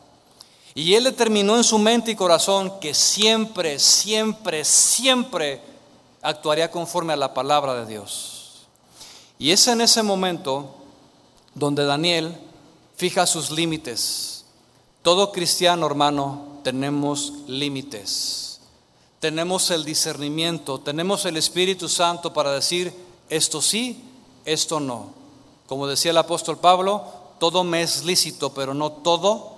Y 0.75 0.95
él 0.95 1.05
determinó 1.05 1.57
en 1.57 1.65
su 1.65 1.79
mente 1.79 2.13
y 2.13 2.17
corazón 2.17 2.81
que 2.81 2.95
siempre, 2.95 3.79
siempre, 3.79 4.65
siempre 4.65 5.61
actuaría 6.23 6.71
conforme 6.71 7.13
a 7.13 7.17
la 7.17 7.35
palabra 7.35 7.75
de 7.75 7.87
Dios. 7.87 8.63
Y 9.39 9.51
es 9.51 9.67
en 9.69 9.81
ese 9.81 10.03
momento 10.03 10.75
donde 11.55 11.85
Daniel 11.85 12.35
fija 12.97 13.27
sus 13.27 13.51
límites. 13.51 14.45
Todo 15.03 15.33
cristiano, 15.33 15.85
hermano, 15.85 16.61
tenemos 16.63 17.33
límites. 17.49 18.61
Tenemos 19.21 19.71
el 19.71 19.85
discernimiento, 19.85 20.81
tenemos 20.81 21.27
el 21.27 21.37
Espíritu 21.37 21.89
Santo 21.89 22.33
para 22.33 22.53
decir 22.53 22.95
esto 23.29 23.61
sí, 23.61 24.03
esto 24.45 24.81
no. 24.81 25.11
Como 25.67 25.87
decía 25.87 26.11
el 26.11 26.19
apóstol 26.19 26.59
Pablo, 26.59 27.05
todo 27.39 27.63
me 27.65 27.83
es 27.83 28.05
lícito, 28.05 28.55
pero 28.55 28.75
no 28.75 28.93
todo 28.93 29.52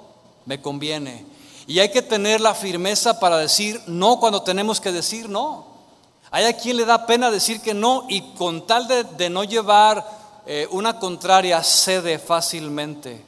me 0.46 0.60
conviene. 0.60 1.24
Y 1.66 1.78
hay 1.78 1.90
que 1.90 2.02
tener 2.02 2.40
la 2.40 2.54
firmeza 2.54 3.18
para 3.18 3.38
decir 3.38 3.80
no 3.86 4.20
cuando 4.20 4.42
tenemos 4.42 4.80
que 4.80 4.92
decir 4.92 5.28
no. 5.28 5.66
Hay 6.30 6.44
a 6.44 6.56
quien 6.56 6.76
le 6.76 6.84
da 6.84 7.06
pena 7.06 7.30
decir 7.30 7.60
que 7.60 7.74
no 7.74 8.06
y 8.08 8.20
con 8.34 8.66
tal 8.66 8.88
de, 8.88 9.30
no 9.30 9.44
llevar 9.44 10.04
eh, 10.46 10.66
una 10.70 10.98
contraria 10.98 11.62
cede 11.62 12.18
fácilmente. 12.18 13.24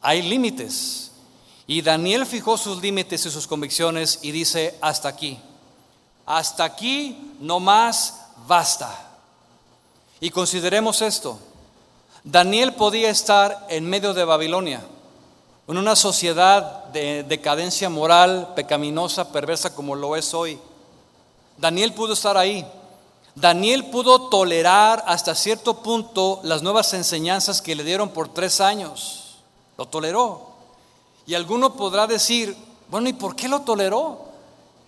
Hay 0.00 0.22
límites. 0.22 1.12
Y 1.66 1.82
Daniel 1.82 2.26
fijó 2.26 2.56
sus 2.56 2.82
límites 2.82 3.26
y 3.26 3.30
sus 3.30 3.46
convicciones 3.46 4.20
y 4.22 4.32
dice, 4.32 4.76
hasta 4.80 5.08
aquí. 5.08 5.38
Hasta 6.26 6.64
aquí 6.64 7.34
no 7.40 7.60
más 7.60 8.22
basta. 8.48 8.90
Y 10.18 10.30
consideremos 10.30 11.02
esto. 11.02 11.38
Daniel 12.24 12.74
podía 12.74 13.08
estar 13.08 13.66
en 13.70 13.88
medio 13.88 14.12
de 14.12 14.24
Babilonia, 14.24 14.82
en 15.66 15.78
una 15.78 15.96
sociedad 15.96 16.84
de 16.86 17.22
decadencia 17.22 17.88
moral, 17.88 18.52
pecaminosa, 18.54 19.32
perversa 19.32 19.74
como 19.74 19.94
lo 19.94 20.16
es 20.16 20.34
hoy. 20.34 20.58
Daniel 21.56 21.94
pudo 21.94 22.12
estar 22.12 22.36
ahí. 22.36 22.66
Daniel 23.34 23.86
pudo 23.86 24.28
tolerar 24.28 25.02
hasta 25.06 25.34
cierto 25.34 25.82
punto 25.82 26.40
las 26.42 26.62
nuevas 26.62 26.92
enseñanzas 26.92 27.62
que 27.62 27.74
le 27.74 27.84
dieron 27.84 28.10
por 28.10 28.28
tres 28.28 28.60
años. 28.60 29.36
Lo 29.78 29.86
toleró. 29.86 30.50
Y 31.26 31.34
alguno 31.34 31.74
podrá 31.74 32.06
decir, 32.06 32.56
bueno, 32.90 33.08
¿y 33.08 33.12
por 33.12 33.36
qué 33.36 33.48
lo 33.48 33.60
toleró? 33.60 34.26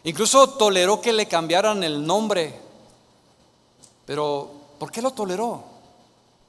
Incluso 0.05 0.51
toleró 0.51 1.01
que 1.01 1.13
le 1.13 1.27
cambiaran 1.27 1.83
el 1.85 2.05
nombre. 2.05 2.61
Pero, 4.05 4.51
¿por 4.79 4.91
qué 4.91 5.01
lo 5.01 5.13
toleró? 5.13 5.72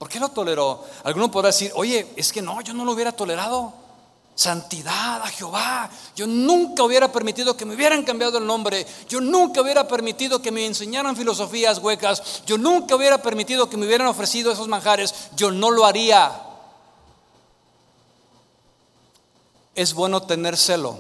¿Por 0.04 0.10
qué 0.10 0.20
lo 0.20 0.28
toleró? 0.28 0.84
Alguno 1.06 1.32
podrá 1.32 1.48
decir, 1.48 1.72
oye, 1.76 2.06
es 2.18 2.34
que 2.34 2.42
no, 2.42 2.60
yo 2.60 2.74
no 2.74 2.84
lo 2.84 2.92
hubiera 2.92 3.14
tolerado. 3.14 3.72
Santidad 4.36 5.22
a 5.22 5.28
Jehová. 5.28 5.90
Yo 6.14 6.28
nunca 6.28 6.84
hubiera 6.84 7.10
permitido 7.10 7.56
que 7.56 7.64
me 7.64 7.74
hubieran 7.74 8.04
cambiado 8.04 8.38
el 8.38 8.46
nombre. 8.46 8.86
Yo 9.08 9.22
nunca 9.22 9.62
hubiera 9.62 9.88
permitido 9.88 10.42
que 10.42 10.52
me 10.52 10.66
enseñaran 10.66 11.16
filosofías 11.16 11.80
huecas. 11.80 12.44
Yo 12.46 12.58
nunca 12.58 12.98
hubiera 12.98 13.22
permitido 13.22 13.70
que 13.70 13.78
me 13.78 13.86
hubieran 13.86 14.08
ofrecido 14.08 14.52
esos 14.52 14.68
manjares. 14.68 15.16
Yo 15.38 15.52
no 15.52 15.72
lo 15.72 15.86
haría. 15.86 16.38
Es 19.74 19.94
bueno 19.94 20.24
tener 20.24 20.58
celo 20.58 21.00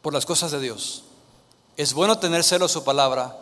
por 0.00 0.14
las 0.14 0.24
cosas 0.24 0.50
de 0.52 0.60
Dios. 0.60 1.04
Es 1.76 1.92
bueno 1.92 2.18
tener 2.18 2.44
celo 2.44 2.66
su 2.66 2.82
palabra, 2.82 3.36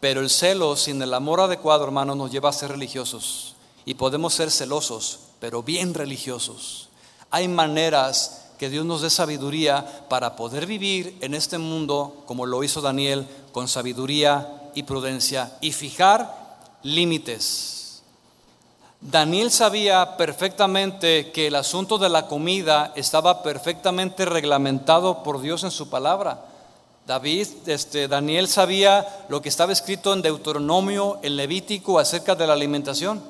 pero 0.00 0.22
el 0.22 0.30
celo 0.30 0.74
sin 0.74 1.02
el 1.02 1.12
amor 1.12 1.42
adecuado, 1.42 1.84
hermano, 1.84 2.14
nos 2.14 2.30
lleva 2.30 2.48
a 2.48 2.54
ser 2.54 2.70
religiosos. 2.70 3.56
Y 3.84 3.94
podemos 3.94 4.34
ser 4.34 4.50
celosos, 4.50 5.20
pero 5.40 5.62
bien 5.62 5.94
religiosos. 5.94 6.88
Hay 7.30 7.48
maneras 7.48 8.50
que 8.58 8.68
Dios 8.68 8.84
nos 8.84 9.00
dé 9.00 9.08
sabiduría 9.08 10.06
para 10.08 10.36
poder 10.36 10.66
vivir 10.66 11.16
en 11.22 11.34
este 11.34 11.56
mundo 11.56 12.22
como 12.26 12.44
lo 12.44 12.62
hizo 12.62 12.80
Daniel, 12.80 13.26
con 13.52 13.68
sabiduría 13.68 14.70
y 14.74 14.82
prudencia, 14.82 15.56
y 15.60 15.72
fijar 15.72 16.58
límites. 16.82 18.02
Daniel 19.00 19.50
sabía 19.50 20.18
perfectamente 20.18 21.32
que 21.32 21.46
el 21.46 21.54
asunto 21.54 21.96
de 21.96 22.10
la 22.10 22.26
comida 22.26 22.92
estaba 22.96 23.42
perfectamente 23.42 24.26
reglamentado 24.26 25.22
por 25.22 25.40
Dios 25.40 25.64
en 25.64 25.70
su 25.70 25.88
palabra. 25.88 26.44
David, 27.06 27.48
este, 27.66 28.08
Daniel 28.08 28.46
sabía 28.46 29.24
lo 29.30 29.40
que 29.40 29.48
estaba 29.48 29.72
escrito 29.72 30.12
en 30.12 30.20
Deuteronomio, 30.20 31.18
en 31.22 31.36
Levítico, 31.36 31.98
acerca 31.98 32.34
de 32.34 32.46
la 32.46 32.52
alimentación. 32.52 33.22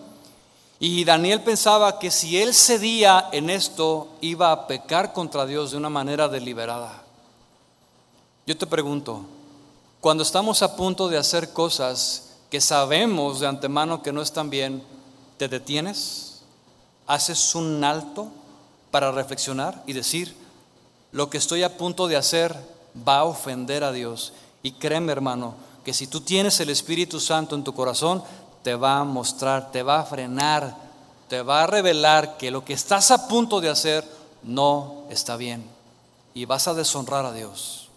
Y 0.83 1.05
Daniel 1.05 1.43
pensaba 1.43 1.99
que 1.99 2.11
si 2.11 2.41
él 2.41 2.55
cedía 2.55 3.29
en 3.33 3.51
esto, 3.51 4.09
iba 4.23 4.51
a 4.51 4.67
pecar 4.67 5.13
contra 5.13 5.45
Dios 5.45 5.71
de 5.71 5.77
una 5.77 5.91
manera 5.91 6.27
deliberada. 6.27 7.03
Yo 8.47 8.57
te 8.57 8.67
pregunto, 8.67 9.27
cuando 10.01 10.23
estamos 10.23 10.63
a 10.63 10.77
punto 10.77 11.09
de 11.09 11.19
hacer 11.19 11.53
cosas 11.53 12.31
que 12.49 12.63
sabemos 12.63 13.41
de 13.41 13.47
antemano 13.47 14.03
que 14.03 14.11
no 14.11 14.23
están 14.23 14.49
bien, 14.49 14.83
¿te 15.37 15.49
detienes? 15.49 16.41
¿Haces 17.07 17.55
un 17.55 17.85
alto 17.85 18.29
para 18.91 19.13
reflexionar 19.13 19.83
y 19.87 19.93
decir, 19.93 20.35
lo 21.13 21.29
que 21.29 21.37
estoy 21.37 21.63
a 21.63 21.77
punto 21.77 22.09
de 22.09 22.17
hacer 22.17 22.57
va 23.07 23.19
a 23.19 23.25
ofender 23.25 23.85
a 23.85 23.93
Dios? 23.93 24.33
Y 24.63 24.73
créeme 24.73 25.13
hermano, 25.13 25.57
que 25.85 25.93
si 25.93 26.07
tú 26.07 26.23
tienes 26.23 26.59
el 26.61 26.71
Espíritu 26.71 27.21
Santo 27.21 27.55
en 27.55 27.65
tu 27.65 27.75
corazón, 27.75 28.23
te 28.63 28.75
va 28.75 28.99
a 28.99 29.05
mostrar, 29.05 29.71
te 29.71 29.83
va 29.83 30.01
a 30.01 30.05
frenar, 30.05 30.77
te 31.29 31.43
va 31.43 31.63
a 31.63 31.67
revelar 31.67 32.37
que 32.37 32.51
lo 32.51 32.65
que 32.65 32.73
estás 32.73 33.11
a 33.11 33.29
punto 33.29 33.61
de 33.61 33.71
hacer 33.71 34.05
no 34.43 35.05
está 35.11 35.37
bien 35.37 35.65
y 36.35 36.45
vas 36.45 36.69
a 36.69 36.75
deshonrar 36.75 37.25
a 37.25 37.33
Dios. 37.33 37.89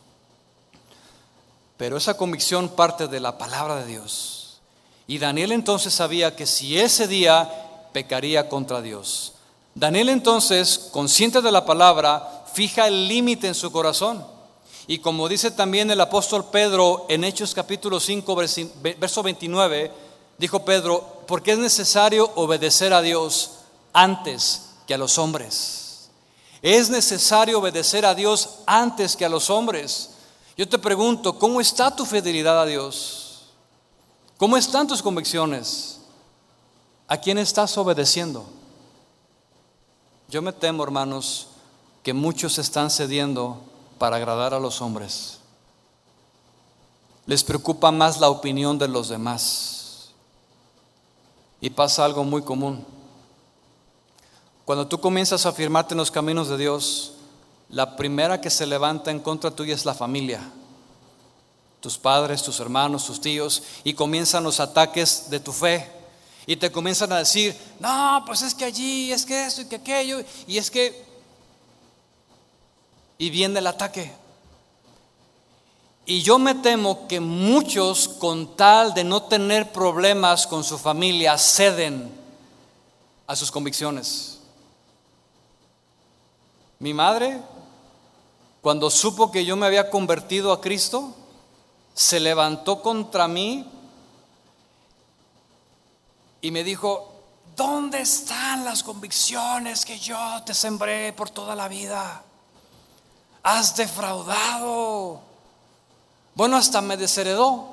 Pero 1.78 1.98
esa 1.98 2.16
convicción 2.16 2.70
parte 2.70 3.08
de 3.08 3.20
la 3.20 3.38
palabra 3.38 3.78
de 3.78 3.86
Dios. 3.86 4.60
Y 5.08 5.18
Daniel 5.18 5.52
entonces 5.52 5.94
sabía 5.94 6.36
que 6.36 6.46
si 6.46 6.80
ese 6.80 7.08
día 7.08 7.50
pecaría 7.92 8.48
contra 8.50 8.82
Dios. 8.82 9.34
Daniel 9.76 10.10
entonces, 10.10 10.90
consciente 10.92 11.42
de 11.42 11.52
la 11.52 11.66
palabra, 11.66 12.44
fija 12.54 12.88
el 12.88 13.08
límite 13.08 13.48
en 13.48 13.56
su 13.56 13.72
corazón. 13.72 14.26
Y 14.86 15.00
como 15.00 15.28
dice 15.28 15.52
también 15.52 15.90
el 15.92 16.02
apóstol 16.02 16.46
Pedro 16.52 17.06
en 17.10 17.24
Hechos 17.24 17.54
capítulo 17.54 18.00
5, 18.00 18.36
verso 19.00 19.24
29, 19.24 19.92
dijo 20.44 20.66
Pedro, 20.66 21.24
porque 21.26 21.54
es 21.54 21.58
necesario 21.58 22.30
obedecer 22.36 22.92
a 22.94 23.02
Dios 23.02 23.60
antes 23.94 24.72
que 24.86 24.94
a 24.94 24.98
los 24.98 25.18
hombres. 25.18 26.10
Es 26.62 26.90
necesario 26.90 27.60
obedecer 27.60 28.06
a 28.06 28.14
Dios 28.14 28.56
antes 28.66 29.16
que 29.16 29.24
a 29.24 29.30
los 29.30 29.50
hombres. 29.50 30.10
Yo 30.58 30.68
te 30.68 30.78
pregunto, 30.78 31.40
¿cómo 31.40 31.62
está 31.62 31.96
tu 31.96 32.06
fidelidad 32.06 32.62
a 32.62 32.66
Dios? 32.66 33.44
¿Cómo 34.36 34.58
están 34.58 34.86
tus 34.86 35.02
convicciones? 35.02 36.00
¿A 37.08 37.16
quién 37.16 37.38
estás 37.38 37.78
obedeciendo? 37.78 38.46
Yo 40.28 40.42
me 40.42 40.52
temo, 40.52 40.84
hermanos, 40.84 41.48
que 42.04 42.12
muchos 42.12 42.58
están 42.58 42.90
cediendo 42.90 43.62
para 43.98 44.18
agradar 44.18 44.54
a 44.54 44.60
los 44.60 44.82
hombres. 44.82 45.38
Les 47.28 47.46
preocupa 47.46 47.94
más 47.94 48.20
la 48.20 48.30
opinión 48.30 48.78
de 48.78 48.90
los 48.90 49.08
demás. 49.08 49.83
Y 51.64 51.70
pasa 51.70 52.04
algo 52.04 52.26
muy 52.26 52.42
común. 52.42 52.86
Cuando 54.66 54.86
tú 54.86 55.00
comienzas 55.00 55.46
a 55.46 55.50
afirmarte 55.50 55.94
en 55.94 55.98
los 55.98 56.12
caminos 56.12 56.50
de 56.50 56.58
Dios, 56.58 57.14
la 57.70 57.96
primera 57.96 58.42
que 58.42 58.50
se 58.50 58.66
levanta 58.66 59.12
en 59.12 59.22
contra 59.22 59.50
tuya 59.50 59.74
es 59.74 59.86
la 59.86 59.94
familia. 59.94 60.42
Tus 61.80 61.98
padres, 61.98 62.44
tus 62.44 62.60
hermanos, 62.60 63.06
tus 63.06 63.22
tíos, 63.22 63.64
y 63.86 63.94
comienzan 63.94 64.44
los 64.44 64.60
ataques 64.60 65.30
de 65.30 65.40
tu 65.40 65.54
fe. 65.54 65.90
Y 66.46 66.58
te 66.58 66.70
comienzan 66.70 67.14
a 67.14 67.20
decir, 67.20 67.56
no, 67.80 68.22
pues 68.26 68.42
es 68.42 68.54
que 68.54 68.66
allí, 68.66 69.14
es 69.14 69.26
que 69.26 69.46
esto 69.46 69.62
y 69.62 69.66
que 69.66 69.78
aquello, 69.78 70.22
y 70.46 70.58
es 70.58 70.70
que... 70.70 71.06
Y 73.18 73.30
viene 73.30 73.60
el 73.60 73.68
ataque. 73.68 74.12
Y 76.06 76.22
yo 76.22 76.38
me 76.38 76.56
temo 76.56 77.08
que 77.08 77.20
muchos, 77.20 78.08
con 78.08 78.58
tal 78.58 78.94
de 78.94 79.06
no 79.06 79.24
tener 79.24 79.72
problemas 79.72 80.46
con 80.46 80.64
su 80.64 80.78
familia, 80.78 81.38
ceden 81.38 82.12
a 83.26 83.36
sus 83.36 83.50
convicciones. 83.50 84.40
Mi 86.80 86.94
madre, 86.94 87.40
cuando 88.62 88.90
supo 88.90 89.32
que 89.32 89.46
yo 89.46 89.56
me 89.56 89.66
había 89.66 89.90
convertido 89.90 90.52
a 90.52 90.60
Cristo, 90.60 91.14
se 91.94 92.20
levantó 92.20 92.82
contra 92.82 93.28
mí 93.30 93.66
y 96.42 96.52
me 96.52 96.66
dijo, 96.66 97.14
¿dónde 97.56 98.02
están 98.02 98.66
las 98.66 98.84
convicciones 98.84 99.86
que 99.86 99.98
yo 99.98 100.18
te 100.46 100.54
sembré 100.54 101.14
por 101.14 101.30
toda 101.30 101.56
la 101.56 101.70
vida? 101.70 102.24
Has 103.44 103.78
defraudado 103.78 105.33
bueno, 106.36 106.58
hasta 106.58 106.82
me 106.82 106.98
desheredó. 106.98 107.70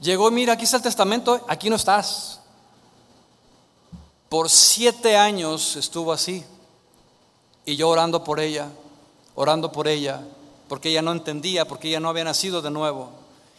Llegó, 0.00 0.30
mira, 0.30 0.54
aquí 0.54 0.64
está 0.64 0.78
el 0.78 0.82
testamento, 0.82 1.44
aquí 1.48 1.70
no 1.70 1.76
estás. 1.76 2.40
Por 4.28 4.50
siete 4.50 5.16
años 5.16 5.76
estuvo 5.76 6.12
así. 6.12 6.44
Y 7.64 7.76
yo 7.76 7.88
orando 7.88 8.24
por 8.24 8.40
ella, 8.40 8.68
orando 9.34 9.70
por 9.70 9.86
ella, 9.86 10.20
porque 10.68 10.88
ella 10.88 11.02
no 11.02 11.12
entendía, 11.12 11.66
porque 11.66 11.88
ella 11.88 12.00
no 12.00 12.08
había 12.08 12.24
nacido 12.24 12.60
de 12.60 12.70
nuevo. 12.70 13.10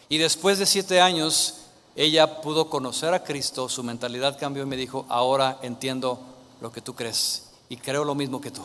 Y 0.08 0.18
después 0.18 0.58
de 0.58 0.66
siete 0.66 1.00
años, 1.00 1.54
ella 1.96 2.42
pudo 2.42 2.68
conocer 2.68 3.14
a 3.14 3.24
Cristo, 3.24 3.68
su 3.68 3.82
mentalidad 3.82 4.38
cambió 4.38 4.64
y 4.64 4.66
me 4.66 4.76
dijo, 4.76 5.06
ahora 5.08 5.58
entiendo 5.62 6.20
lo 6.60 6.70
que 6.70 6.80
tú 6.80 6.94
crees 6.94 7.44
y 7.68 7.76
creo 7.76 8.04
lo 8.04 8.14
mismo 8.14 8.40
que 8.40 8.50
tú. 8.50 8.62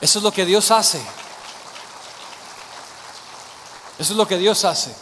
Eso 0.00 0.20
es 0.20 0.22
lo 0.22 0.30
que 0.30 0.46
Dios 0.46 0.70
hace. 0.70 1.00
Eso 3.98 4.12
es 4.12 4.16
lo 4.16 4.26
que 4.28 4.38
Dios 4.38 4.64
hace. 4.64 4.94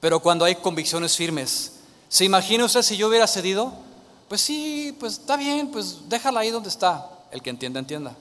Pero 0.00 0.20
cuando 0.20 0.44
hay 0.44 0.56
convicciones 0.56 1.16
firmes, 1.16 1.72
¿se 2.08 2.24
imagina 2.24 2.64
usted 2.64 2.82
si 2.82 2.96
yo 2.96 3.08
hubiera 3.08 3.26
cedido? 3.26 3.72
Pues 4.28 4.40
sí, 4.40 4.96
pues 4.98 5.18
está 5.18 5.36
bien, 5.36 5.70
pues 5.70 6.08
déjala 6.08 6.40
ahí 6.40 6.50
donde 6.50 6.70
está. 6.70 7.08
El 7.30 7.42
que 7.42 7.50
entienda, 7.50 7.78
entienda. 7.78 8.16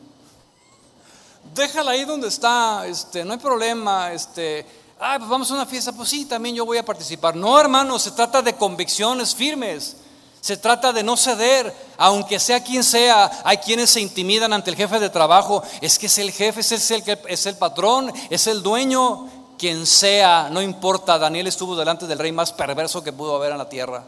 Déjala 1.56 1.92
ahí 1.92 2.06
donde 2.06 2.28
está, 2.28 2.86
este, 2.86 3.26
no 3.26 3.34
hay 3.34 3.40
problema, 3.40 4.14
este, 4.14 4.66
ay, 5.00 5.18
pues 5.18 5.30
vamos 5.30 5.50
a 5.50 5.56
una 5.56 5.66
fiesta, 5.66 5.92
pues 5.92 6.10
sí, 6.10 6.26
también 6.26 6.56
yo 6.56 6.66
voy 6.66 6.78
a 6.78 6.86
participar. 6.86 7.36
No, 7.36 7.60
hermano, 7.60 7.98
se 7.98 8.12
trata 8.12 8.42
de 8.42 8.56
convicciones 8.56 9.34
firmes. 9.34 9.96
Se 10.42 10.58
trata 10.58 10.92
de 10.92 11.04
no 11.04 11.16
ceder, 11.16 11.74
aunque 11.98 12.40
sea 12.40 12.64
quien 12.64 12.84
sea. 12.84 13.32
Hay 13.44 13.58
quienes 13.58 13.92
se 13.92 14.02
intimidan 14.02 14.52
ante 14.52 14.72
el 14.72 14.76
jefe 14.76 15.00
de 15.00 15.10
trabajo. 15.10 15.64
Es 15.80 15.98
que 15.98 16.08
es 16.08 16.18
el 16.18 16.32
jefe, 16.32 16.62
es 16.62 16.92
el, 16.92 17.04
es 17.28 17.46
el 17.46 17.58
patrón, 17.58 18.12
es 18.30 18.48
el 18.48 18.62
dueño. 18.62 19.30
Quien 19.58 19.86
sea, 19.86 20.50
no 20.52 20.62
importa. 20.62 21.20
Daniel 21.20 21.48
estuvo 21.48 21.76
delante 21.76 22.08
del 22.08 22.20
rey 22.20 22.32
más 22.32 22.52
perverso 22.52 23.04
que 23.04 23.14
pudo 23.14 23.36
haber 23.36 23.52
en 23.52 23.60
la 23.60 23.70
tierra. 23.70 24.04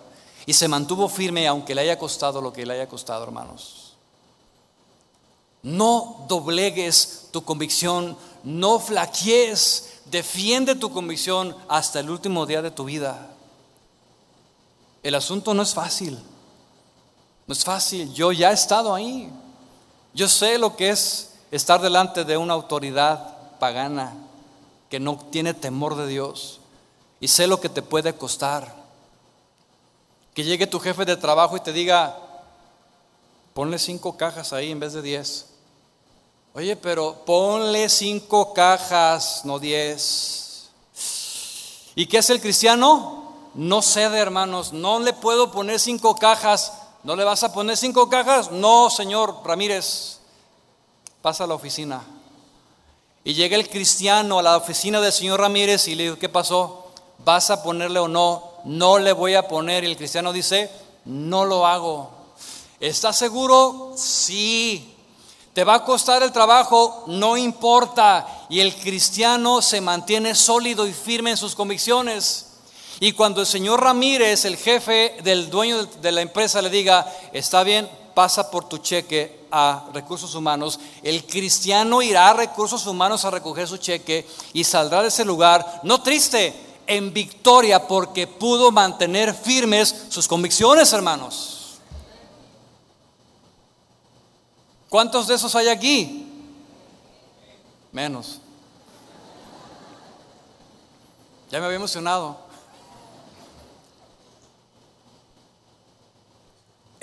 Y 0.45 0.53
se 0.53 0.67
mantuvo 0.67 1.07
firme 1.07 1.47
aunque 1.47 1.75
le 1.75 1.81
haya 1.81 1.99
costado 1.99 2.41
lo 2.41 2.51
que 2.51 2.65
le 2.65 2.73
haya 2.73 2.89
costado, 2.89 3.23
hermanos. 3.23 3.93
No 5.61 6.25
doblegues 6.27 7.27
tu 7.31 7.45
convicción, 7.45 8.17
no 8.43 8.79
flaquees 8.79 9.93
Defiende 10.05 10.75
tu 10.75 10.91
convicción 10.91 11.55
hasta 11.67 11.99
el 11.99 12.09
último 12.09 12.45
día 12.45 12.61
de 12.61 12.71
tu 12.71 12.83
vida. 12.83 13.32
El 15.03 15.15
asunto 15.15 15.53
no 15.53 15.61
es 15.61 15.73
fácil. 15.73 16.17
No 17.45 17.53
es 17.53 17.63
fácil. 17.63 18.11
Yo 18.13 18.31
ya 18.31 18.51
he 18.51 18.53
estado 18.53 18.95
ahí. 18.95 19.29
Yo 20.13 20.29
sé 20.29 20.57
lo 20.57 20.77
que 20.77 20.89
es 20.89 21.33
estar 21.51 21.81
delante 21.81 22.23
de 22.23 22.37
una 22.37 22.53
autoridad 22.53 23.57
pagana 23.59 24.15
que 24.89 24.99
no 24.99 25.17
tiene 25.29 25.53
temor 25.53 25.95
de 25.95 26.07
Dios. 26.07 26.61
Y 27.19 27.27
sé 27.27 27.47
lo 27.47 27.59
que 27.59 27.69
te 27.69 27.81
puede 27.81 28.15
costar. 28.15 28.73
Que 30.33 30.43
llegue 30.43 30.67
tu 30.67 30.79
jefe 30.79 31.03
de 31.03 31.17
trabajo 31.17 31.57
y 31.57 31.59
te 31.59 31.73
diga, 31.73 32.17
ponle 33.53 33.77
cinco 33.77 34.15
cajas 34.15 34.53
ahí 34.53 34.71
en 34.71 34.79
vez 34.79 34.93
de 34.93 35.01
diez. 35.01 35.47
Oye, 36.53 36.75
pero 36.75 37.25
ponle 37.25 37.89
cinco 37.89 38.53
cajas, 38.53 39.41
no 39.43 39.59
diez. 39.59 40.69
¿Y 41.95 42.05
qué 42.05 42.19
es 42.19 42.29
el 42.29 42.39
cristiano? 42.39 43.22
No 43.53 43.81
cede, 43.81 44.19
hermanos. 44.19 44.73
No 44.73 44.99
le 44.99 45.13
puedo 45.13 45.51
poner 45.51 45.79
cinco 45.79 46.15
cajas. 46.15 46.73
¿No 47.03 47.15
le 47.15 47.23
vas 47.23 47.43
a 47.43 47.53
poner 47.53 47.77
cinco 47.77 48.09
cajas? 48.09 48.51
No, 48.51 48.89
señor 48.89 49.41
Ramírez. 49.43 50.19
Pasa 51.21 51.43
a 51.43 51.47
la 51.47 51.53
oficina. 51.53 52.01
Y 53.23 53.33
llega 53.33 53.55
el 53.55 53.69
cristiano 53.69 54.39
a 54.39 54.43
la 54.43 54.57
oficina 54.57 54.99
del 54.99 55.13
señor 55.13 55.39
Ramírez 55.39 55.87
y 55.87 55.95
le 55.95 56.03
dice, 56.03 56.19
¿qué 56.19 56.29
pasó? 56.29 56.87
¿Vas 57.23 57.49
a 57.51 57.63
ponerle 57.63 57.99
o 57.99 58.07
no? 58.07 58.43
No 58.65 58.99
le 58.99 59.13
voy 59.13 59.35
a 59.35 59.47
poner. 59.47 59.83
Y 59.83 59.87
el 59.87 59.97
cristiano 59.97 60.33
dice, 60.33 60.69
no 61.05 61.45
lo 61.45 61.65
hago. 61.65 62.09
¿Estás 62.79 63.17
seguro? 63.17 63.93
Sí. 63.95 64.95
Te 65.53 65.63
va 65.63 65.75
a 65.75 65.85
costar 65.85 66.23
el 66.23 66.31
trabajo, 66.31 67.03
no 67.07 67.37
importa. 67.37 68.45
Y 68.49 68.59
el 68.59 68.75
cristiano 68.75 69.61
se 69.61 69.81
mantiene 69.81 70.35
sólido 70.35 70.87
y 70.87 70.93
firme 70.93 71.31
en 71.31 71.37
sus 71.37 71.55
convicciones. 71.55 72.52
Y 72.99 73.13
cuando 73.13 73.41
el 73.41 73.47
señor 73.47 73.81
Ramírez, 73.81 74.45
el 74.45 74.57
jefe 74.57 75.17
del 75.23 75.49
dueño 75.49 75.85
de 75.85 76.11
la 76.11 76.21
empresa, 76.21 76.61
le 76.61 76.69
diga, 76.69 77.05
está 77.33 77.63
bien, 77.63 77.89
pasa 78.13 78.49
por 78.49 78.69
tu 78.69 78.77
cheque 78.77 79.43
a 79.51 79.85
recursos 79.93 80.33
humanos, 80.35 80.79
el 81.03 81.25
cristiano 81.25 82.01
irá 82.01 82.29
a 82.29 82.33
recursos 82.33 82.85
humanos 82.87 83.25
a 83.25 83.31
recoger 83.31 83.67
su 83.67 83.77
cheque 83.77 84.27
y 84.53 84.63
saldrá 84.63 85.01
de 85.01 85.09
ese 85.09 85.25
lugar, 85.25 85.81
no 85.83 86.01
triste, 86.01 86.53
en 86.87 87.13
victoria, 87.13 87.87
porque 87.87 88.27
pudo 88.27 88.71
mantener 88.71 89.33
firmes 89.33 90.05
sus 90.09 90.27
convicciones, 90.27 90.91
hermanos. 90.91 91.79
¿Cuántos 94.89 95.27
de 95.27 95.35
esos 95.35 95.55
hay 95.55 95.69
aquí? 95.69 96.27
Menos. 97.91 98.39
Ya 101.49 101.59
me 101.59 101.65
había 101.65 101.77
emocionado. 101.77 102.42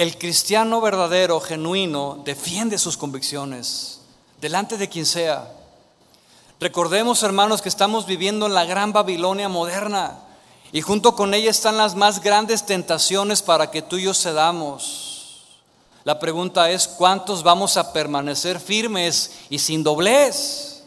El 0.00 0.16
cristiano 0.16 0.80
verdadero, 0.80 1.38
genuino, 1.42 2.22
defiende 2.24 2.78
sus 2.78 2.96
convicciones 2.96 4.00
delante 4.40 4.78
de 4.78 4.88
quien 4.88 5.04
sea. 5.04 5.52
Recordemos, 6.58 7.22
hermanos, 7.22 7.60
que 7.60 7.68
estamos 7.68 8.06
viviendo 8.06 8.46
en 8.46 8.54
la 8.54 8.64
gran 8.64 8.94
Babilonia 8.94 9.50
moderna 9.50 10.20
y 10.72 10.80
junto 10.80 11.14
con 11.14 11.34
ella 11.34 11.50
están 11.50 11.76
las 11.76 11.96
más 11.96 12.22
grandes 12.22 12.64
tentaciones 12.64 13.42
para 13.42 13.70
que 13.70 13.82
tú 13.82 13.98
y 13.98 14.04
yo 14.04 14.14
cedamos. 14.14 15.44
La 16.04 16.18
pregunta 16.18 16.70
es, 16.70 16.88
¿cuántos 16.88 17.42
vamos 17.42 17.76
a 17.76 17.92
permanecer 17.92 18.58
firmes 18.58 19.32
y 19.50 19.58
sin 19.58 19.82
doblez? 19.84 20.82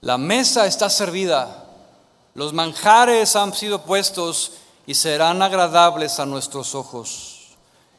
La 0.00 0.16
mesa 0.16 0.66
está 0.66 0.88
servida, 0.88 1.66
los 2.32 2.54
manjares 2.54 3.36
han 3.36 3.52
sido 3.52 3.82
puestos 3.82 4.52
y 4.88 4.94
serán 4.94 5.42
agradables 5.42 6.18
a 6.18 6.24
nuestros 6.24 6.74
ojos. 6.74 7.48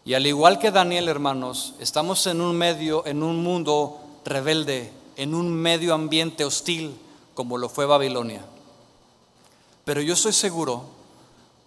Y 0.03 0.15
al 0.15 0.25
igual 0.25 0.57
que 0.57 0.71
Daniel, 0.71 1.07
hermanos, 1.07 1.75
estamos 1.79 2.25
en 2.25 2.41
un 2.41 2.57
medio, 2.57 3.05
en 3.05 3.21
un 3.21 3.43
mundo 3.43 3.99
rebelde, 4.25 4.91
en 5.15 5.35
un 5.35 5.53
medio 5.53 5.93
ambiente 5.93 6.43
hostil 6.43 6.99
como 7.35 7.59
lo 7.59 7.69
fue 7.69 7.85
Babilonia. 7.85 8.41
Pero 9.85 10.01
yo 10.01 10.15
estoy 10.15 10.33
seguro 10.33 10.83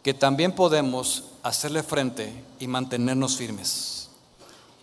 que 0.03 0.12
también 0.12 0.57
podemos 0.57 1.23
hacerle 1.45 1.85
frente 1.85 2.45
y 2.59 2.66
mantenernos 2.66 3.37
firmes. 3.37 4.09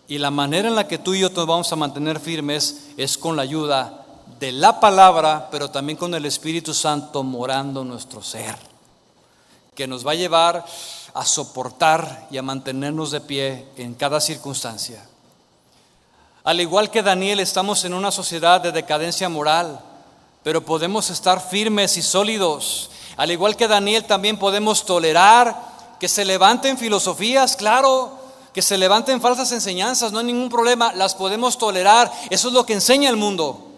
Y 0.08 0.16
la 0.16 0.30
manera 0.30 0.68
en 0.68 0.74
la 0.74 0.88
que 0.88 0.96
tú 0.96 1.12
y 1.12 1.20
yo 1.20 1.28
nos 1.28 1.46
vamos 1.46 1.70
a 1.70 1.76
mantener 1.76 2.18
firmes 2.18 2.88
es 2.96 3.18
con 3.18 3.36
la 3.36 3.42
ayuda 3.42 4.06
de 4.38 4.52
la 4.52 4.80
palabra, 4.80 5.48
pero 5.50 5.70
también 5.70 5.98
con 5.98 6.14
el 6.14 6.24
Espíritu 6.24 6.72
Santo 6.72 7.22
morando 7.22 7.82
en 7.82 7.88
nuestro 7.88 8.22
ser, 8.22 8.69
que 9.74 9.86
nos 9.86 10.06
va 10.06 10.12
a 10.12 10.16
llevar 10.16 10.64
a 11.14 11.24
soportar 11.24 12.26
y 12.30 12.38
a 12.38 12.42
mantenernos 12.42 13.10
de 13.10 13.20
pie 13.20 13.66
en 13.76 13.94
cada 13.94 14.20
circunstancia. 14.20 15.04
Al 16.44 16.60
igual 16.60 16.90
que 16.90 17.02
Daniel, 17.02 17.40
estamos 17.40 17.84
en 17.84 17.94
una 17.94 18.10
sociedad 18.10 18.60
de 18.60 18.72
decadencia 18.72 19.28
moral, 19.28 19.80
pero 20.42 20.64
podemos 20.64 21.10
estar 21.10 21.40
firmes 21.40 21.96
y 21.96 22.02
sólidos. 22.02 22.90
Al 23.16 23.30
igual 23.30 23.56
que 23.56 23.68
Daniel, 23.68 24.04
también 24.04 24.38
podemos 24.38 24.84
tolerar 24.84 25.54
que 25.98 26.08
se 26.08 26.24
levanten 26.24 26.78
filosofías, 26.78 27.56
claro, 27.56 28.18
que 28.54 28.62
se 28.62 28.78
levanten 28.78 29.20
falsas 29.20 29.52
enseñanzas, 29.52 30.12
no 30.12 30.18
hay 30.18 30.24
ningún 30.24 30.48
problema, 30.48 30.92
las 30.94 31.14
podemos 31.14 31.58
tolerar, 31.58 32.10
eso 32.30 32.48
es 32.48 32.54
lo 32.54 32.64
que 32.64 32.72
enseña 32.72 33.10
el 33.10 33.16
mundo. 33.16 33.69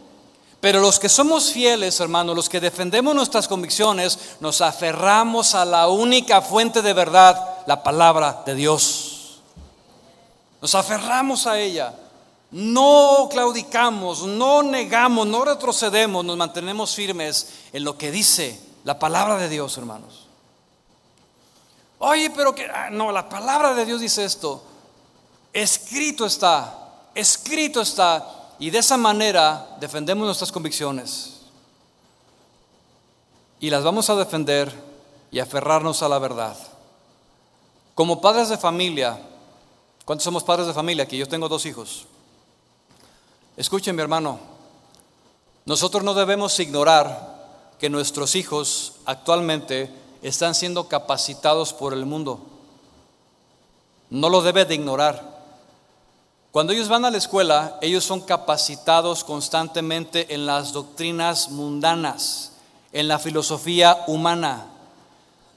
Pero 0.63 0.79
los 0.81 1.01
que 1.01 1.09
somos 1.09 1.51
fieles, 1.51 1.99
hermanos, 1.99 2.37
los 2.37 2.49
que 2.49 2.61
defendemos 2.61 3.17
nuestras 3.17 3.49
convicciones, 3.49 4.37
nos 4.39 4.61
aferramos 4.61 5.57
a 5.57 5.65
la 5.65 5.89
única 5.89 6.41
fuente 6.41 6.83
de 6.83 6.93
verdad, 6.93 7.65
la 7.67 7.83
palabra 7.83 8.45
de 8.47 8.55
Dios. 8.55 9.41
Nos 10.61 10.73
aferramos 10.77 11.49
a 11.49 11.59
ella. 11.59 11.93
No 12.53 13.27
claudicamos, 13.29 14.23
no 14.23 14.63
negamos, 14.63 15.27
no 15.27 15.45
retrocedemos, 15.45 16.25
nos 16.25 16.37
mantenemos 16.37 16.95
firmes 16.95 17.49
en 17.73 17.83
lo 17.83 17.99
que 17.99 18.13
dice 18.13 18.61
la 18.85 19.01
palabra 19.01 19.39
de 19.39 19.49
Dios, 19.49 19.77
hermanos. 19.79 20.29
Oye, 21.99 22.31
pero 22.31 22.55
que 22.55 22.67
ah, 22.67 22.89
no, 22.89 23.11
la 23.11 23.29
palabra 23.29 23.75
de 23.75 23.85
Dios 23.85 24.01
dice 24.01 24.25
esto. 24.25 24.63
Escrito 25.53 26.25
está, 26.25 27.01
escrito 27.17 27.81
está. 27.81 28.42
Y 28.63 28.71
de 28.71 28.79
esa 28.79 28.97
manera 28.97 29.77
defendemos 29.81 30.25
nuestras 30.25 30.53
convicciones. 30.53 31.41
Y 33.59 33.71
las 33.71 33.83
vamos 33.83 34.09
a 34.09 34.15
defender 34.15 34.73
y 35.33 35.41
aferrarnos 35.41 36.01
a 36.01 36.09
la 36.09 36.21
verdad. 36.21 36.57
Como 37.97 38.21
padres 38.21 38.51
de 38.51 38.57
familia, 38.57 39.21
¿cuántos 40.05 40.23
somos 40.23 40.45
padres 40.45 40.69
de 40.69 40.75
familia? 40.75 41.03
Aquí 41.03 41.17
yo 41.17 41.27
tengo 41.27 41.49
dos 41.49 41.67
hijos. 41.67 42.07
Escuchen, 43.57 43.97
mi 43.97 44.03
hermano, 44.03 44.39
nosotros 45.65 46.05
no 46.05 46.15
debemos 46.15 46.61
ignorar 46.61 47.75
que 47.81 47.91
nuestros 47.91 48.37
hijos 48.37 48.93
actualmente 49.07 49.93
están 50.23 50.55
siendo 50.55 50.87
capacitados 50.87 51.73
por 51.73 51.95
el 51.95 52.07
mundo. 52.07 52.39
No 54.09 54.29
lo 54.29 54.41
debe 54.41 54.65
de 54.67 54.77
ignorar. 54.77 55.32
Cuando 56.53 56.75
ellos 56.75 56.91
van 56.91 57.07
a 57.07 57.11
la 57.11 57.17
escuela, 57.17 57.79
ellos 57.81 58.05
son 58.05 58.21
capacitados 58.21 59.25
constantemente 59.25 60.35
en 60.35 60.45
las 60.45 60.75
doctrinas 60.75 61.49
mundanas, 61.49 62.53
en 62.93 63.09
la 63.09 63.19
filosofía 63.19 64.05
humana. 64.07 64.67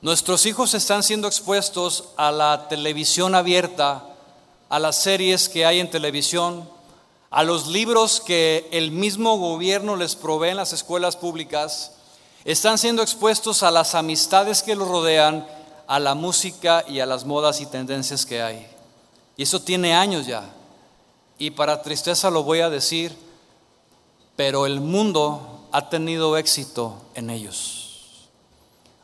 Nuestros 0.02 0.46
hijos 0.46 0.74
están 0.74 1.04
siendo 1.04 1.28
expuestos 1.28 2.06
a 2.16 2.32
la 2.32 2.70
televisión 2.70 3.36
abierta, 3.36 4.06
a 4.70 4.80
las 4.80 4.96
series 4.96 5.50
que 5.50 5.66
hay 5.66 5.82
en 5.82 5.92
televisión, 5.92 6.66
a 7.30 7.44
los 7.44 7.68
libros 7.68 8.22
que 8.22 8.70
el 8.72 8.92
mismo 8.92 9.38
gobierno 9.38 9.98
les 9.98 10.16
provee 10.16 10.52
en 10.52 10.58
las 10.58 10.72
escuelas 10.72 11.18
públicas, 11.18 11.92
están 12.46 12.78
siendo 12.78 13.02
expuestos 13.02 13.64
a 13.64 13.72
las 13.72 13.96
amistades 13.96 14.64
que 14.64 14.78
los 14.78 14.88
rodean, 14.88 15.46
a 15.88 16.00
la 16.00 16.16
música 16.16 16.86
y 16.88 17.02
a 17.02 17.06
las 17.06 17.26
modas 17.26 17.60
y 17.60 17.66
tendencias 17.66 18.26
que 18.26 18.42
hay. 18.42 18.66
Y 19.36 19.44
eso 19.44 19.62
tiene 19.62 19.94
años 19.94 20.26
ya. 20.26 20.46
Y 21.38 21.52
para 21.52 21.82
tristeza 21.82 22.30
lo 22.30 22.44
voy 22.44 22.62
a 22.62 22.70
decir, 22.70 23.16
pero 24.36 24.66
el 24.66 24.80
mundo 24.80 25.68
ha 25.72 25.90
tenido 25.90 26.38
éxito 26.38 26.96
en 27.14 27.30
ellos. 27.30 28.30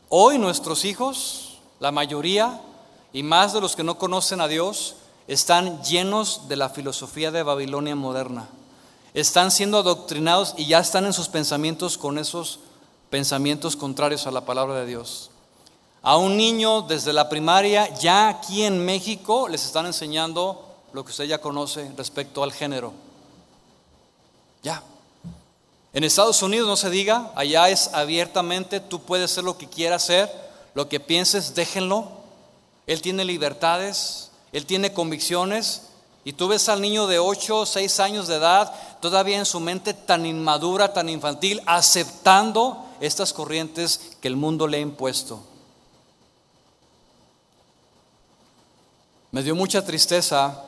Hoy 0.08 0.38
nuestros 0.38 0.84
hijos, 0.84 1.58
la 1.80 1.92
mayoría, 1.92 2.60
y 3.12 3.22
más 3.22 3.52
de 3.52 3.60
los 3.60 3.76
que 3.76 3.84
no 3.84 3.98
conocen 3.98 4.40
a 4.40 4.48
Dios, 4.48 4.96
están 5.28 5.82
llenos 5.82 6.48
de 6.48 6.56
la 6.56 6.70
filosofía 6.70 7.30
de 7.30 7.42
Babilonia 7.42 7.94
moderna. 7.94 8.48
Están 9.14 9.50
siendo 9.50 9.78
adoctrinados 9.78 10.54
y 10.56 10.66
ya 10.66 10.78
están 10.78 11.04
en 11.04 11.12
sus 11.12 11.28
pensamientos 11.28 11.98
con 11.98 12.18
esos 12.18 12.60
pensamientos 13.10 13.76
contrarios 13.76 14.26
a 14.26 14.30
la 14.30 14.46
palabra 14.46 14.76
de 14.76 14.86
Dios. 14.86 15.30
A 16.00 16.16
un 16.16 16.36
niño 16.36 16.82
desde 16.82 17.12
la 17.12 17.28
primaria, 17.28 17.92
ya 17.94 18.28
aquí 18.28 18.62
en 18.64 18.84
México, 18.84 19.48
les 19.48 19.64
están 19.64 19.86
enseñando 19.86 20.71
lo 20.92 21.04
que 21.04 21.10
usted 21.10 21.24
ya 21.24 21.40
conoce 21.40 21.90
respecto 21.96 22.42
al 22.42 22.52
género. 22.52 22.92
Ya. 24.62 24.82
En 25.92 26.04
Estados 26.04 26.42
Unidos 26.42 26.68
no 26.68 26.76
se 26.76 26.90
diga, 26.90 27.32
allá 27.34 27.68
es 27.68 27.90
abiertamente, 27.92 28.80
tú 28.80 29.02
puedes 29.02 29.30
hacer 29.30 29.44
lo 29.44 29.58
que 29.58 29.68
quieras 29.68 30.04
hacer, 30.04 30.30
lo 30.74 30.88
que 30.88 31.00
pienses, 31.00 31.54
déjenlo. 31.54 32.08
Él 32.86 33.02
tiene 33.02 33.24
libertades, 33.24 34.30
él 34.52 34.66
tiene 34.66 34.92
convicciones. 34.92 35.82
Y 36.24 36.34
tú 36.34 36.48
ves 36.48 36.68
al 36.68 36.80
niño 36.80 37.06
de 37.08 37.18
8 37.18 37.58
o 37.58 37.66
6 37.66 38.00
años 38.00 38.28
de 38.28 38.36
edad, 38.36 38.72
todavía 39.00 39.38
en 39.38 39.44
su 39.44 39.58
mente 39.60 39.92
tan 39.92 40.24
inmadura, 40.24 40.92
tan 40.92 41.08
infantil, 41.08 41.60
aceptando 41.66 42.86
estas 43.00 43.32
corrientes 43.32 44.16
que 44.20 44.28
el 44.28 44.36
mundo 44.36 44.68
le 44.68 44.76
ha 44.76 44.80
impuesto. 44.80 45.40
Me 49.32 49.42
dio 49.42 49.56
mucha 49.56 49.84
tristeza 49.84 50.62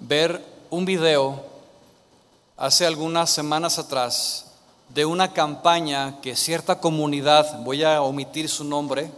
ver 0.00 0.44
un 0.70 0.84
video 0.84 1.44
hace 2.56 2.86
algunas 2.86 3.30
semanas 3.30 3.78
atrás 3.78 4.46
de 4.88 5.04
una 5.04 5.32
campaña 5.32 6.20
que 6.20 6.34
cierta 6.34 6.80
comunidad, 6.80 7.60
voy 7.60 7.84
a 7.84 8.02
omitir 8.02 8.48
su 8.48 8.64
nombre, 8.64 9.10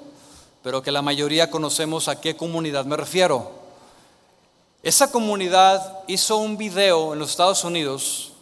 pero 0.63 0.83
que 0.83 0.93
la 0.93 1.03
mayoría 1.03 1.51
conocemos 1.51 2.09
a 2.09 2.21
qué 2.21 2.37
comunidad 2.37 2.85
me 2.85 2.97
refiero. 2.97 3.51
Esa 4.83 5.11
comunidad 5.11 6.01
hizo 6.09 6.37
un 6.37 6.57
video 6.57 7.13
en 7.13 7.21
los 7.21 7.31
Estados 7.31 7.65
Unidos 7.65 8.33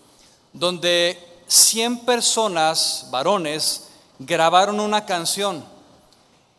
donde 0.52 1.18
100 1.46 2.00
personas, 2.00 3.06
varones, 3.10 3.88
grabaron 4.18 4.80
una 4.80 5.04
canción. 5.04 5.64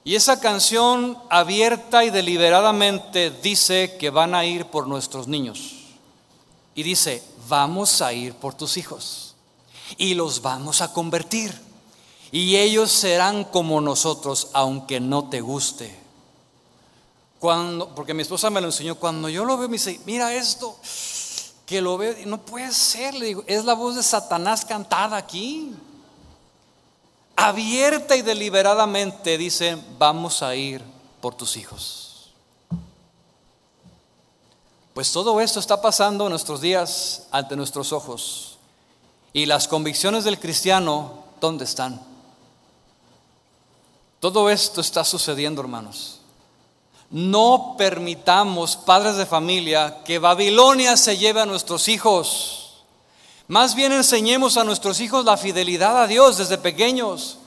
Y 0.04 0.16
esa 0.16 0.40
canción 0.40 1.18
abierta 1.30 2.04
y 2.04 2.10
deliberadamente 2.10 3.30
dice 3.30 3.98
que 4.00 4.10
van 4.10 4.34
a 4.34 4.46
ir 4.46 4.66
por 4.66 4.88
nuestros 4.88 5.28
niños. 5.28 5.74
Y 6.74 6.84
dice, 6.84 7.24
vamos 7.48 8.02
a 8.02 8.12
ir 8.14 8.34
por 8.34 8.56
tus 8.56 8.78
hijos 8.78 9.36
y 9.98 10.14
los 10.14 10.42
vamos 10.42 10.82
a 10.82 10.94
convertir. 10.94 11.54
Y 12.32 12.56
ellos 12.56 12.92
serán 12.92 13.44
como 13.44 13.82
nosotros, 13.82 14.50
aunque 14.54 15.00
no 15.00 15.30
te 15.30 15.42
guste. 15.42 15.94
Cuando, 17.40 17.94
porque 17.94 18.14
mi 18.14 18.22
esposa 18.22 18.50
me 18.50 18.62
lo 18.62 18.68
enseñó, 18.68 18.96
cuando 18.96 19.28
yo 19.28 19.44
lo 19.44 19.58
veo 19.58 19.68
me 19.68 19.74
dice, 19.74 20.00
mira 20.06 20.34
esto, 20.34 20.78
que 21.66 21.82
lo 21.82 21.98
veo, 21.98 22.16
no 22.26 22.40
puede 22.40 22.72
ser, 22.72 23.14
le 23.16 23.26
digo, 23.26 23.44
es 23.48 23.66
la 23.66 23.74
voz 23.74 23.96
de 23.96 24.04
Satanás 24.04 24.64
cantada 24.64 25.18
aquí. 25.18 25.74
Abierta 27.36 28.16
y 28.16 28.22
deliberadamente 28.22 29.38
dice, 29.38 29.78
vamos 29.98 30.44
a 30.44 30.56
ir 30.56 30.84
por 31.22 31.36
tus 31.36 31.58
hijos. 31.58 32.32
Pues 34.94 35.12
todo 35.12 35.40
esto 35.40 35.60
está 35.60 35.82
pasando 35.82 36.26
en 36.26 36.32
nuestros 36.32 36.62
días 36.62 37.28
ante 37.32 37.56
nuestros 37.56 37.94
ojos. 37.94 38.58
Y 39.34 39.46
las 39.46 39.68
convicciones 39.68 40.26
del 40.26 40.40
cristiano, 40.40 41.24
¿dónde 41.40 41.64
están? 41.64 42.02
Todo 44.20 44.50
esto 44.50 44.82
está 44.82 45.04
sucediendo, 45.04 45.62
hermanos. 45.62 46.20
No 47.10 47.76
permitamos, 47.78 48.78
padres 48.78 49.16
de 49.16 49.26
familia, 49.26 50.04
que 50.04 50.20
Babilonia 50.20 50.96
se 50.96 51.18
lleve 51.18 51.42
a 51.42 51.46
nuestros 51.46 51.88
hijos. 51.88 52.61
Más 53.52 53.76
bien 53.76 53.92
enseñemos 53.92 54.56
a 54.56 54.64
nuestros 54.64 55.02
hijos 55.02 55.26
la 55.26 55.36
fidelidad 55.36 56.02
a 56.02 56.08
Dios 56.08 56.38
desde 56.38 56.58
pequeños. 56.58 57.38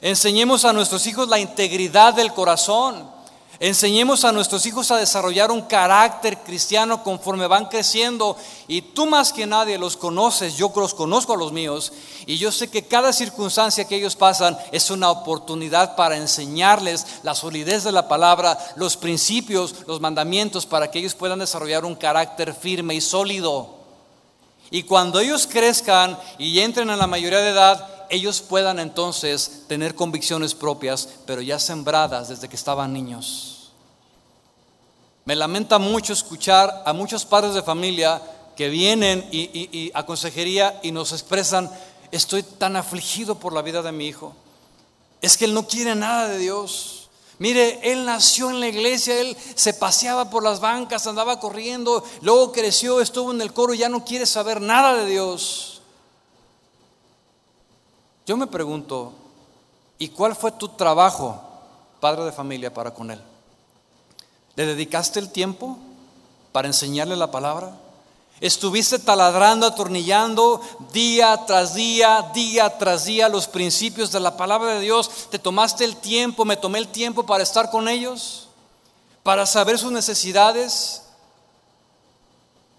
Enseñemos 0.00 0.64
a 0.64 0.72
nuestros 0.72 1.04
hijos 1.08 1.28
la 1.28 1.40
integridad 1.40 2.14
del 2.14 2.32
corazón. 2.32 3.10
Enseñemos 3.58 4.24
a 4.24 4.30
nuestros 4.30 4.64
hijos 4.66 4.92
a 4.92 4.98
desarrollar 4.98 5.50
un 5.50 5.62
carácter 5.62 6.38
cristiano 6.44 7.02
conforme 7.02 7.48
van 7.48 7.66
creciendo. 7.66 8.36
Y 8.68 8.82
tú 8.82 9.06
más 9.06 9.32
que 9.32 9.48
nadie 9.48 9.78
los 9.78 9.96
conoces, 9.96 10.56
yo 10.56 10.72
los 10.76 10.94
conozco 10.94 11.32
a 11.32 11.36
los 11.36 11.50
míos. 11.50 11.92
Y 12.24 12.38
yo 12.38 12.52
sé 12.52 12.70
que 12.70 12.86
cada 12.86 13.12
circunstancia 13.12 13.84
que 13.84 13.96
ellos 13.96 14.14
pasan 14.14 14.56
es 14.70 14.92
una 14.92 15.10
oportunidad 15.10 15.96
para 15.96 16.16
enseñarles 16.16 17.04
la 17.24 17.34
solidez 17.34 17.82
de 17.82 17.90
la 17.90 18.06
palabra, 18.06 18.56
los 18.76 18.96
principios, 18.96 19.74
los 19.88 20.00
mandamientos, 20.00 20.66
para 20.66 20.88
que 20.88 21.00
ellos 21.00 21.16
puedan 21.16 21.40
desarrollar 21.40 21.84
un 21.84 21.96
carácter 21.96 22.54
firme 22.54 22.94
y 22.94 23.00
sólido. 23.00 23.77
Y 24.70 24.82
cuando 24.82 25.20
ellos 25.20 25.46
crezcan 25.46 26.18
y 26.38 26.58
entren 26.60 26.90
a 26.90 26.96
la 26.96 27.06
mayoría 27.06 27.40
de 27.40 27.50
edad, 27.50 27.88
ellos 28.10 28.40
puedan 28.40 28.78
entonces 28.78 29.64
tener 29.66 29.94
convicciones 29.94 30.54
propias, 30.54 31.08
pero 31.26 31.40
ya 31.40 31.58
sembradas 31.58 32.28
desde 32.28 32.48
que 32.48 32.56
estaban 32.56 32.92
niños. 32.92 33.70
Me 35.24 35.36
lamenta 35.36 35.78
mucho 35.78 36.12
escuchar 36.12 36.82
a 36.86 36.92
muchos 36.92 37.26
padres 37.26 37.54
de 37.54 37.62
familia 37.62 38.20
que 38.56 38.68
vienen 38.68 39.28
y, 39.30 39.90
a 39.94 40.04
consejería 40.04 40.80
y 40.82 40.90
nos 40.90 41.12
expresan, 41.12 41.70
estoy 42.10 42.42
tan 42.42 42.76
afligido 42.76 43.38
por 43.38 43.52
la 43.52 43.62
vida 43.62 43.82
de 43.82 43.92
mi 43.92 44.06
hijo. 44.06 44.34
Es 45.20 45.36
que 45.36 45.44
él 45.44 45.54
no 45.54 45.68
quiere 45.68 45.94
nada 45.94 46.28
de 46.28 46.38
Dios. 46.38 46.97
Mire, 47.38 47.78
él 47.92 48.04
nació 48.04 48.50
en 48.50 48.58
la 48.58 48.66
iglesia, 48.66 49.20
él 49.20 49.36
se 49.54 49.72
paseaba 49.72 50.28
por 50.28 50.42
las 50.42 50.58
bancas, 50.58 51.06
andaba 51.06 51.38
corriendo, 51.38 52.02
luego 52.20 52.50
creció, 52.50 53.00
estuvo 53.00 53.30
en 53.30 53.40
el 53.40 53.52
coro 53.52 53.74
y 53.74 53.78
ya 53.78 53.88
no 53.88 54.04
quiere 54.04 54.26
saber 54.26 54.60
nada 54.60 54.94
de 54.94 55.06
Dios. 55.06 55.80
Yo 58.26 58.36
me 58.36 58.48
pregunto, 58.48 59.12
¿y 59.98 60.08
cuál 60.08 60.34
fue 60.34 60.52
tu 60.52 60.68
trabajo, 60.70 61.40
padre 62.00 62.24
de 62.24 62.32
familia, 62.32 62.74
para 62.74 62.92
con 62.92 63.10
él? 63.10 63.22
¿Le 64.56 64.66
dedicaste 64.66 65.20
el 65.20 65.30
tiempo 65.30 65.78
para 66.50 66.66
enseñarle 66.66 67.14
la 67.14 67.30
palabra? 67.30 67.72
¿Estuviste 68.40 69.00
taladrando, 69.00 69.66
atornillando 69.66 70.60
día 70.92 71.44
tras 71.46 71.74
día, 71.74 72.30
día 72.32 72.78
tras 72.78 73.04
día 73.04 73.28
los 73.28 73.48
principios 73.48 74.12
de 74.12 74.20
la 74.20 74.36
palabra 74.36 74.74
de 74.74 74.80
Dios? 74.80 75.10
¿Te 75.30 75.40
tomaste 75.40 75.84
el 75.84 75.96
tiempo, 75.96 76.44
me 76.44 76.56
tomé 76.56 76.78
el 76.78 76.88
tiempo 76.88 77.26
para 77.26 77.42
estar 77.42 77.70
con 77.70 77.88
ellos? 77.88 78.48
¿Para 79.24 79.44
saber 79.44 79.78
sus 79.78 79.90
necesidades? 79.90 81.02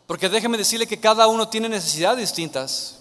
Porque 0.07 0.29
déjeme 0.29 0.57
decirle 0.57 0.87
que 0.87 0.99
cada 0.99 1.27
uno 1.27 1.49
tiene 1.49 1.67
necesidades 1.67 2.19
distintas. 2.19 2.99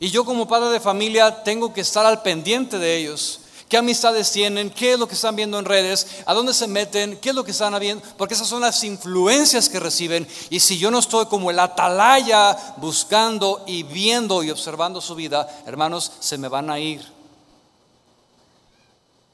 Y 0.00 0.10
yo 0.10 0.24
como 0.24 0.48
padre 0.48 0.70
de 0.70 0.80
familia 0.80 1.44
tengo 1.44 1.72
que 1.72 1.80
estar 1.80 2.04
al 2.04 2.22
pendiente 2.22 2.78
de 2.78 2.96
ellos. 2.96 3.40
¿Qué 3.68 3.76
amistades 3.76 4.32
tienen? 4.32 4.70
¿Qué 4.70 4.94
es 4.94 4.98
lo 4.98 5.06
que 5.06 5.14
están 5.14 5.36
viendo 5.36 5.58
en 5.58 5.66
redes? 5.66 6.22
¿A 6.24 6.32
dónde 6.32 6.54
se 6.54 6.66
meten? 6.66 7.18
¿Qué 7.18 7.30
es 7.30 7.34
lo 7.34 7.44
que 7.44 7.50
están 7.50 7.78
viendo? 7.78 8.02
Porque 8.16 8.32
esas 8.32 8.48
son 8.48 8.62
las 8.62 8.82
influencias 8.82 9.68
que 9.68 9.78
reciben. 9.78 10.26
Y 10.48 10.60
si 10.60 10.78
yo 10.78 10.90
no 10.90 10.98
estoy 10.98 11.26
como 11.26 11.50
el 11.50 11.58
atalaya 11.58 12.56
buscando 12.78 13.64
y 13.66 13.82
viendo 13.82 14.42
y 14.42 14.50
observando 14.50 15.02
su 15.02 15.14
vida, 15.14 15.46
hermanos, 15.66 16.12
se 16.18 16.38
me 16.38 16.48
van 16.48 16.70
a 16.70 16.78
ir. 16.78 17.06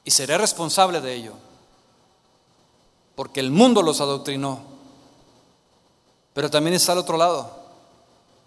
Y 0.03 0.11
seré 0.11 0.37
responsable 0.37 0.99
de 0.99 1.13
ello. 1.13 1.33
Porque 3.15 3.39
el 3.39 3.51
mundo 3.51 3.81
los 3.81 4.01
adoctrinó. 4.01 4.59
Pero 6.33 6.51
también 6.51 6.73
está 6.73 6.91
al 6.91 6.97
otro 6.97 7.15
lado. 7.15 7.57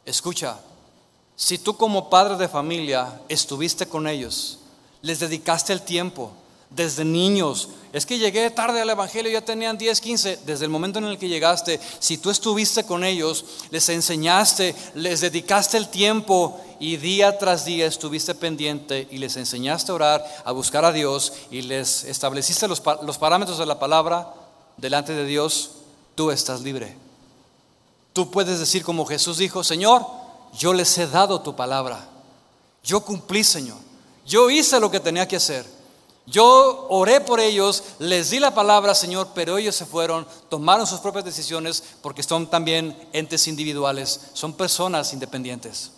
Escucha, 0.05 0.59
si 1.35 1.57
tú 1.57 1.79
como 1.79 2.11
padre 2.11 2.37
de 2.37 2.49
familia 2.49 3.23
estuviste 3.31 3.89
con 3.89 4.07
ellos, 4.07 4.59
les 5.03 5.21
dedicaste 5.21 5.73
el 5.73 5.83
tiempo, 5.83 6.33
desde 6.71 7.05
niños, 7.05 7.71
es 7.93 8.05
que 8.05 8.19
llegué 8.19 8.51
tarde 8.51 8.83
al 8.83 8.91
Evangelio, 8.91 9.33
ya 9.33 9.41
tenían 9.41 9.79
10, 9.79 10.01
15, 10.01 10.41
desde 10.45 10.65
el 10.67 10.71
momento 10.71 10.99
en 10.99 11.07
el 11.07 11.19
que 11.19 11.29
llegaste, 11.29 11.81
si 11.99 12.19
tú 12.19 12.31
estuviste 12.31 12.85
con 12.85 13.05
ellos, 13.05 13.45
les 13.71 13.89
enseñaste, 13.89 14.75
les 14.95 15.21
dedicaste 15.21 15.79
el 15.79 15.89
tiempo 15.89 16.61
y 16.79 16.99
día 16.99 17.39
tras 17.39 17.65
día 17.65 17.87
estuviste 17.87 18.35
pendiente 18.35 19.09
y 19.11 19.17
les 19.17 19.37
enseñaste 19.37 19.91
a 19.91 19.95
orar, 19.95 20.43
a 20.45 20.53
buscar 20.53 20.85
a 20.85 20.93
Dios 20.93 21.33
y 21.51 21.63
les 21.63 22.05
estableciste 22.05 22.69
los, 22.69 22.83
los 23.03 23.19
parámetros 23.19 23.59
de 23.59 23.67
la 23.67 23.79
palabra 23.79 24.35
delante 24.77 25.15
de 25.15 25.25
Dios, 25.25 25.71
tú 26.15 26.31
estás 26.31 26.61
libre. 26.61 26.95
Tú 28.13 28.31
puedes 28.31 28.59
decir 28.59 28.85
como 28.85 29.07
Jesús 29.07 29.39
dijo, 29.39 29.65
Señor, 29.65 30.05
yo 30.59 30.75
les 30.75 30.97
he 30.99 31.07
dado 31.07 31.41
tu 31.41 31.57
palabra. 31.57 32.07
Yo 32.85 33.01
cumplí, 33.01 33.43
Señor. 33.45 33.88
Yo 34.29 34.51
hice 34.51 34.79
lo 34.79 34.91
que 34.91 35.01
tenía 35.01 35.27
que 35.27 35.37
hacer. 35.37 35.67
Yo 36.27 36.87
oré 36.91 37.23
por 37.23 37.41
ellos, 37.41 37.83
les 37.99 38.29
di 38.29 38.39
la 38.39 38.55
palabra, 38.55 38.95
Señor, 38.95 39.29
pero 39.35 39.57
ellos 39.57 39.75
se 39.75 39.87
fueron, 39.87 40.27
tomaron 40.51 40.87
sus 40.87 41.01
propias 41.01 41.25
decisiones 41.25 41.83
porque 42.03 42.23
son 42.23 42.47
también 42.51 43.09
entes 43.15 43.49
individuales, 43.49 44.21
son 44.35 44.53
personas 44.53 45.15
independientes. 45.15 45.93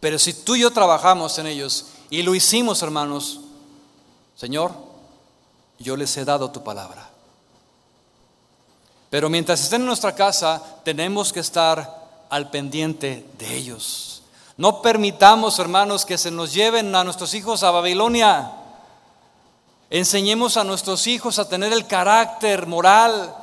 Pero 0.00 0.18
si 0.18 0.32
tú 0.32 0.56
y 0.56 0.60
yo 0.60 0.70
trabajamos 0.70 1.38
en 1.38 1.46
ellos 1.46 1.86
y 2.08 2.22
lo 2.22 2.34
hicimos, 2.34 2.82
hermanos, 2.82 3.40
Señor, 4.34 4.72
yo 5.78 5.96
les 5.96 6.16
he 6.16 6.24
dado 6.24 6.50
tu 6.50 6.64
palabra. 6.64 7.10
Pero 9.10 9.28
mientras 9.28 9.62
estén 9.62 9.82
en 9.82 9.88
nuestra 9.88 10.14
casa, 10.14 10.62
tenemos 10.84 11.34
que 11.34 11.40
estar 11.40 12.26
al 12.30 12.50
pendiente 12.50 13.26
de 13.36 13.54
ellos. 13.54 14.11
No 14.62 14.80
permitamos, 14.80 15.58
hermanos, 15.58 16.06
que 16.06 16.16
se 16.16 16.30
nos 16.30 16.54
lleven 16.54 16.94
a 16.94 17.02
nuestros 17.02 17.34
hijos 17.34 17.64
a 17.64 17.72
Babilonia. 17.72 18.52
Enseñemos 19.90 20.56
a 20.56 20.62
nuestros 20.62 21.08
hijos 21.08 21.40
a 21.40 21.48
tener 21.48 21.72
el 21.72 21.88
carácter 21.88 22.68
moral, 22.68 23.34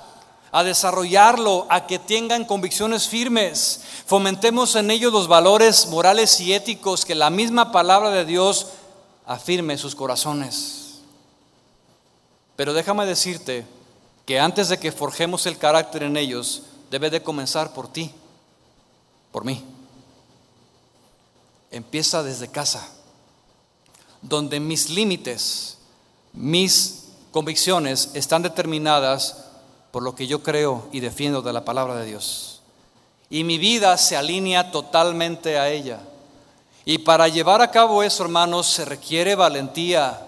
a 0.54 0.64
desarrollarlo, 0.64 1.68
a 1.70 1.88
que 1.88 2.00
tengan 2.00 2.46
convicciones 2.46 3.10
firmes. 3.10 3.82
Fomentemos 4.06 4.78
en 4.78 4.92
ellos 4.92 5.12
los 5.12 5.28
valores 5.28 5.88
morales 5.88 6.40
y 6.40 6.54
éticos 6.54 7.04
que 7.04 7.16
la 7.16 7.30
misma 7.30 7.74
palabra 7.74 8.12
de 8.12 8.24
Dios 8.24 8.68
afirme 9.26 9.78
sus 9.78 9.96
corazones. 9.96 11.02
Pero 12.56 12.72
déjame 12.72 13.06
decirte 13.06 13.66
que 14.26 14.40
antes 14.40 14.70
de 14.70 14.78
que 14.78 14.94
forjemos 14.94 15.46
el 15.48 15.58
carácter 15.58 16.04
en 16.04 16.16
ellos, 16.16 16.62
debe 16.90 17.10
de 17.10 17.22
comenzar 17.22 17.74
por 17.74 17.92
ti, 17.92 18.10
por 19.34 19.44
mí. 19.44 19.66
Empieza 21.72 22.24
desde 22.24 22.50
casa, 22.50 22.88
donde 24.22 24.60
mis 24.60 24.90
límites, 24.90 25.78
mis 26.34 27.06
convicciones 27.32 28.12
están 28.14 28.42
determinadas 28.42 29.46
por 29.92 30.04
lo 30.04 30.16
que 30.16 30.28
yo 30.28 30.44
creo 30.44 30.88
y 30.92 31.00
defiendo 31.00 31.42
de 31.42 31.54
la 31.54 31.66
palabra 31.66 31.96
de 31.96 32.06
Dios. 32.06 32.62
Y 33.30 33.44
mi 33.44 33.58
vida 33.58 33.98
se 33.98 34.18
alinea 34.18 34.72
totalmente 34.72 35.60
a 35.60 35.70
ella. 35.70 36.00
Y 36.86 37.00
para 37.00 37.28
llevar 37.28 37.62
a 37.62 37.70
cabo 37.70 38.02
eso, 38.02 38.24
hermanos, 38.24 38.68
se 38.68 38.86
requiere 38.86 39.36
valentía. 39.36 40.26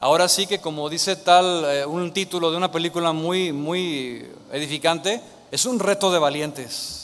Ahora 0.00 0.28
sí 0.28 0.46
que 0.46 0.60
como 0.60 0.90
dice 0.90 1.16
tal 1.16 1.64
eh, 1.64 1.86
un 1.86 2.12
título 2.12 2.50
de 2.50 2.58
una 2.58 2.70
película 2.70 3.12
muy 3.12 3.52
muy 3.52 4.26
edificante, 4.52 5.22
es 5.50 5.64
un 5.64 5.78
reto 5.78 6.12
de 6.12 6.18
valientes. 6.18 7.03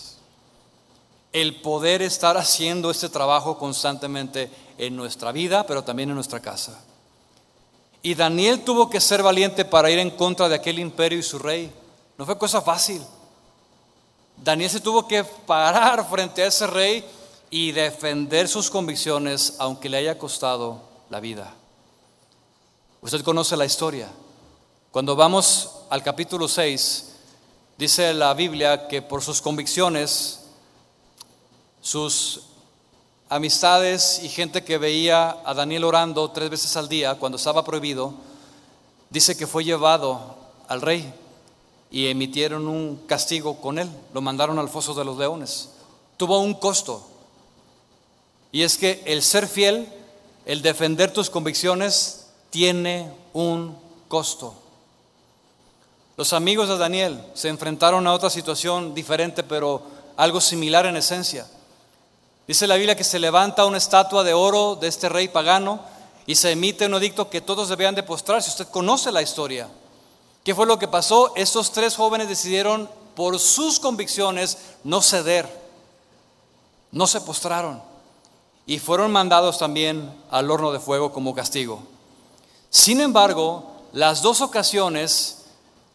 El 1.32 1.60
poder 1.60 2.02
estar 2.02 2.36
haciendo 2.36 2.90
este 2.90 3.08
trabajo 3.08 3.58
constantemente 3.58 4.50
en 4.78 4.96
nuestra 4.96 5.32
vida, 5.32 5.66
pero 5.66 5.84
también 5.84 6.08
en 6.08 6.16
nuestra 6.16 6.40
casa. 6.40 6.80
Y 8.02 8.14
Daniel 8.14 8.64
tuvo 8.64 8.88
que 8.88 9.00
ser 9.00 9.22
valiente 9.22 9.64
para 9.64 9.90
ir 9.90 9.98
en 9.98 10.10
contra 10.10 10.48
de 10.48 10.54
aquel 10.54 10.78
imperio 10.78 11.18
y 11.18 11.22
su 11.22 11.38
rey. 11.38 11.72
No 12.16 12.24
fue 12.24 12.38
cosa 12.38 12.62
fácil. 12.62 13.02
Daniel 14.36 14.70
se 14.70 14.80
tuvo 14.80 15.06
que 15.06 15.22
parar 15.22 16.08
frente 16.10 16.42
a 16.42 16.46
ese 16.46 16.66
rey 16.66 17.04
y 17.50 17.72
defender 17.72 18.48
sus 18.48 18.70
convicciones 18.70 19.54
aunque 19.58 19.88
le 19.88 19.98
haya 19.98 20.18
costado 20.18 20.80
la 21.10 21.20
vida. 21.20 21.52
Usted 23.02 23.22
conoce 23.22 23.56
la 23.56 23.64
historia. 23.64 24.08
Cuando 24.90 25.16
vamos 25.16 25.70
al 25.90 26.02
capítulo 26.02 26.48
6, 26.48 27.12
dice 27.76 28.14
la 28.14 28.34
Biblia 28.34 28.88
que 28.88 29.02
por 29.02 29.22
sus 29.22 29.40
convicciones, 29.40 30.39
sus 31.80 32.42
amistades 33.28 34.20
y 34.22 34.28
gente 34.28 34.64
que 34.64 34.78
veía 34.78 35.36
a 35.44 35.54
Daniel 35.54 35.84
orando 35.84 36.30
tres 36.30 36.50
veces 36.50 36.76
al 36.76 36.88
día 36.88 37.14
cuando 37.14 37.36
estaba 37.36 37.64
prohibido, 37.64 38.12
dice 39.08 39.36
que 39.36 39.46
fue 39.46 39.64
llevado 39.64 40.36
al 40.68 40.80
rey 40.82 41.14
y 41.90 42.06
emitieron 42.06 42.68
un 42.68 42.96
castigo 43.06 43.60
con 43.60 43.78
él, 43.78 43.88
lo 44.12 44.20
mandaron 44.20 44.58
al 44.58 44.68
foso 44.68 44.94
de 44.94 45.04
los 45.04 45.16
leones. 45.16 45.70
Tuvo 46.16 46.40
un 46.40 46.54
costo. 46.54 47.06
Y 48.52 48.62
es 48.62 48.76
que 48.76 49.02
el 49.06 49.22
ser 49.22 49.46
fiel, 49.46 49.88
el 50.44 50.62
defender 50.62 51.12
tus 51.12 51.30
convicciones, 51.30 52.26
tiene 52.50 53.12
un 53.32 53.76
costo. 54.08 54.54
Los 56.16 56.32
amigos 56.32 56.68
de 56.68 56.78
Daniel 56.78 57.24
se 57.34 57.48
enfrentaron 57.48 58.06
a 58.06 58.12
otra 58.12 58.28
situación 58.28 58.94
diferente, 58.94 59.42
pero 59.42 59.82
algo 60.16 60.40
similar 60.40 60.84
en 60.86 60.96
esencia. 60.96 61.46
Dice 62.50 62.66
la 62.66 62.74
Biblia 62.74 62.96
que 62.96 63.04
se 63.04 63.20
levanta 63.20 63.64
una 63.64 63.78
estatua 63.78 64.24
de 64.24 64.34
oro 64.34 64.74
de 64.74 64.88
este 64.88 65.08
rey 65.08 65.28
pagano 65.28 65.78
y 66.26 66.34
se 66.34 66.50
emite 66.50 66.86
un 66.86 66.94
edicto 66.94 67.30
que 67.30 67.40
todos 67.40 67.68
debían 67.68 67.94
de 67.94 68.02
postrarse. 68.02 68.50
Usted 68.50 68.66
conoce 68.66 69.12
la 69.12 69.22
historia. 69.22 69.68
¿Qué 70.42 70.52
fue 70.52 70.66
lo 70.66 70.76
que 70.76 70.88
pasó? 70.88 71.32
Estos 71.36 71.70
tres 71.70 71.94
jóvenes 71.94 72.28
decidieron 72.28 72.90
por 73.14 73.38
sus 73.38 73.78
convicciones 73.78 74.58
no 74.82 75.00
ceder, 75.00 75.48
no 76.90 77.06
se 77.06 77.20
postraron 77.20 77.80
y 78.66 78.80
fueron 78.80 79.12
mandados 79.12 79.56
también 79.56 80.12
al 80.28 80.50
horno 80.50 80.72
de 80.72 80.80
fuego 80.80 81.12
como 81.12 81.36
castigo. 81.36 81.80
Sin 82.68 83.00
embargo, 83.00 83.76
las 83.92 84.22
dos 84.22 84.40
ocasiones, 84.40 85.39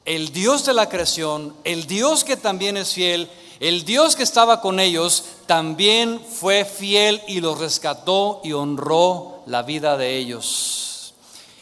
el 0.06 0.32
Dios 0.32 0.66
de 0.66 0.74
la 0.74 0.88
creación, 0.88 1.56
el 1.64 1.88
Dios 1.88 2.24
que 2.24 2.38
también 2.38 2.78
es 2.78 2.94
fiel, 2.94 3.30
el 3.60 3.86
Dios 3.86 4.16
que 4.16 4.24
estaba 4.24 4.62
con 4.62 4.80
ellos 4.80 5.24
también 5.48 6.20
fue 6.20 6.64
fiel 6.64 7.22
y 7.28 7.42
los 7.42 7.58
rescató 7.58 8.42
y 8.44 8.54
honró 8.54 9.42
la 9.48 9.64
vida 9.64 9.98
de 9.98 10.18
ellos. 10.18 11.14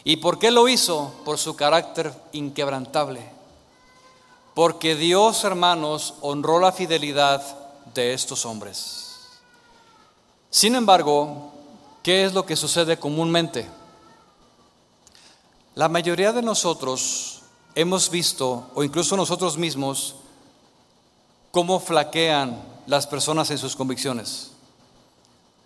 ¿Y 0.04 0.16
por 0.16 0.38
qué 0.38 0.50
lo 0.50 0.68
hizo? 0.68 1.14
Por 1.24 1.38
su 1.38 1.56
carácter 1.56 2.12
inquebrantable. 2.32 3.22
Porque 4.54 4.94
Dios, 4.94 5.42
hermanos, 5.44 6.14
honró 6.20 6.60
la 6.60 6.72
fidelidad 6.72 7.42
de 7.94 8.12
estos 8.12 8.44
hombres. 8.44 9.12
Sin 10.50 10.74
embargo, 10.74 11.52
¿qué 12.02 12.24
es 12.24 12.34
lo 12.34 12.44
que 12.44 12.54
sucede 12.54 12.98
comúnmente? 12.98 13.66
La 15.74 15.88
mayoría 15.88 16.32
de 16.32 16.42
nosotros 16.42 17.43
hemos 17.74 18.10
visto, 18.10 18.70
o 18.74 18.84
incluso 18.84 19.16
nosotros 19.16 19.56
mismos, 19.58 20.16
cómo 21.50 21.80
flaquean 21.80 22.60
las 22.86 23.06
personas 23.06 23.50
en 23.50 23.58
sus 23.58 23.76
convicciones. 23.76 24.50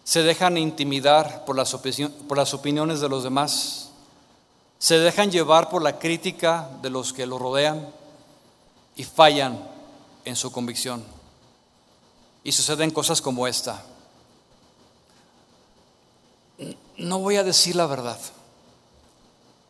Se 0.05 0.23
dejan 0.23 0.57
intimidar 0.57 1.45
por 1.45 1.57
las, 1.57 1.75
por 1.75 2.39
las 2.39 2.55
opiniones 2.55 3.01
de 3.01 3.09
los 3.09 3.25
demás. 3.25 3.91
Se 4.79 4.99
dejan 4.99 5.31
llevar 5.31 5.69
por 5.69 5.83
la 5.83 5.99
crítica 5.99 6.71
de 6.83 6.91
los 6.91 7.13
que 7.13 7.27
lo 7.27 7.39
rodean 7.39 7.89
y 8.97 9.05
fallan 9.05 9.59
en 10.25 10.37
su 10.37 10.51
convicción. 10.51 11.05
Y 12.43 12.53
suceden 12.53 12.91
cosas 12.91 13.21
como 13.21 13.47
esta. 13.47 13.83
No 16.97 17.19
voy 17.19 17.37
a 17.37 17.45
decir 17.45 17.77
la 17.77 17.87
verdad. 17.87 18.19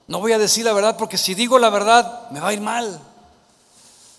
No 0.09 0.21
voy 0.21 0.33
a 0.33 0.39
decir 0.39 0.65
la 0.65 0.73
verdad 0.73 0.97
porque 0.97 1.19
si 1.19 1.35
digo 1.35 1.59
la 1.59 1.71
verdad 1.71 2.31
me 2.31 2.41
va 2.41 2.49
a 2.49 2.53
ir 2.53 2.61
mal. 2.61 3.01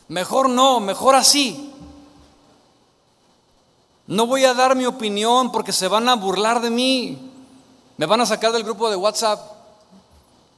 Mejor 0.07 0.49
no, 0.49 0.79
mejor 0.79 1.15
así. 1.15 1.73
No 4.07 4.25
voy 4.25 4.45
a 4.45 4.53
dar 4.53 4.75
mi 4.75 4.85
opinión 4.85 5.51
porque 5.51 5.73
se 5.73 5.87
van 5.87 6.07
a 6.07 6.15
burlar 6.15 6.61
de 6.61 6.69
mí. 6.69 7.31
Me 7.97 8.05
van 8.05 8.21
a 8.21 8.25
sacar 8.25 8.51
del 8.51 8.63
grupo 8.63 8.89
de 8.89 8.95
WhatsApp. 8.95 9.39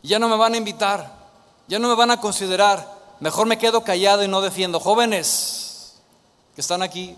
Ya 0.04 0.20
no 0.20 0.30
me 0.30 0.38
van 0.38 0.54
a 0.54 0.58
invitar. 0.58 1.12
Ya 1.68 1.80
no 1.80 1.88
me 1.88 1.96
van 1.96 2.12
a 2.12 2.20
considerar. 2.20 3.00
Mejor 3.20 3.48
me 3.48 3.58
quedo 3.58 3.84
callado 3.84 4.24
y 4.24 4.28
no 4.28 4.42
defiendo. 4.42 4.80
Jóvenes 4.80 5.96
que 6.56 6.62
están 6.62 6.82
aquí. 6.82 7.16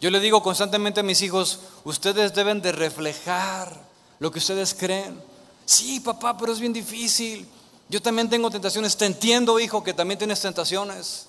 Yo 0.00 0.10
le 0.10 0.20
digo 0.20 0.42
constantemente 0.42 1.00
a 1.00 1.02
mis 1.02 1.22
hijos, 1.22 1.60
ustedes 1.84 2.34
deben 2.34 2.62
de 2.62 2.72
reflejar 2.72 3.72
lo 4.18 4.30
que 4.30 4.38
ustedes 4.38 4.74
creen. 4.74 5.20
Sí, 5.68 6.00
papá, 6.00 6.34
pero 6.34 6.50
es 6.50 6.60
bien 6.60 6.72
difícil. 6.72 7.46
Yo 7.90 8.00
también 8.00 8.30
tengo 8.30 8.50
tentaciones. 8.50 8.96
Te 8.96 9.04
entiendo, 9.04 9.60
hijo, 9.60 9.84
que 9.84 9.92
también 9.92 10.16
tienes 10.16 10.40
tentaciones. 10.40 11.26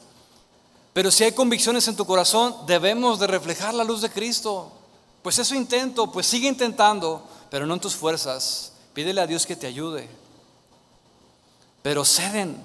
Pero 0.93 1.11
si 1.11 1.25
hay 1.25 1.33
convicciones 1.33 1.85
en 1.89 1.97
tu 1.97 2.05
corazón, 2.05 2.55
debemos 2.65 3.19
de 3.19 3.27
reflejar 3.27 3.73
la 3.73 3.83
luz 3.83 4.01
de 4.01 4.09
Cristo. 4.09 4.71
Pues 5.21 5.39
eso 5.39 5.55
intento, 5.55 6.09
pues 6.09 6.25
sigue 6.25 6.47
intentando, 6.47 7.21
pero 7.51 7.67
no 7.67 7.73
en 7.73 7.81
tus 7.81 7.97
fuerzas. 7.97 8.71
Pídele 8.93 9.19
a 9.19 9.27
Dios 9.27 9.45
que 9.45 9.57
te 9.57 9.67
ayude. 9.67 10.07
Pero 11.81 12.05
ceden, 12.05 12.55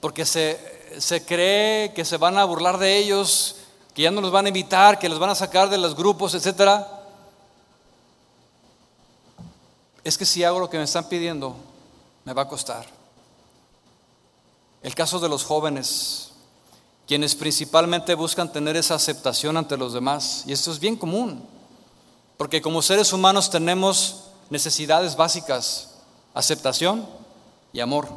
porque 0.00 0.26
se, 0.26 0.58
se 0.98 1.24
cree 1.24 1.94
que 1.94 2.04
se 2.04 2.16
van 2.16 2.36
a 2.36 2.44
burlar 2.44 2.78
de 2.78 2.98
ellos, 2.98 3.58
que 3.94 4.02
ya 4.02 4.10
no 4.10 4.20
los 4.20 4.32
van 4.32 4.46
a 4.46 4.48
invitar, 4.48 4.98
que 4.98 5.08
los 5.08 5.20
van 5.20 5.30
a 5.30 5.36
sacar 5.36 5.70
de 5.70 5.78
los 5.78 5.94
grupos, 5.94 6.34
etc. 6.34 6.84
Es 10.04 10.18
que 10.18 10.26
si 10.26 10.44
hago 10.44 10.60
lo 10.60 10.70
que 10.70 10.78
me 10.78 10.84
están 10.84 11.08
pidiendo, 11.08 11.56
me 12.24 12.32
va 12.32 12.42
a 12.42 12.48
costar. 12.48 12.86
El 14.82 14.94
caso 14.94 15.18
de 15.18 15.30
los 15.30 15.44
jóvenes, 15.44 16.30
quienes 17.06 17.34
principalmente 17.34 18.14
buscan 18.14 18.52
tener 18.52 18.76
esa 18.76 18.94
aceptación 18.94 19.56
ante 19.56 19.78
los 19.78 19.94
demás. 19.94 20.44
Y 20.46 20.52
esto 20.52 20.70
es 20.70 20.78
bien 20.78 20.96
común, 20.96 21.42
porque 22.36 22.60
como 22.60 22.82
seres 22.82 23.12
humanos 23.12 23.50
tenemos 23.50 24.24
necesidades 24.50 25.16
básicas, 25.16 25.94
aceptación 26.34 27.08
y 27.72 27.80
amor. 27.80 28.08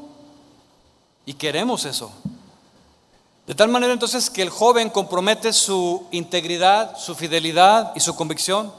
Y 1.25 1.33
queremos 1.33 1.85
eso. 1.85 2.11
De 3.45 3.55
tal 3.55 3.69
manera 3.69 3.93
entonces 3.93 4.29
que 4.29 4.41
el 4.41 4.49
joven 4.49 4.89
compromete 4.89 5.53
su 5.53 6.05
integridad, 6.11 6.97
su 6.97 7.15
fidelidad 7.15 7.93
y 7.95 8.01
su 8.01 8.13
convicción. 8.13 8.73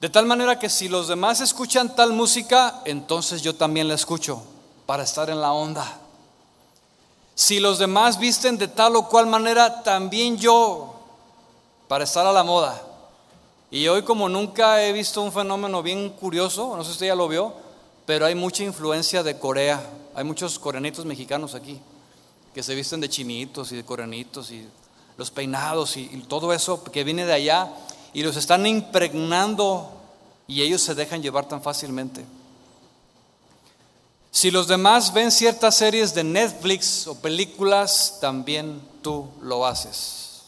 De 0.00 0.08
tal 0.08 0.24
manera 0.24 0.58
que 0.58 0.70
si 0.70 0.88
los 0.88 1.08
demás 1.08 1.42
escuchan 1.42 1.94
tal 1.94 2.14
música, 2.14 2.80
entonces 2.86 3.42
yo 3.42 3.54
también 3.54 3.86
la 3.86 3.94
escucho 3.94 4.42
para 4.86 5.02
estar 5.02 5.28
en 5.28 5.42
la 5.42 5.52
onda. 5.52 5.98
Si 7.34 7.60
los 7.60 7.78
demás 7.78 8.18
visten 8.18 8.56
de 8.56 8.66
tal 8.66 8.96
o 8.96 9.08
cual 9.08 9.26
manera, 9.26 9.82
también 9.82 10.38
yo, 10.38 10.94
para 11.86 12.04
estar 12.04 12.26
a 12.26 12.32
la 12.32 12.42
moda. 12.42 12.80
Y 13.70 13.88
hoy 13.88 14.02
como 14.02 14.28
nunca 14.28 14.82
he 14.82 14.92
visto 14.92 15.20
un 15.20 15.32
fenómeno 15.32 15.82
bien 15.82 16.08
curioso, 16.10 16.74
no 16.76 16.82
sé 16.82 16.88
si 16.88 16.92
usted 16.92 17.06
ya 17.08 17.14
lo 17.14 17.28
vio, 17.28 17.52
pero 18.06 18.24
hay 18.24 18.34
mucha 18.34 18.64
influencia 18.64 19.22
de 19.22 19.38
Corea. 19.38 19.80
Hay 20.14 20.24
muchos 20.24 20.58
coreanitos 20.58 21.04
mexicanos 21.04 21.54
aquí. 21.54 21.78
que 22.54 22.62
se 22.62 22.74
visten 22.74 23.00
de 23.00 23.08
chinitos 23.08 23.70
y 23.70 23.76
de 23.76 23.84
coreanitos 23.84 24.50
y 24.50 24.66
los 25.16 25.30
peinados 25.30 25.96
y, 25.96 26.10
y 26.12 26.22
todo 26.26 26.52
eso 26.52 26.82
que 26.82 27.04
viene 27.04 27.24
de 27.24 27.32
allá 27.32 27.70
y 28.12 28.22
los 28.22 28.36
están 28.36 28.66
impregnando 28.66 29.90
y 30.46 30.62
ellos 30.62 30.82
se 30.82 30.94
dejan 30.94 31.22
llevar 31.22 31.46
tan 31.46 31.62
fácilmente. 31.62 32.24
Si 34.32 34.50
los 34.50 34.68
demás 34.68 35.12
ven 35.12 35.30
ciertas 35.30 35.76
series 35.76 36.14
de 36.14 36.24
Netflix 36.24 37.06
o 37.06 37.14
películas, 37.16 38.18
también 38.20 38.80
tú 39.02 39.28
lo 39.40 39.66
haces. 39.66 40.42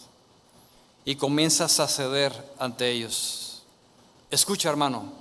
Y 1.05 1.17
comienzas 1.17 1.81
a 1.81 1.89
ceder 1.89 2.33
ante 2.59 2.91
ellos. 2.91 3.63
Escucha, 4.31 4.69
hermano. 4.69 5.13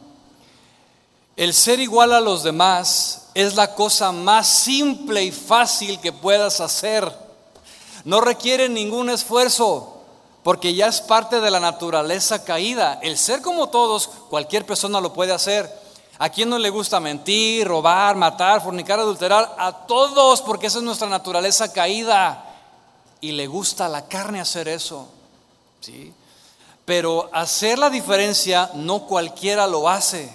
El 1.35 1.53
ser 1.53 1.79
igual 1.79 2.13
a 2.13 2.21
los 2.21 2.43
demás 2.43 3.29
es 3.33 3.55
la 3.55 3.73
cosa 3.73 4.11
más 4.11 4.47
simple 4.47 5.23
y 5.23 5.31
fácil 5.31 5.99
que 5.99 6.11
puedas 6.11 6.61
hacer. 6.61 7.11
No 8.03 8.21
requiere 8.21 8.69
ningún 8.69 9.09
esfuerzo, 9.09 10.00
porque 10.43 10.73
ya 10.73 10.87
es 10.87 11.01
parte 11.01 11.39
de 11.39 11.51
la 11.51 11.59
naturaleza 11.59 12.43
caída. 12.43 12.99
El 13.01 13.17
ser 13.17 13.41
como 13.41 13.69
todos, 13.69 14.07
cualquier 14.29 14.65
persona 14.65 14.99
lo 14.99 15.13
puede 15.13 15.33
hacer. 15.33 15.69
¿A 16.17 16.29
quién 16.29 16.49
no 16.49 16.57
le 16.57 16.69
gusta 16.69 16.99
mentir, 16.99 17.67
robar, 17.67 18.15
matar, 18.15 18.61
fornicar, 18.61 18.99
adulterar? 18.99 19.55
A 19.57 19.85
todos, 19.87 20.41
porque 20.41 20.67
esa 20.67 20.79
es 20.79 20.83
nuestra 20.83 21.07
naturaleza 21.07 21.71
caída. 21.71 22.45
Y 23.21 23.31
le 23.33 23.47
gusta 23.47 23.85
a 23.85 23.89
la 23.89 24.07
carne 24.07 24.39
hacer 24.39 24.67
eso. 24.67 25.07
¿sí? 25.79 26.13
Pero 26.85 27.29
hacer 27.33 27.77
la 27.77 27.89
diferencia 27.89 28.71
no 28.73 29.05
cualquiera 29.05 29.67
lo 29.67 29.87
hace. 29.87 30.31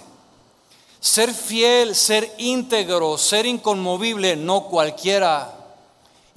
Ser 0.99 1.33
fiel, 1.33 1.95
ser 1.95 2.33
íntegro, 2.37 3.17
ser 3.17 3.45
inconmovible, 3.45 4.35
no 4.35 4.63
cualquiera. 4.65 5.56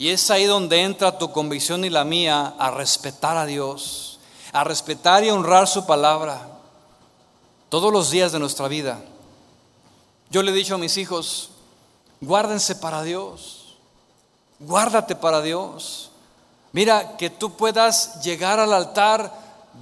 Y 0.00 0.08
es 0.08 0.30
ahí 0.30 0.46
donde 0.46 0.80
entra 0.80 1.18
tu 1.18 1.30
convicción 1.30 1.84
y 1.84 1.90
la 1.90 2.04
mía 2.04 2.54
a 2.58 2.70
respetar 2.70 3.36
a 3.36 3.44
Dios, 3.44 4.18
a 4.50 4.64
respetar 4.64 5.22
y 5.24 5.28
honrar 5.28 5.68
su 5.68 5.84
palabra 5.84 6.40
todos 7.68 7.92
los 7.92 8.10
días 8.10 8.32
de 8.32 8.38
nuestra 8.38 8.66
vida. 8.66 9.02
Yo 10.30 10.42
le 10.42 10.52
he 10.52 10.54
dicho 10.54 10.76
a 10.76 10.78
mis 10.78 10.96
hijos, 10.96 11.50
guárdense 12.22 12.76
para 12.76 13.02
Dios, 13.02 13.76
guárdate 14.58 15.16
para 15.16 15.42
Dios. 15.42 16.10
Mira, 16.72 17.18
que 17.18 17.28
tú 17.28 17.52
puedas 17.58 18.22
llegar 18.22 18.58
al 18.58 18.72
altar 18.72 19.30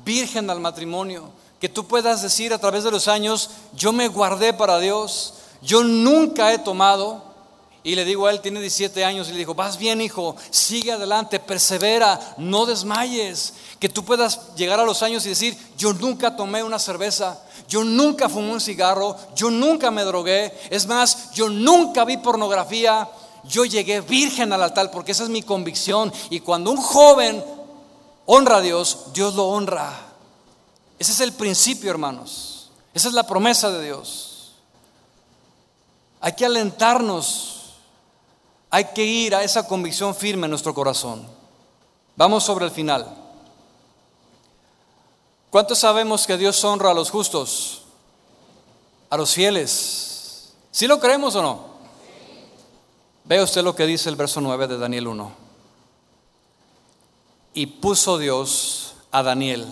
virgen 0.05 0.51
al 0.51 0.59
matrimonio, 0.59 1.31
que 1.61 1.69
tú 1.69 1.87
puedas 1.87 2.23
decir 2.23 2.53
a 2.53 2.59
través 2.59 2.83
de 2.83 2.91
los 2.91 3.07
años, 3.07 3.51
yo 3.73 3.93
me 3.93 4.09
guardé 4.09 4.53
para 4.53 4.81
Dios, 4.81 5.35
yo 5.63 5.85
nunca 5.85 6.53
he 6.53 6.59
tomado. 6.59 7.28
Y 7.89 7.95
le 7.95 8.05
digo 8.05 8.27
a 8.27 8.31
él, 8.31 8.43
tiene 8.43 8.61
17 8.61 9.03
años, 9.03 9.29
y 9.29 9.33
le 9.33 9.39
digo, 9.39 9.55
vas 9.55 9.79
bien 9.79 10.03
hijo, 10.03 10.37
sigue 10.51 10.93
adelante, 10.93 11.41
persevera, 11.41 12.21
no 12.37 12.67
desmayes. 12.67 13.55
Que 13.79 13.89
tú 13.89 14.05
puedas 14.05 14.55
llegar 14.57 14.79
a 14.79 14.85
los 14.85 15.03
años 15.03 15.25
y 15.25 15.31
decir, 15.31 15.57
yo 15.79 15.95
nunca 15.95 16.37
tomé 16.37 16.63
una 16.63 16.79
cerveza, 16.79 17.41
yo 17.67 17.85
nunca 17.85 18.29
fumé 18.29 18.53
un 18.53 18.61
cigarro, 18.61 19.17
yo 19.35 19.51
nunca 19.51 19.91
me 19.91 20.05
drogué, 20.05 20.53
es 20.69 20.87
más, 20.87 21.31
yo 21.33 21.49
nunca 21.49 22.05
vi 22.05 22.19
pornografía, 22.19 23.09
yo 23.45 23.65
llegué 23.65 24.03
virgen 24.03 24.53
al 24.53 24.65
altar 24.65 24.91
porque 24.91 25.13
esa 25.13 25.23
es 25.23 25.31
mi 25.31 25.41
convicción. 25.41 26.13
Y 26.29 26.41
cuando 26.41 26.71
un 26.71 26.77
joven 26.77 27.43
honra 28.27 28.59
a 28.59 28.61
Dios, 28.61 29.15
Dios 29.15 29.35
lo 29.35 29.49
honra. 29.49 29.99
Ese 30.99 31.13
es 31.13 31.21
el 31.21 31.33
principio, 31.33 31.91
hermanos. 31.91 32.69
Esa 32.93 33.09
es 33.09 33.15
la 33.15 33.27
promesa 33.27 33.71
de 33.71 33.83
Dios. 33.83 34.53
Hay 36.21 36.33
que 36.33 36.45
alentarnos, 36.45 37.58
hay 38.71 38.85
que 38.95 39.05
ir 39.05 39.35
a 39.35 39.43
esa 39.43 39.67
convicción 39.67 40.15
firme 40.15 40.47
en 40.47 40.51
nuestro 40.51 40.75
corazón. 40.75 41.27
Vamos 42.17 42.45
sobre 42.45 42.65
el 42.65 42.71
final. 42.71 43.07
¿Cuántos 45.51 45.79
sabemos 45.79 46.27
que 46.27 46.37
Dios 46.37 46.63
honra 46.65 46.91
a 46.91 46.95
los 46.95 47.11
justos? 47.11 47.83
A 49.09 49.17
los 49.17 49.33
fieles. 49.33 50.53
¿Sí 50.71 50.87
lo 50.87 51.01
creemos 51.01 51.35
o 51.37 51.43
no? 51.43 51.65
Ve 53.25 53.43
usted 53.43 53.63
lo 53.63 53.75
que 53.75 53.87
dice 53.87 54.09
el 54.11 54.17
verso 54.17 54.41
9 54.41 54.67
de 54.67 54.79
Daniel 54.79 55.09
1. 55.09 55.33
Y 57.55 57.67
puso 57.67 58.19
Dios 58.19 58.95
a 59.11 59.23
Daniel 59.23 59.67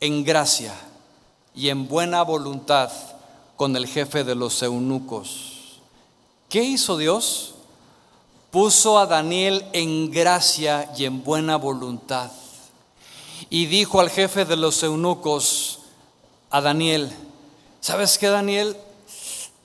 en 0.00 0.24
gracia 0.24 0.74
y 1.54 1.68
en 1.70 1.88
buena 1.88 2.22
voluntad 2.22 2.90
con 3.56 3.74
el 3.76 3.86
jefe 3.86 4.24
de 4.24 4.34
los 4.34 4.62
eunucos. 4.62 5.80
¿Qué 6.48 6.62
hizo 6.62 6.96
Dios? 6.96 7.54
Puso 8.50 8.98
a 8.98 9.06
Daniel 9.06 9.64
en 9.72 10.10
gracia 10.10 10.90
y 10.96 11.04
en 11.04 11.22
buena 11.22 11.56
voluntad 11.56 12.30
y 13.48 13.66
dijo 13.66 14.00
al 14.00 14.10
jefe 14.10 14.44
de 14.44 14.56
los 14.56 14.82
eunucos, 14.82 15.80
a 16.50 16.60
Daniel, 16.60 17.10
¿sabes 17.80 18.16
qué 18.16 18.28
Daniel? 18.28 18.76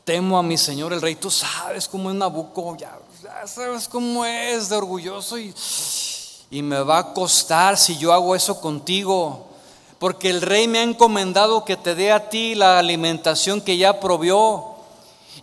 Temo 0.03 0.37
a 0.37 0.43
mi 0.43 0.57
señor 0.57 0.93
el 0.93 1.01
rey, 1.01 1.15
tú 1.15 1.31
sabes 1.31 1.87
cómo 1.87 2.09
es 2.09 2.15
Nabucco, 2.15 2.75
ya, 2.77 2.97
sabes 3.45 3.87
cómo 3.87 4.25
es 4.25 4.69
de 4.69 4.75
orgulloso 4.75 5.37
y, 5.37 5.53
y 6.51 6.61
me 6.61 6.79
va 6.81 6.99
a 6.99 7.13
costar 7.13 7.77
si 7.77 7.97
yo 7.97 8.13
hago 8.13 8.35
eso 8.35 8.59
contigo, 8.61 9.47
porque 9.99 10.29
el 10.29 10.41
rey 10.41 10.67
me 10.67 10.79
ha 10.79 10.83
encomendado 10.83 11.63
que 11.63 11.75
te 11.75 11.95
dé 11.95 12.11
a 12.11 12.29
ti 12.29 12.55
la 12.55 12.79
alimentación 12.79 13.61
que 13.61 13.77
ya 13.77 13.99
provió. 13.99 14.74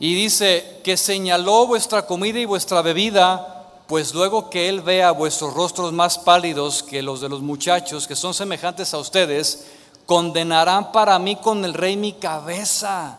Y 0.03 0.17
dice 0.17 0.81
que 0.83 0.97
señaló 0.97 1.69
vuestra 1.69 2.07
comida 2.07 2.41
y 2.41 2.45
vuestra 2.45 2.83
bebida 2.83 3.85
pues 3.87 4.13
luego 4.15 4.51
que 4.51 4.69
Él 4.69 4.81
vea 4.81 5.13
vuestros 5.13 5.55
rostros 5.55 5.93
más 5.93 6.19
pálidos 6.19 6.83
que 6.83 7.03
los 7.03 7.21
de 7.21 7.29
los 7.29 7.41
muchachos, 7.41 8.09
que 8.09 8.17
son 8.17 8.35
semejantes 8.35 8.93
a 8.95 8.99
ustedes, 8.99 9.67
condenarán 10.05 10.91
para 10.91 11.21
mí 11.21 11.37
con 11.37 11.65
el 11.65 11.73
rey 11.73 11.97
mi 11.97 12.15
cabeza. 12.15 13.19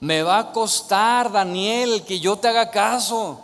Me 0.00 0.22
va 0.22 0.40
a 0.40 0.52
costar, 0.52 1.32
Daniel, 1.32 2.04
que 2.04 2.20
yo 2.20 2.36
te 2.36 2.48
haga 2.48 2.70
caso. 2.70 3.40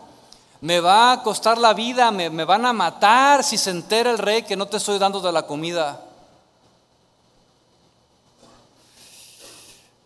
Me 0.60 0.80
va 0.80 1.12
a 1.12 1.22
costar 1.22 1.56
la 1.56 1.72
vida, 1.72 2.10
me, 2.10 2.28
van 2.44 2.66
a 2.66 2.74
matar 2.74 3.42
si 3.42 3.56
se 3.56 3.70
entera 3.70 4.10
el 4.10 4.18
rey 4.18 4.42
que 4.42 4.54
no 4.54 4.66
te 4.66 4.76
estoy 4.76 4.98
dando 4.98 5.22
de 5.22 5.32
la 5.32 5.46
comida. 5.46 5.98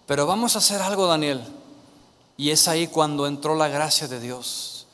Pero 0.06 0.24
vamos 0.24 0.54
a 0.54 0.60
hacer 0.60 0.80
algo, 0.80 1.08
Daniel. 1.08 1.42
Y 2.36 2.50
es 2.50 2.68
ahí 2.68 2.88
cuando 2.88 3.26
entró 3.26 3.54
la 3.54 3.68
gracia 3.68 4.08
de 4.08 4.20
Dios. 4.20 4.86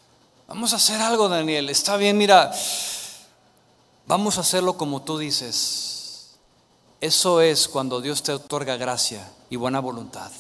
Vamos 0.49 0.73
a 0.73 0.77
hacer 0.77 1.01
algo, 1.01 1.29
Daniel. 1.29 1.71
Está 1.71 1.97
bien, 1.97 2.19
mira, 2.19 2.53
vamos 4.07 4.37
a 4.37 4.41
hacerlo 4.41 4.77
como 4.77 5.03
tú 5.03 5.17
dices. 5.19 6.37
Eso 7.01 7.41
es 7.41 7.69
cuando 7.69 8.01
Dios 8.01 8.23
te 8.23 8.33
otorga 8.33 8.77
gracia 8.77 9.31
y 9.49 9.57
buena 9.57 9.81
voluntad. 9.81 10.31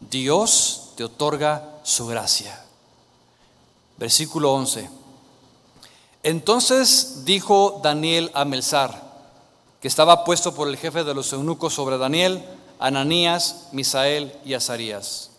Dios 0.00 0.92
te 0.96 1.04
otorga 1.04 1.80
su 1.82 2.06
gracia. 2.06 2.64
Versículo 3.98 4.52
11. 4.54 4.88
Entonces 6.22 7.24
dijo 7.24 7.80
Daniel 7.82 8.30
a 8.34 8.44
Melzar, 8.44 9.02
que 9.80 9.88
estaba 9.88 10.24
puesto 10.24 10.54
por 10.54 10.68
el 10.68 10.76
jefe 10.76 11.04
de 11.04 11.14
los 11.14 11.32
eunucos 11.32 11.74
sobre 11.74 11.98
Daniel, 11.98 12.44
Ananías, 12.78 13.68
Misael 13.72 14.32
y 14.44 14.54
Azarías. 14.54 15.30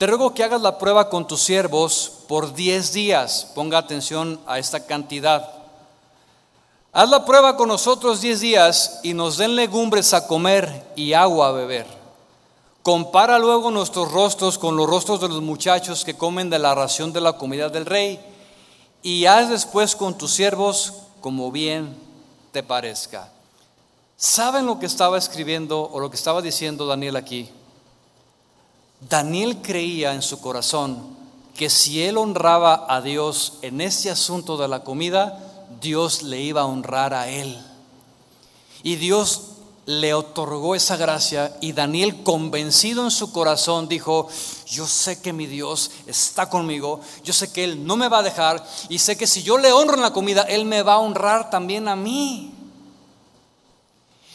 Te 0.00 0.06
ruego 0.06 0.32
que 0.32 0.42
hagas 0.42 0.62
la 0.62 0.78
prueba 0.78 1.10
con 1.10 1.26
tus 1.26 1.42
siervos 1.42 2.10
por 2.26 2.54
diez 2.54 2.94
días. 2.94 3.48
Ponga 3.54 3.76
atención 3.76 4.40
a 4.46 4.58
esta 4.58 4.86
cantidad. 4.86 5.52
Haz 6.90 7.10
la 7.10 7.26
prueba 7.26 7.54
con 7.58 7.68
nosotros 7.68 8.22
diez 8.22 8.40
días 8.40 9.00
y 9.02 9.12
nos 9.12 9.36
den 9.36 9.56
legumbres 9.56 10.14
a 10.14 10.26
comer 10.26 10.90
y 10.96 11.12
agua 11.12 11.48
a 11.48 11.52
beber. 11.52 11.86
Compara 12.82 13.38
luego 13.38 13.70
nuestros 13.70 14.10
rostros 14.10 14.56
con 14.56 14.74
los 14.74 14.88
rostros 14.88 15.20
de 15.20 15.28
los 15.28 15.42
muchachos 15.42 16.02
que 16.02 16.16
comen 16.16 16.48
de 16.48 16.58
la 16.58 16.74
ración 16.74 17.12
de 17.12 17.20
la 17.20 17.34
comida 17.34 17.68
del 17.68 17.84
rey 17.84 18.18
y 19.02 19.26
haz 19.26 19.50
después 19.50 19.94
con 19.94 20.16
tus 20.16 20.32
siervos 20.32 20.94
como 21.20 21.52
bien 21.52 21.94
te 22.52 22.62
parezca. 22.62 23.30
¿Saben 24.16 24.64
lo 24.64 24.78
que 24.78 24.86
estaba 24.86 25.18
escribiendo 25.18 25.90
o 25.92 26.00
lo 26.00 26.08
que 26.08 26.16
estaba 26.16 26.40
diciendo 26.40 26.86
Daniel 26.86 27.16
aquí? 27.16 27.50
Daniel 29.08 29.62
creía 29.62 30.14
en 30.14 30.22
su 30.22 30.40
corazón 30.40 31.16
que 31.54 31.70
si 31.70 32.02
él 32.02 32.16
honraba 32.16 32.86
a 32.88 33.00
Dios 33.00 33.54
en 33.62 33.80
ese 33.80 34.10
asunto 34.10 34.56
de 34.56 34.68
la 34.68 34.82
comida, 34.82 35.38
Dios 35.80 36.22
le 36.22 36.40
iba 36.40 36.62
a 36.62 36.66
honrar 36.66 37.14
a 37.14 37.28
él. 37.28 37.58
Y 38.82 38.96
Dios 38.96 39.42
le 39.86 40.14
otorgó 40.14 40.74
esa 40.74 40.96
gracia 40.96 41.56
y 41.60 41.72
Daniel 41.72 42.22
convencido 42.22 43.04
en 43.04 43.10
su 43.10 43.32
corazón 43.32 43.88
dijo, 43.88 44.28
yo 44.66 44.86
sé 44.86 45.20
que 45.20 45.32
mi 45.32 45.46
Dios 45.46 45.90
está 46.06 46.48
conmigo, 46.48 47.00
yo 47.24 47.32
sé 47.32 47.52
que 47.52 47.64
Él 47.64 47.84
no 47.84 47.96
me 47.96 48.08
va 48.08 48.18
a 48.18 48.22
dejar 48.22 48.64
y 48.88 48.98
sé 48.98 49.16
que 49.16 49.26
si 49.26 49.42
yo 49.42 49.58
le 49.58 49.72
honro 49.72 49.94
en 49.94 50.02
la 50.02 50.12
comida, 50.12 50.42
Él 50.42 50.64
me 50.64 50.82
va 50.82 50.94
a 50.94 50.98
honrar 50.98 51.50
también 51.50 51.88
a 51.88 51.96
mí. 51.96 52.54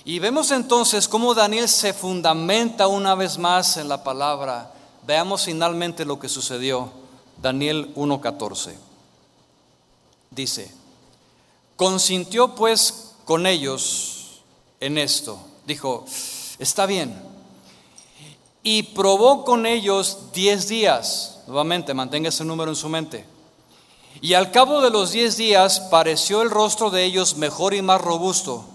Y 0.07 0.19
vemos 0.19 0.51
entonces 0.51 1.07
cómo 1.07 1.33
Daniel 1.33 1.67
se 1.67 1.91
fundamenta 1.91 2.87
una 2.87 3.15
vez 3.15 3.39
más 3.39 3.77
en 3.77 3.89
la 3.89 4.03
palabra. 4.03 4.71
Veamos 5.05 5.45
finalmente 5.45 6.05
lo 6.05 6.19
que 6.19 6.29
sucedió. 6.29 6.91
Daniel 7.41 7.93
1.14. 7.95 8.75
dice, 10.29 10.71
consintió 11.75 12.53
pues 12.53 13.13
con 13.25 13.47
ellos 13.47 14.41
en 14.79 14.99
esto. 14.99 15.39
Dijo, 15.65 16.05
está 16.59 16.85
bien. 16.85 17.19
Y 18.61 18.83
probó 18.83 19.43
con 19.43 19.65
ellos 19.65 20.31
diez 20.33 20.67
días. 20.67 21.39
Nuevamente, 21.47 21.95
mantenga 21.95 22.29
ese 22.29 22.45
número 22.45 22.69
en 22.69 22.75
su 22.75 22.89
mente. 22.89 23.25
Y 24.21 24.35
al 24.35 24.51
cabo 24.51 24.81
de 24.81 24.91
los 24.91 25.11
diez 25.11 25.35
días 25.35 25.79
pareció 25.79 26.43
el 26.43 26.51
rostro 26.51 26.91
de 26.91 27.03
ellos 27.03 27.37
mejor 27.37 27.73
y 27.73 27.81
más 27.81 27.99
robusto. 27.99 28.65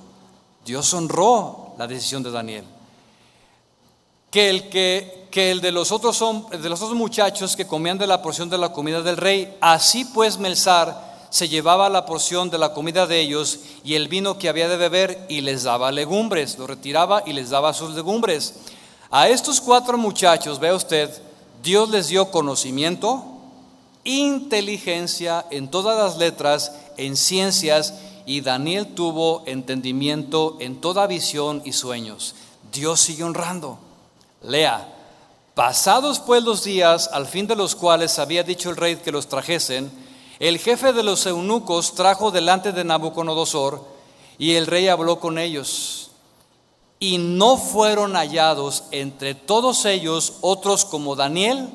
Dios 0.71 0.95
honró 0.95 1.75
la 1.79 1.89
decisión 1.89 2.23
de 2.23 2.31
Daniel. 2.31 2.65
Que 4.31 4.49
el, 4.49 4.69
que, 4.69 5.27
que 5.29 5.51
el 5.51 5.61
de, 5.61 5.73
los 5.73 5.91
otros 5.91 6.17
son, 6.17 6.49
de 6.49 6.69
los 6.69 6.81
otros 6.81 6.97
muchachos 6.97 7.57
que 7.57 7.67
comían 7.67 7.99
de 7.99 8.07
la 8.07 8.23
porción 8.23 8.49
de 8.49 8.57
la 8.57 8.73
comida 8.73 9.03
del 9.03 9.17
rey. 9.17 9.57
Así 9.61 10.05
pues 10.05 10.39
Melzar 10.39 11.27
se 11.29 11.49
llevaba 11.49 11.89
la 11.89 12.07
porción 12.07 12.51
de 12.51 12.59
la 12.59 12.73
comida 12.73 13.09
de 13.09 13.19
ellos 13.19 13.59
y 13.83 13.95
el 13.95 14.07
vino 14.07 14.39
que 14.39 14.49
había 14.49 14.69
de 14.69 14.77
beber 14.77 15.27
y 15.29 15.41
les 15.41 15.65
daba 15.65 15.91
legumbres. 15.91 16.57
Lo 16.57 16.69
retiraba 16.69 17.25
y 17.27 17.33
les 17.33 17.51
daba 17.51 17.75
sus 17.75 17.93
legumbres. 17.97 18.55
A 19.11 19.29
estos 19.29 19.61
cuatro 19.61 19.99
muchachos, 19.99 20.61
vea 20.61 20.77
usted, 20.77 21.11
Dios 21.65 21.91
les 21.91 22.07
dio 22.07 22.31
conocimiento, 22.31 23.25
inteligencia 24.05 25.45
en 25.51 25.69
todas 25.69 25.99
las 25.99 26.17
letras, 26.17 26.71
en 26.97 27.17
ciencias, 27.17 27.93
y 28.27 28.41
Daniel 28.41 28.95
tuvo 28.95 29.43
entendimiento 29.47 30.57
en 30.61 30.81
toda 30.81 31.07
visión 31.07 31.63
y 31.65 31.73
sueños. 31.73 32.35
Dios 32.73 33.01
sigue 33.01 33.25
honrando. 33.25 33.79
Lea, 34.43 34.89
pasados 35.55 36.21
pues 36.21 36.43
los 36.43 36.65
días, 36.65 37.11
al 37.13 37.27
fin 37.27 37.47
de 37.47 37.57
los 37.57 37.75
cuales 37.75 38.19
había 38.19 38.43
dicho 38.43 38.71
el 38.71 38.77
rey 38.77 38.97
que 38.97 39.13
los 39.13 39.29
trajesen, 39.29 39.91
el 40.39 40.59
jefe 40.59 40.93
de 40.93 41.03
los 41.03 41.27
eunucos 41.27 41.95
trajo 41.95 42.31
delante 42.31 42.73
de 42.73 42.85
Nabucodonosor, 42.85 43.85
y 44.39 44.55
el 44.55 44.67
rey 44.67 44.89
habló 44.89 45.21
con 45.21 45.39
ellos. 45.39 46.13
Y 46.99 47.19
no 47.19 47.59
fueron 47.59 48.15
hallados 48.15 48.85
entre 48.91 49.35
todos 49.35 49.85
ellos 49.85 50.35
otros 50.41 50.87
como 50.87 51.15
Daniel, 51.15 51.69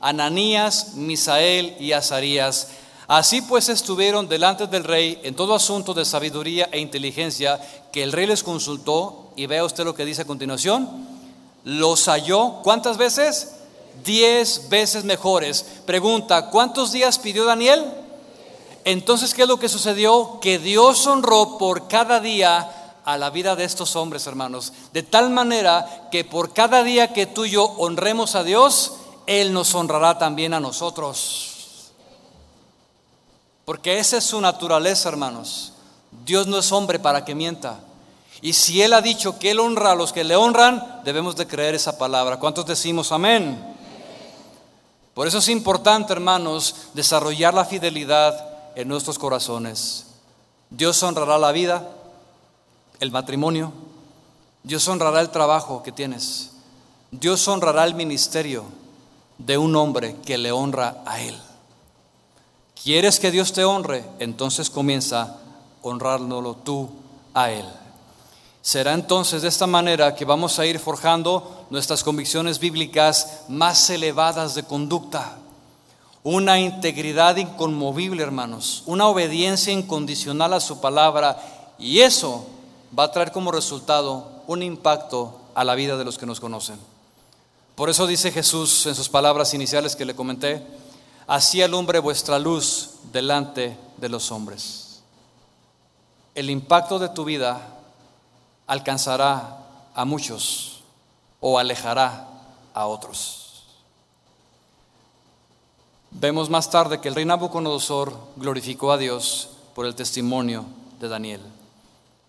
Ananías, 0.00 0.94
Misael 0.94 1.76
y 1.78 1.92
Azarías. 1.92 2.68
Así 3.08 3.40
pues 3.40 3.70
estuvieron 3.70 4.28
delante 4.28 4.66
del 4.66 4.84
rey 4.84 5.18
en 5.22 5.34
todo 5.34 5.54
asunto 5.54 5.94
de 5.94 6.04
sabiduría 6.04 6.68
e 6.70 6.78
inteligencia 6.78 7.58
que 7.90 8.02
el 8.02 8.12
rey 8.12 8.26
les 8.26 8.42
consultó. 8.42 9.30
Y 9.34 9.46
vea 9.46 9.64
usted 9.64 9.84
lo 9.84 9.94
que 9.94 10.04
dice 10.04 10.22
a 10.22 10.26
continuación. 10.26 11.08
Los 11.64 12.06
halló, 12.06 12.60
¿cuántas 12.62 12.98
veces? 12.98 13.54
Diez 14.04 14.68
veces 14.68 15.04
mejores. 15.04 15.64
Pregunta, 15.86 16.50
¿cuántos 16.50 16.92
días 16.92 17.18
pidió 17.18 17.46
Daniel? 17.46 17.82
Entonces, 18.84 19.32
¿qué 19.32 19.42
es 19.42 19.48
lo 19.48 19.58
que 19.58 19.70
sucedió? 19.70 20.38
Que 20.40 20.58
Dios 20.58 21.06
honró 21.06 21.56
por 21.56 21.88
cada 21.88 22.20
día 22.20 22.92
a 23.06 23.16
la 23.16 23.30
vida 23.30 23.56
de 23.56 23.64
estos 23.64 23.96
hombres, 23.96 24.26
hermanos. 24.26 24.74
De 24.92 25.02
tal 25.02 25.30
manera 25.30 26.08
que 26.10 26.24
por 26.24 26.52
cada 26.52 26.82
día 26.82 27.14
que 27.14 27.24
tú 27.24 27.46
y 27.46 27.50
yo 27.52 27.64
honremos 27.64 28.34
a 28.34 28.44
Dios, 28.44 28.96
él 29.26 29.54
nos 29.54 29.74
honrará 29.74 30.18
también 30.18 30.52
a 30.52 30.60
nosotros. 30.60 31.57
Porque 33.68 33.98
esa 33.98 34.16
es 34.16 34.24
su 34.24 34.40
naturaleza, 34.40 35.10
hermanos. 35.10 35.74
Dios 36.24 36.46
no 36.46 36.56
es 36.56 36.72
hombre 36.72 36.98
para 36.98 37.26
que 37.26 37.34
mienta. 37.34 37.78
Y 38.40 38.54
si 38.54 38.80
Él 38.80 38.94
ha 38.94 39.02
dicho 39.02 39.38
que 39.38 39.50
Él 39.50 39.60
honra 39.60 39.92
a 39.92 39.94
los 39.94 40.10
que 40.10 40.24
le 40.24 40.36
honran, 40.36 41.02
debemos 41.04 41.36
de 41.36 41.46
creer 41.46 41.74
esa 41.74 41.98
palabra. 41.98 42.38
¿Cuántos 42.38 42.64
decimos 42.64 43.12
amén? 43.12 43.62
Por 45.12 45.26
eso 45.26 45.36
es 45.36 45.50
importante, 45.50 46.14
hermanos, 46.14 46.76
desarrollar 46.94 47.52
la 47.52 47.66
fidelidad 47.66 48.72
en 48.74 48.88
nuestros 48.88 49.18
corazones. 49.18 50.06
Dios 50.70 51.02
honrará 51.02 51.36
la 51.36 51.52
vida, 51.52 51.86
el 53.00 53.10
matrimonio. 53.10 53.70
Dios 54.62 54.88
honrará 54.88 55.20
el 55.20 55.28
trabajo 55.28 55.82
que 55.82 55.92
tienes. 55.92 56.52
Dios 57.10 57.46
honrará 57.46 57.84
el 57.84 57.94
ministerio 57.94 58.64
de 59.36 59.58
un 59.58 59.76
hombre 59.76 60.16
que 60.24 60.38
le 60.38 60.52
honra 60.52 61.02
a 61.04 61.20
Él. 61.20 61.38
¿Quieres 62.88 63.20
que 63.20 63.30
Dios 63.30 63.52
te 63.52 63.66
honre? 63.66 64.02
Entonces 64.18 64.70
comienza 64.70 65.36
honrándolo 65.82 66.54
tú 66.54 66.88
a 67.34 67.50
Él. 67.50 67.66
Será 68.62 68.94
entonces 68.94 69.42
de 69.42 69.48
esta 69.48 69.66
manera 69.66 70.14
que 70.14 70.24
vamos 70.24 70.58
a 70.58 70.64
ir 70.64 70.78
forjando 70.78 71.66
nuestras 71.68 72.02
convicciones 72.02 72.58
bíblicas 72.58 73.40
más 73.48 73.90
elevadas 73.90 74.54
de 74.54 74.62
conducta. 74.62 75.36
Una 76.22 76.58
integridad 76.58 77.36
inconmovible, 77.36 78.22
hermanos. 78.22 78.84
Una 78.86 79.06
obediencia 79.06 79.70
incondicional 79.70 80.54
a 80.54 80.60
su 80.60 80.80
palabra. 80.80 81.74
Y 81.78 81.98
eso 81.98 82.46
va 82.98 83.04
a 83.04 83.12
traer 83.12 83.32
como 83.32 83.52
resultado 83.52 84.30
un 84.46 84.62
impacto 84.62 85.38
a 85.54 85.62
la 85.62 85.74
vida 85.74 85.98
de 85.98 86.06
los 86.06 86.16
que 86.16 86.24
nos 86.24 86.40
conocen. 86.40 86.78
Por 87.74 87.90
eso 87.90 88.06
dice 88.06 88.32
Jesús 88.32 88.86
en 88.86 88.94
sus 88.94 89.10
palabras 89.10 89.52
iniciales 89.52 89.94
que 89.94 90.06
le 90.06 90.16
comenté, 90.16 90.64
así 91.28 91.62
alumbre 91.62 91.98
vuestra 92.00 92.38
luz 92.38 92.90
delante 93.12 93.76
de 93.98 94.08
los 94.08 94.32
hombres. 94.32 95.02
El 96.34 96.50
impacto 96.50 96.98
de 96.98 97.10
tu 97.10 97.24
vida 97.24 97.60
alcanzará 98.66 99.58
a 99.94 100.04
muchos 100.04 100.82
o 101.40 101.58
alejará 101.58 102.26
a 102.74 102.86
otros. 102.86 103.64
Vemos 106.10 106.48
más 106.48 106.70
tarde 106.70 107.00
que 107.00 107.08
el 107.08 107.14
rey 107.14 107.26
Nabucodonosor 107.26 108.18
glorificó 108.36 108.90
a 108.90 108.96
Dios 108.96 109.50
por 109.74 109.84
el 109.84 109.94
testimonio 109.94 110.64
de 110.98 111.08
Daniel. 111.08 111.42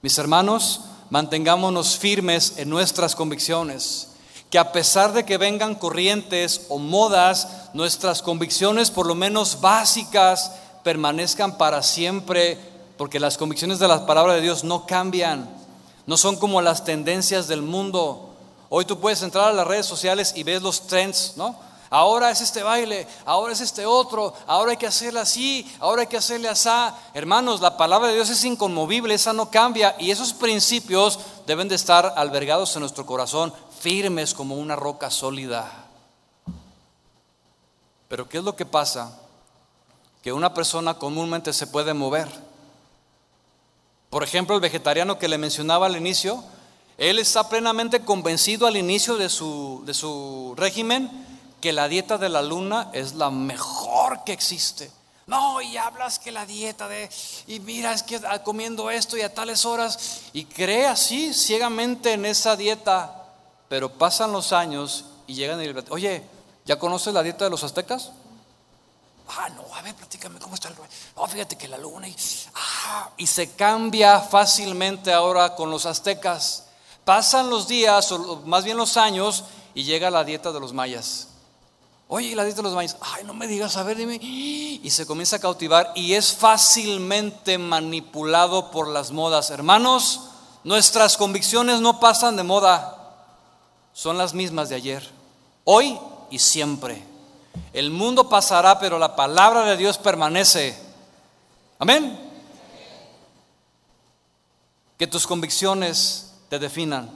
Mis 0.01 0.17
hermanos, 0.17 0.81
mantengámonos 1.09 1.97
firmes 1.97 2.57
en 2.57 2.69
nuestras 2.69 3.15
convicciones 3.15 4.09
que 4.49 4.57
a 4.57 4.71
pesar 4.71 5.13
de 5.13 5.25
que 5.25 5.37
vengan 5.37 5.75
corrientes 5.75 6.65
o 6.69 6.79
modas, 6.79 7.69
nuestras 7.73 8.21
convicciones 8.21 8.89
por 8.89 9.05
lo 9.05 9.15
menos 9.15 9.61
básicas 9.61 10.53
permanezcan 10.83 11.57
para 11.57 11.83
siempre, 11.83 12.57
porque 12.97 13.19
las 13.19 13.37
convicciones 13.37 13.79
de 13.79 13.87
la 13.87 14.05
palabra 14.05 14.33
de 14.33 14.41
Dios 14.41 14.63
no 14.63 14.87
cambian, 14.87 15.49
no 16.07 16.17
son 16.17 16.35
como 16.35 16.61
las 16.61 16.83
tendencias 16.83 17.47
del 17.47 17.61
mundo. 17.61 18.29
Hoy 18.69 18.85
tú 18.85 18.99
puedes 18.99 19.21
entrar 19.21 19.49
a 19.49 19.53
las 19.53 19.67
redes 19.67 19.85
sociales 19.85 20.33
y 20.35 20.43
ves 20.43 20.61
los 20.61 20.87
trends, 20.87 21.33
¿no? 21.35 21.55
Ahora 21.91 22.29
es 22.29 22.41
este 22.41 22.61
baile, 22.61 23.07
ahora 23.25 23.53
es 23.53 23.61
este 23.61 23.83
otro, 23.85 24.33
ahora 24.45 24.71
hay 24.71 24.77
que 24.77 24.85
hacerle 24.85 25.19
así, 25.21 25.67
ahora 25.79 26.01
hay 26.01 26.07
que 26.07 26.17
hacerle 26.17 26.47
así. 26.47 26.69
Hermanos, 27.15 27.61
la 27.61 27.77
palabra 27.77 28.09
de 28.09 28.13
Dios 28.13 28.29
es 28.29 28.43
inconmovible, 28.43 29.15
esa 29.15 29.33
no 29.33 29.49
cambia 29.49 29.95
y 29.97 30.11
esos 30.11 30.33
principios 30.33 31.19
deben 31.47 31.67
de 31.67 31.75
estar 31.75 32.13
albergados 32.15 32.75
en 32.75 32.81
nuestro 32.81 33.07
corazón 33.07 33.51
firmes 33.79 34.33
como 34.33 34.55
una 34.55 34.75
roca 34.75 35.09
sólida. 35.09 35.85
Pero 38.07 38.27
¿qué 38.27 38.39
es 38.39 38.43
lo 38.43 38.55
que 38.55 38.65
pasa? 38.65 39.19
Que 40.21 40.33
una 40.33 40.53
persona 40.53 40.95
comúnmente 40.95 41.53
se 41.53 41.67
puede 41.67 41.93
mover. 41.93 42.27
Por 44.09 44.23
ejemplo, 44.23 44.55
el 44.55 44.61
vegetariano 44.61 45.19
que 45.19 45.27
le 45.27 45.37
mencionaba 45.37 45.85
al 45.85 45.95
inicio, 45.95 46.43
él 46.97 47.19
está 47.19 47.47
plenamente 47.47 48.01
convencido 48.01 48.65
al 48.67 48.75
inicio 48.75 49.17
de 49.17 49.29
su, 49.29 49.83
de 49.85 49.93
su 49.93 50.55
régimen 50.57 51.09
que 51.61 51.71
la 51.71 51.87
dieta 51.87 52.17
de 52.17 52.29
la 52.29 52.41
luna 52.41 52.89
es 52.93 53.13
la 53.13 53.29
mejor 53.29 54.23
que 54.23 54.33
existe. 54.33 54.91
No, 55.27 55.61
y 55.61 55.77
hablas 55.77 56.17
que 56.17 56.31
la 56.31 56.47
dieta 56.47 56.87
de, 56.87 57.07
y 57.45 57.59
mira, 57.59 57.93
es 57.93 58.01
que 58.01 58.19
comiendo 58.43 58.89
esto 58.89 59.15
y 59.15 59.21
a 59.21 59.31
tales 59.31 59.63
horas, 59.63 60.21
y 60.33 60.45
cree 60.45 60.87
así 60.87 61.35
ciegamente 61.35 62.13
en 62.13 62.25
esa 62.25 62.55
dieta 62.55 63.18
pero 63.69 63.93
pasan 63.93 64.31
los 64.31 64.51
años 64.51 65.05
y 65.27 65.35
llegan 65.35 65.61
y 65.61 65.71
le 65.71 65.83
oye, 65.91 66.23
¿ya 66.65 66.77
conoces 66.77 67.13
la 67.13 67.23
dieta 67.23 67.45
de 67.45 67.51
los 67.51 67.63
aztecas? 67.63 68.11
Ah, 69.29 69.47
no, 69.49 69.63
a 69.75 69.81
ver, 69.83 69.93
platícame 69.93 70.39
cómo 70.39 70.55
está 70.55 70.69
el 70.69 70.75
Oh, 71.15 71.27
fíjate 71.27 71.55
que 71.55 71.67
la 71.67 71.77
luna 71.77 72.07
y, 72.07 72.15
ah, 72.55 73.11
y 73.15 73.27
se 73.27 73.51
cambia 73.51 74.19
fácilmente 74.21 75.13
ahora 75.13 75.55
con 75.55 75.69
los 75.69 75.85
aztecas. 75.85 76.65
Pasan 77.05 77.49
los 77.49 77.67
días, 77.67 78.11
o 78.11 78.41
más 78.45 78.63
bien 78.63 78.75
los 78.75 78.97
años, 78.97 79.43
y 79.75 79.83
llega 79.83 80.09
la 80.09 80.23
dieta 80.23 80.51
de 80.51 80.59
los 80.59 80.73
mayas. 80.73 81.27
Oye, 82.07 82.35
la 82.35 82.43
dieta 82.43 82.57
de 82.57 82.63
los 82.63 82.73
mayas, 82.73 82.97
ay, 83.01 83.23
no 83.23 83.35
me 83.35 83.45
digas, 83.45 83.77
a 83.77 83.83
ver, 83.83 83.97
dime. 83.97 84.15
Y 84.15 84.89
se 84.89 85.05
comienza 85.05 85.35
a 85.35 85.39
cautivar 85.39 85.91
y 85.93 86.13
es 86.13 86.33
fácilmente 86.33 87.59
manipulado 87.59 88.71
por 88.71 88.87
las 88.87 89.11
modas. 89.11 89.51
Hermanos, 89.51 90.21
nuestras 90.63 91.17
convicciones 91.17 91.81
no 91.81 91.99
pasan 91.99 92.35
de 92.35 92.41
moda 92.41 92.98
son 93.93 94.17
las 94.17 94.33
mismas 94.33 94.69
de 94.69 94.75
ayer, 94.75 95.09
hoy 95.63 95.97
y 96.29 96.39
siempre. 96.39 97.03
El 97.73 97.91
mundo 97.91 98.29
pasará, 98.29 98.79
pero 98.79 98.97
la 98.99 99.15
palabra 99.15 99.63
de 99.65 99.77
Dios 99.77 99.97
permanece. 99.97 100.77
Amén. 101.77 102.17
Que 104.97 105.07
tus 105.07 105.25
convicciones 105.25 106.33
te 106.49 106.59
definan. 106.59 107.09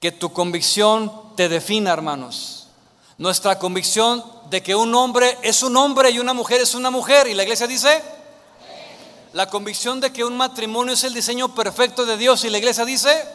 Que 0.00 0.12
tu 0.12 0.32
convicción 0.32 1.10
te 1.36 1.48
defina, 1.48 1.92
hermanos. 1.92 2.68
Nuestra 3.18 3.58
convicción 3.58 4.22
de 4.50 4.62
que 4.62 4.74
un 4.74 4.94
hombre 4.94 5.38
es 5.42 5.62
un 5.62 5.76
hombre 5.76 6.10
y 6.10 6.18
una 6.18 6.34
mujer 6.34 6.60
es 6.60 6.74
una 6.74 6.90
mujer. 6.90 7.26
Y 7.28 7.34
la 7.34 7.44
iglesia 7.44 7.66
dice, 7.66 8.02
La 9.32 9.48
convicción 9.48 10.00
de 10.00 10.12
que 10.12 10.24
un 10.24 10.36
matrimonio 10.36 10.94
es 10.94 11.04
el 11.04 11.14
diseño 11.14 11.54
perfecto 11.54 12.04
de 12.04 12.16
Dios 12.16 12.44
y 12.44 12.50
la 12.50 12.58
iglesia 12.58 12.84
dice, 12.84 13.26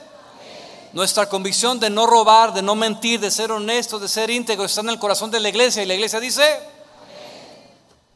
nuestra 0.93 1.29
convicción 1.29 1.79
de 1.79 1.89
no 1.89 2.05
robar, 2.05 2.53
de 2.53 2.61
no 2.61 2.75
mentir, 2.75 3.19
de 3.19 3.31
ser 3.31 3.51
honesto, 3.51 3.99
de 3.99 4.07
ser 4.07 4.29
íntegro, 4.29 4.65
está 4.65 4.81
en 4.81 4.89
el 4.89 4.99
corazón 4.99 5.31
de 5.31 5.39
la 5.39 5.49
iglesia 5.49 5.81
y 5.81 5.85
la 5.85 5.93
iglesia 5.93 6.19
dice, 6.19 6.59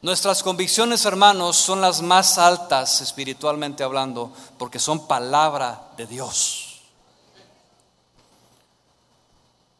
nuestras 0.02 0.44
convicciones 0.44 1.06
hermanos 1.06 1.56
son 1.56 1.82
las 1.82 2.02
más 2.02 2.38
altas 2.38 3.02
espiritualmente 3.02 3.84
hablando 3.84 4.32
porque 4.58 4.80
son 4.80 5.08
palabra 5.08 5.90
de 5.98 6.06
Dios. 6.06 6.82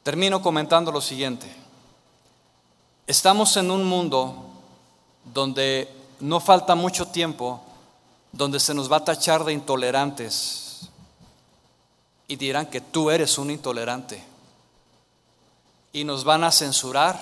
Termino 0.04 0.42
comentando 0.42 0.92
lo 0.92 1.02
siguiente. 1.02 1.54
Estamos 3.08 3.58
en 3.58 3.72
un 3.72 3.84
mundo 3.84 4.36
donde 5.34 5.92
no 6.20 6.40
falta 6.40 6.76
mucho 6.76 7.08
tiempo 7.08 7.62
donde 8.32 8.60
se 8.60 8.74
nos 8.74 8.92
va 8.92 8.98
a 8.98 9.06
tachar 9.06 9.44
de 9.44 9.54
intolerantes 9.54 10.65
y 12.28 12.36
dirán 12.36 12.68
que 12.68 12.82
tú 12.82 13.10
eres 13.10 13.38
un 13.38 13.52
intolerante. 13.52 14.24
Y 15.94 16.04
nos 16.04 16.24
van 16.24 16.44
a 16.44 16.52
censurar, 16.52 17.18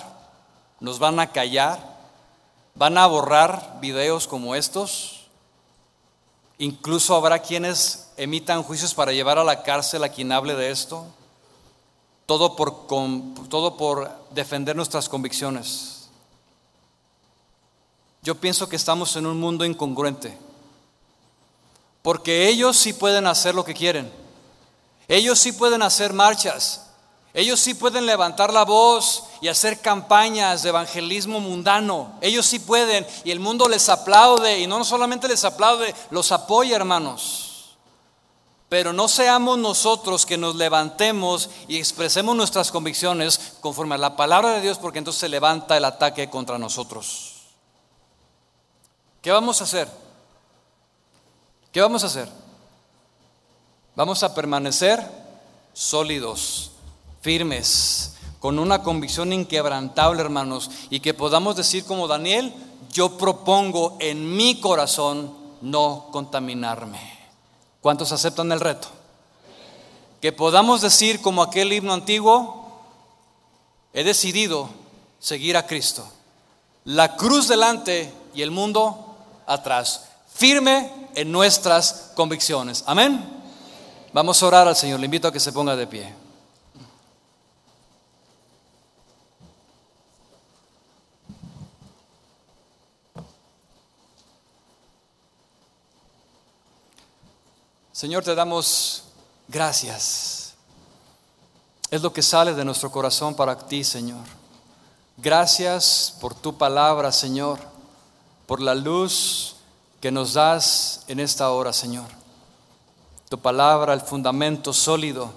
nos 0.80 0.98
van 0.98 1.20
a 1.20 1.30
callar, 1.30 1.78
van 2.74 2.98
a 2.98 3.06
borrar 3.06 3.78
videos 3.80 4.26
como 4.26 4.54
estos. 4.54 5.26
Incluso 6.58 7.14
habrá 7.14 7.40
quienes 7.40 8.10
emitan 8.16 8.62
juicios 8.62 8.94
para 8.94 9.12
llevar 9.12 9.38
a 9.38 9.44
la 9.44 9.62
cárcel 9.62 10.04
a 10.04 10.08
quien 10.08 10.32
hable 10.32 10.54
de 10.54 10.70
esto. 10.70 11.06
Todo 12.26 12.56
por, 12.56 12.86
todo 13.48 13.76
por 13.76 14.10
defender 14.30 14.74
nuestras 14.74 15.08
convicciones. 15.08 16.08
Yo 18.22 18.34
pienso 18.36 18.68
que 18.68 18.76
estamos 18.76 19.14
en 19.16 19.26
un 19.26 19.38
mundo 19.38 19.66
incongruente. 19.66 20.36
Porque 22.00 22.48
ellos 22.48 22.76
sí 22.76 22.94
pueden 22.94 23.26
hacer 23.26 23.54
lo 23.54 23.64
que 23.64 23.74
quieren. 23.74 24.23
Ellos 25.08 25.38
sí 25.38 25.52
pueden 25.52 25.82
hacer 25.82 26.12
marchas. 26.12 26.84
Ellos 27.34 27.58
sí 27.58 27.74
pueden 27.74 28.06
levantar 28.06 28.52
la 28.52 28.64
voz 28.64 29.24
y 29.40 29.48
hacer 29.48 29.80
campañas 29.80 30.62
de 30.62 30.68
evangelismo 30.68 31.40
mundano. 31.40 32.12
Ellos 32.20 32.46
sí 32.46 32.60
pueden 32.60 33.04
y 33.24 33.32
el 33.32 33.40
mundo 33.40 33.68
les 33.68 33.88
aplaude 33.88 34.60
y 34.60 34.68
no 34.68 34.84
solamente 34.84 35.26
les 35.26 35.44
aplaude, 35.44 35.92
los 36.10 36.30
apoya 36.30 36.76
hermanos. 36.76 37.76
Pero 38.68 38.92
no 38.92 39.08
seamos 39.08 39.58
nosotros 39.58 40.24
que 40.24 40.38
nos 40.38 40.54
levantemos 40.54 41.50
y 41.66 41.76
expresemos 41.76 42.36
nuestras 42.36 42.70
convicciones 42.70 43.54
conforme 43.60 43.96
a 43.96 43.98
la 43.98 44.14
palabra 44.14 44.52
de 44.52 44.60
Dios 44.60 44.78
porque 44.78 44.98
entonces 44.98 45.20
se 45.20 45.28
levanta 45.28 45.76
el 45.76 45.84
ataque 45.84 46.30
contra 46.30 46.56
nosotros. 46.56 47.32
¿Qué 49.20 49.32
vamos 49.32 49.60
a 49.60 49.64
hacer? 49.64 49.88
¿Qué 51.72 51.80
vamos 51.80 52.04
a 52.04 52.06
hacer? 52.06 52.43
Vamos 53.96 54.24
a 54.24 54.34
permanecer 54.34 55.00
sólidos, 55.72 56.72
firmes, 57.20 58.16
con 58.40 58.58
una 58.58 58.82
convicción 58.82 59.32
inquebrantable, 59.32 60.20
hermanos, 60.20 60.70
y 60.90 61.00
que 61.00 61.14
podamos 61.14 61.56
decir 61.56 61.84
como 61.84 62.08
Daniel, 62.08 62.52
yo 62.92 63.16
propongo 63.16 63.96
en 64.00 64.36
mi 64.36 64.60
corazón 64.60 65.32
no 65.62 66.08
contaminarme. 66.10 67.00
¿Cuántos 67.80 68.12
aceptan 68.12 68.50
el 68.50 68.60
reto? 68.60 68.88
Que 70.20 70.32
podamos 70.32 70.80
decir 70.80 71.22
como 71.22 71.42
aquel 71.42 71.72
himno 71.72 71.92
antiguo, 71.92 72.80
he 73.92 74.02
decidido 74.02 74.68
seguir 75.20 75.56
a 75.56 75.66
Cristo. 75.66 76.04
La 76.84 77.16
cruz 77.16 77.46
delante 77.46 78.12
y 78.34 78.42
el 78.42 78.50
mundo 78.50 79.16
atrás. 79.46 80.08
Firme 80.34 80.90
en 81.14 81.30
nuestras 81.30 82.10
convicciones. 82.14 82.82
Amén. 82.86 83.43
Vamos 84.14 84.40
a 84.40 84.46
orar 84.46 84.68
al 84.68 84.76
Señor. 84.76 85.00
Le 85.00 85.06
invito 85.06 85.26
a 85.26 85.32
que 85.32 85.40
se 85.40 85.50
ponga 85.50 85.74
de 85.74 85.88
pie. 85.88 86.14
Señor, 97.90 98.22
te 98.22 98.36
damos 98.36 99.02
gracias. 99.48 100.54
Es 101.90 102.00
lo 102.00 102.12
que 102.12 102.22
sale 102.22 102.54
de 102.54 102.64
nuestro 102.64 102.92
corazón 102.92 103.34
para 103.34 103.58
ti, 103.66 103.82
Señor. 103.82 104.22
Gracias 105.16 106.14
por 106.20 106.36
tu 106.36 106.56
palabra, 106.56 107.10
Señor, 107.10 107.58
por 108.46 108.60
la 108.60 108.76
luz 108.76 109.56
que 110.00 110.12
nos 110.12 110.34
das 110.34 111.02
en 111.08 111.18
esta 111.18 111.50
hora, 111.50 111.72
Señor. 111.72 112.23
Tu 113.28 113.38
palabra, 113.38 113.94
el 113.94 114.00
fundamento 114.00 114.72
sólido. 114.72 115.32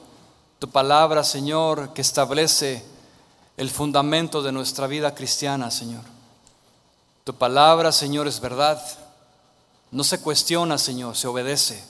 Tu 0.60 0.70
palabra, 0.70 1.24
Señor, 1.24 1.94
que 1.94 2.02
establece 2.02 2.84
el 3.58 3.70
fundamento 3.70 4.42
de 4.42 4.52
nuestra 4.52 4.88
vida 4.88 5.16
cristiana, 5.16 5.72
Señor. 5.72 6.02
Tu 7.24 7.34
palabra, 7.34 7.92
Señor, 7.92 8.28
es 8.28 8.40
verdad. 8.40 8.82
No 9.92 10.04
se 10.04 10.20
cuestiona, 10.20 10.78
Señor, 10.78 11.16
se 11.16 11.28
obedece. 11.28 11.84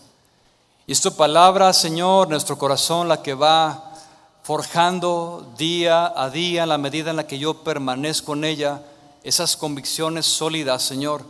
Y 0.86 0.92
es 0.92 1.02
tu 1.02 1.16
palabra, 1.16 1.74
Señor, 1.74 2.30
nuestro 2.30 2.58
corazón, 2.58 3.08
la 3.08 3.22
que 3.22 3.34
va 3.34 3.94
forjando 4.44 5.54
día 5.58 6.14
a 6.16 6.30
día, 6.30 6.64
en 6.64 6.70
la 6.70 6.78
medida 6.78 7.10
en 7.10 7.18
la 7.18 7.28
que 7.28 7.40
yo 7.40 7.64
permanezco 7.64 8.34
en 8.34 8.46
ella, 8.46 8.82
esas 9.24 9.58
convicciones 9.58 10.26
sólidas, 10.26 10.84
Señor, 10.84 11.24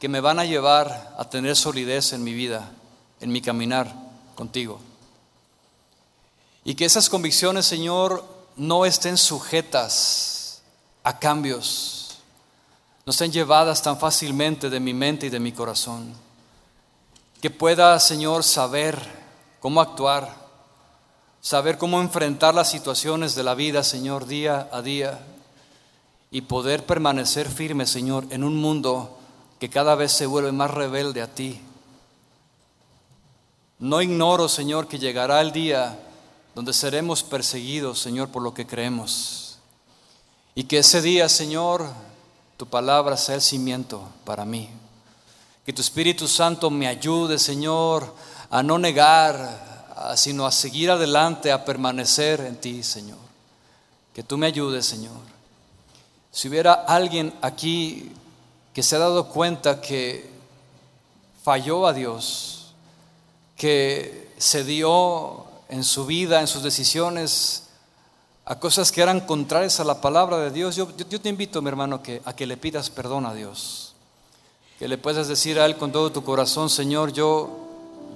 que 0.00 0.08
me 0.08 0.20
van 0.20 0.38
a 0.38 0.44
llevar 0.44 1.14
a 1.16 1.24
tener 1.28 1.54
solidez 1.54 2.12
en 2.12 2.24
mi 2.24 2.32
vida, 2.32 2.68
en 3.20 3.30
mi 3.30 3.40
caminar 3.40 4.05
contigo. 4.36 4.78
Y 6.64 6.76
que 6.76 6.84
esas 6.84 7.08
convicciones, 7.08 7.66
Señor, 7.66 8.24
no 8.56 8.86
estén 8.86 9.16
sujetas 9.16 10.62
a 11.02 11.18
cambios, 11.18 12.18
no 13.04 13.10
estén 13.10 13.32
llevadas 13.32 13.82
tan 13.82 13.98
fácilmente 13.98 14.70
de 14.70 14.80
mi 14.80 14.94
mente 14.94 15.26
y 15.26 15.30
de 15.30 15.40
mi 15.40 15.52
corazón. 15.52 16.12
Que 17.40 17.50
pueda, 17.50 17.98
Señor, 17.98 18.44
saber 18.44 18.98
cómo 19.60 19.80
actuar, 19.80 20.34
saber 21.40 21.78
cómo 21.78 22.00
enfrentar 22.00 22.54
las 22.54 22.70
situaciones 22.70 23.34
de 23.34 23.44
la 23.44 23.54
vida, 23.54 23.84
Señor, 23.84 24.26
día 24.26 24.68
a 24.72 24.82
día, 24.82 25.20
y 26.30 26.40
poder 26.42 26.84
permanecer 26.84 27.48
firme, 27.48 27.86
Señor, 27.86 28.26
en 28.30 28.42
un 28.42 28.56
mundo 28.56 29.16
que 29.60 29.70
cada 29.70 29.94
vez 29.94 30.12
se 30.12 30.26
vuelve 30.26 30.52
más 30.52 30.70
rebelde 30.70 31.22
a 31.22 31.32
ti. 31.32 31.60
No 33.78 34.00
ignoro, 34.00 34.48
Señor, 34.48 34.88
que 34.88 34.98
llegará 34.98 35.40
el 35.40 35.52
día 35.52 35.98
donde 36.54 36.72
seremos 36.72 37.22
perseguidos, 37.22 37.98
Señor, 38.00 38.30
por 38.30 38.42
lo 38.42 38.54
que 38.54 38.66
creemos. 38.66 39.58
Y 40.54 40.64
que 40.64 40.78
ese 40.78 41.02
día, 41.02 41.28
Señor, 41.28 41.86
tu 42.56 42.66
palabra 42.66 43.18
sea 43.18 43.34
el 43.34 43.42
cimiento 43.42 44.08
para 44.24 44.46
mí. 44.46 44.70
Que 45.66 45.74
tu 45.74 45.82
Espíritu 45.82 46.26
Santo 46.26 46.70
me 46.70 46.86
ayude, 46.86 47.38
Señor, 47.38 48.14
a 48.48 48.62
no 48.62 48.78
negar, 48.78 50.14
sino 50.16 50.46
a 50.46 50.52
seguir 50.52 50.90
adelante, 50.90 51.52
a 51.52 51.62
permanecer 51.62 52.40
en 52.40 52.56
ti, 52.56 52.82
Señor. 52.82 53.18
Que 54.14 54.22
tú 54.22 54.38
me 54.38 54.46
ayudes, 54.46 54.86
Señor. 54.86 55.20
Si 56.32 56.48
hubiera 56.48 56.72
alguien 56.72 57.34
aquí 57.42 58.12
que 58.72 58.82
se 58.82 58.96
ha 58.96 59.00
dado 59.00 59.28
cuenta 59.28 59.82
que 59.82 60.30
falló 61.42 61.86
a 61.86 61.92
Dios, 61.92 62.55
que 63.56 64.32
se 64.36 64.64
en 65.68 65.82
su 65.82 66.06
vida, 66.06 66.40
en 66.40 66.46
sus 66.46 66.62
decisiones, 66.62 67.64
a 68.44 68.60
cosas 68.60 68.92
que 68.92 69.02
eran 69.02 69.20
contrarias 69.20 69.80
a 69.80 69.84
la 69.84 70.00
palabra 70.00 70.38
de 70.38 70.50
Dios, 70.50 70.76
yo, 70.76 70.88
yo, 70.96 71.20
te 71.20 71.28
invito, 71.28 71.60
mi 71.62 71.68
hermano, 71.68 72.02
que, 72.02 72.22
a 72.24 72.34
que 72.34 72.46
le 72.46 72.56
pidas 72.56 72.90
perdón 72.90 73.26
a 73.26 73.34
Dios. 73.34 73.94
Que 74.78 74.86
le 74.86 74.98
puedas 74.98 75.26
decir 75.26 75.58
a 75.58 75.66
Él 75.66 75.76
con 75.76 75.90
todo 75.90 76.12
tu 76.12 76.22
corazón, 76.22 76.70
Señor, 76.70 77.12
yo, 77.12 77.50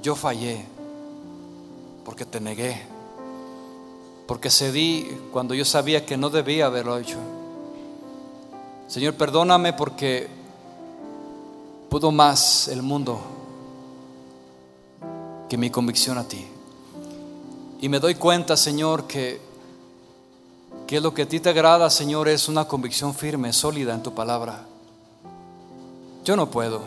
yo 0.03 0.15
fallé, 0.15 0.65
porque 2.05 2.25
te 2.25 2.39
negué, 2.39 2.83
porque 4.29 4.51
cedí 4.51 5.09
cuando 5.33 5.55
yo 5.55 5.65
sabía 5.65 6.05
que 6.07 6.17
no 6.17 6.31
debía 6.31 6.67
haberlo 6.67 6.99
hecho. 6.99 7.19
Señor, 8.87 9.15
perdóname 9.15 9.73
porque 9.73 10.29
pudo 11.89 12.13
más 12.13 12.69
el 12.69 12.83
mundo 12.83 13.40
que 15.51 15.59
mi 15.59 15.69
convicción 15.69 16.17
a 16.17 16.29
ti. 16.29 16.47
Y 17.81 17.89
me 17.89 17.99
doy 17.99 18.15
cuenta, 18.15 18.57
Señor, 18.57 19.09
que, 19.09 19.41
que 20.87 21.01
lo 21.01 21.13
que 21.13 21.23
a 21.23 21.29
ti 21.29 21.41
te 21.41 21.49
agrada, 21.49 21.91
Señor, 21.91 22.29
es 22.29 22.49
una 22.49 22.69
convicción 22.69 23.15
firme, 23.15 23.53
sólida 23.53 23.93
en 23.93 24.03
tu 24.03 24.15
palabra. 24.15 24.65
Yo 26.25 26.37
no 26.37 26.53
puedo. 26.53 26.83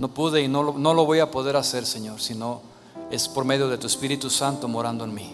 No 0.00 0.08
pude 0.08 0.42
y 0.42 0.48
no 0.48 0.64
lo, 0.64 0.72
no 0.72 0.92
lo 0.92 1.06
voy 1.06 1.20
a 1.20 1.30
poder 1.30 1.54
hacer, 1.56 1.86
Señor, 1.86 2.20
sino 2.20 2.62
es 3.12 3.28
por 3.28 3.44
medio 3.44 3.68
de 3.68 3.78
tu 3.78 3.86
Espíritu 3.86 4.28
Santo 4.28 4.66
morando 4.66 5.04
en 5.04 5.14
mí. 5.14 5.32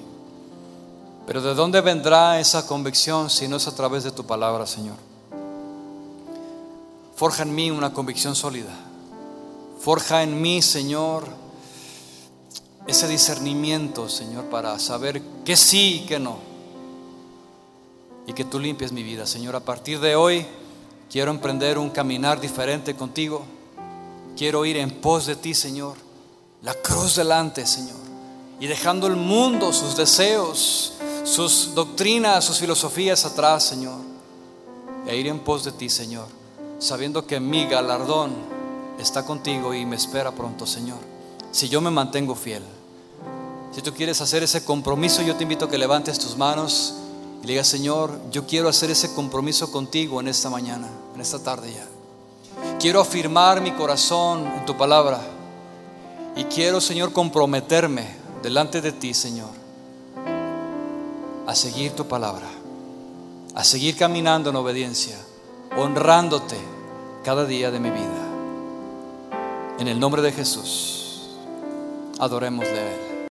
Pero 1.27 1.41
¿de 1.41 1.55
dónde 1.55 1.81
vendrá 1.81 2.39
esa 2.39 2.67
convicción 2.67 3.31
si 3.31 3.49
no 3.49 3.57
es 3.57 3.67
a 3.67 3.75
través 3.75 4.05
de 4.05 4.11
tu 4.11 4.27
palabra, 4.27 4.67
Señor? 4.67 4.97
Forja 7.17 7.45
en 7.45 7.55
mí 7.55 7.71
una 7.71 7.95
convicción 7.95 8.35
sólida. 8.35 8.75
Forja 9.81 10.23
en 10.23 10.43
mí, 10.43 10.61
Señor, 10.61 11.44
ese 12.87 13.09
discernimiento, 13.09 14.09
Señor, 14.09 14.45
para 14.47 14.79
saber 14.79 15.23
qué 15.45 15.57
sí 15.57 16.03
y 16.03 16.07
qué 16.07 16.19
no. 16.19 16.39
Y 18.27 18.33
que 18.33 18.45
tú 18.45 18.59
limpies 18.59 18.93
mi 18.93 19.03
vida, 19.03 19.27
Señor. 19.27 19.57
A 19.57 19.61
partir 19.61 20.01
de 20.01 20.17
hoy 20.17 20.47
quiero 21.11 21.31
emprender 21.31 21.79
un 21.79 21.91
caminar 21.91 22.41
diferente 22.41 22.95
contigo. 22.95 23.45
Quiero 24.37 24.65
ir 24.65 24.77
en 24.77 24.91
pos 24.91 25.27
de 25.27 25.37
ti, 25.37 25.55
Señor. 25.55 25.97
La 26.63 26.75
cruz 26.75 27.17
delante, 27.17 27.67
Señor. 27.67 27.97
Y 28.61 28.67
dejando 28.67 29.07
el 29.07 29.17
mundo, 29.17 29.73
sus 29.73 29.97
deseos, 29.97 30.95
sus 31.25 31.75
doctrinas, 31.75 32.45
sus 32.45 32.59
filosofías 32.59 33.25
atrás, 33.25 33.65
Señor. 33.65 34.01
E 35.07 35.17
ir 35.17 35.27
en 35.27 35.41
pos 35.41 35.65
de 35.65 35.73
ti, 35.73 35.89
Señor. 35.89 36.27
Sabiendo 36.79 37.27
que 37.27 37.41
mi 37.41 37.67
galardón 37.67 38.33
está 38.99 39.25
contigo 39.25 39.75
y 39.75 39.85
me 39.87 39.97
espera 39.97 40.33
pronto, 40.33 40.67
Señor. 40.67 40.99
Si 41.51 41.69
yo 41.69 41.81
me 41.81 41.91
mantengo 41.91 42.35
fiel. 42.35 42.63
Si 43.75 43.83
tú 43.83 43.93
quieres 43.93 44.21
hacer 44.21 44.45
ese 44.45 44.65
compromiso, 44.65 45.23
yo 45.23 45.35
te 45.35 45.43
invito 45.43 45.65
a 45.65 45.69
que 45.69 45.79
levantes 45.79 46.21
tus 46.21 46.37
manos 46.37 46.95
y 47.43 47.47
digas, 47.49 47.67
Señor, 47.67 48.21
yo 48.31 48.47
quiero 48.47 48.69
hacer 48.69 48.91
ese 48.91 49.13
compromiso 49.15 49.73
contigo 49.73 50.21
en 50.21 50.29
esta 50.29 50.49
mañana, 50.49 50.89
en 51.13 51.21
esta 51.21 51.41
tarde 51.41 51.73
ya. 51.73 51.85
Quiero 52.79 53.01
afirmar 53.01 53.61
mi 53.61 53.73
corazón 53.73 54.47
en 54.47 54.65
tu 54.65 54.77
palabra. 54.77 55.21
Y 56.37 56.45
quiero, 56.45 56.81
Señor, 56.81 57.13
comprometerme 57.13 58.07
delante 58.45 58.81
de 58.81 58.93
ti, 58.93 59.13
Señor, 59.13 59.51
a 61.47 61.55
seguir 61.57 61.93
tu 61.93 62.07
palabra, 62.07 62.47
a 63.57 63.65
seguir 63.65 63.97
caminando 63.97 64.51
en 64.51 64.57
obediencia, 64.57 65.17
honrándote 65.77 66.57
cada 67.25 67.45
día 67.45 67.73
de 67.73 67.81
mi 67.81 67.91
vida. 67.91 68.29
En 69.81 69.89
el 69.89 69.99
nombre 69.99 70.23
de 70.23 70.31
Jesús, 70.31 71.29
adorémosle 72.21 72.79
a 72.79 72.93
Él. 72.93 73.14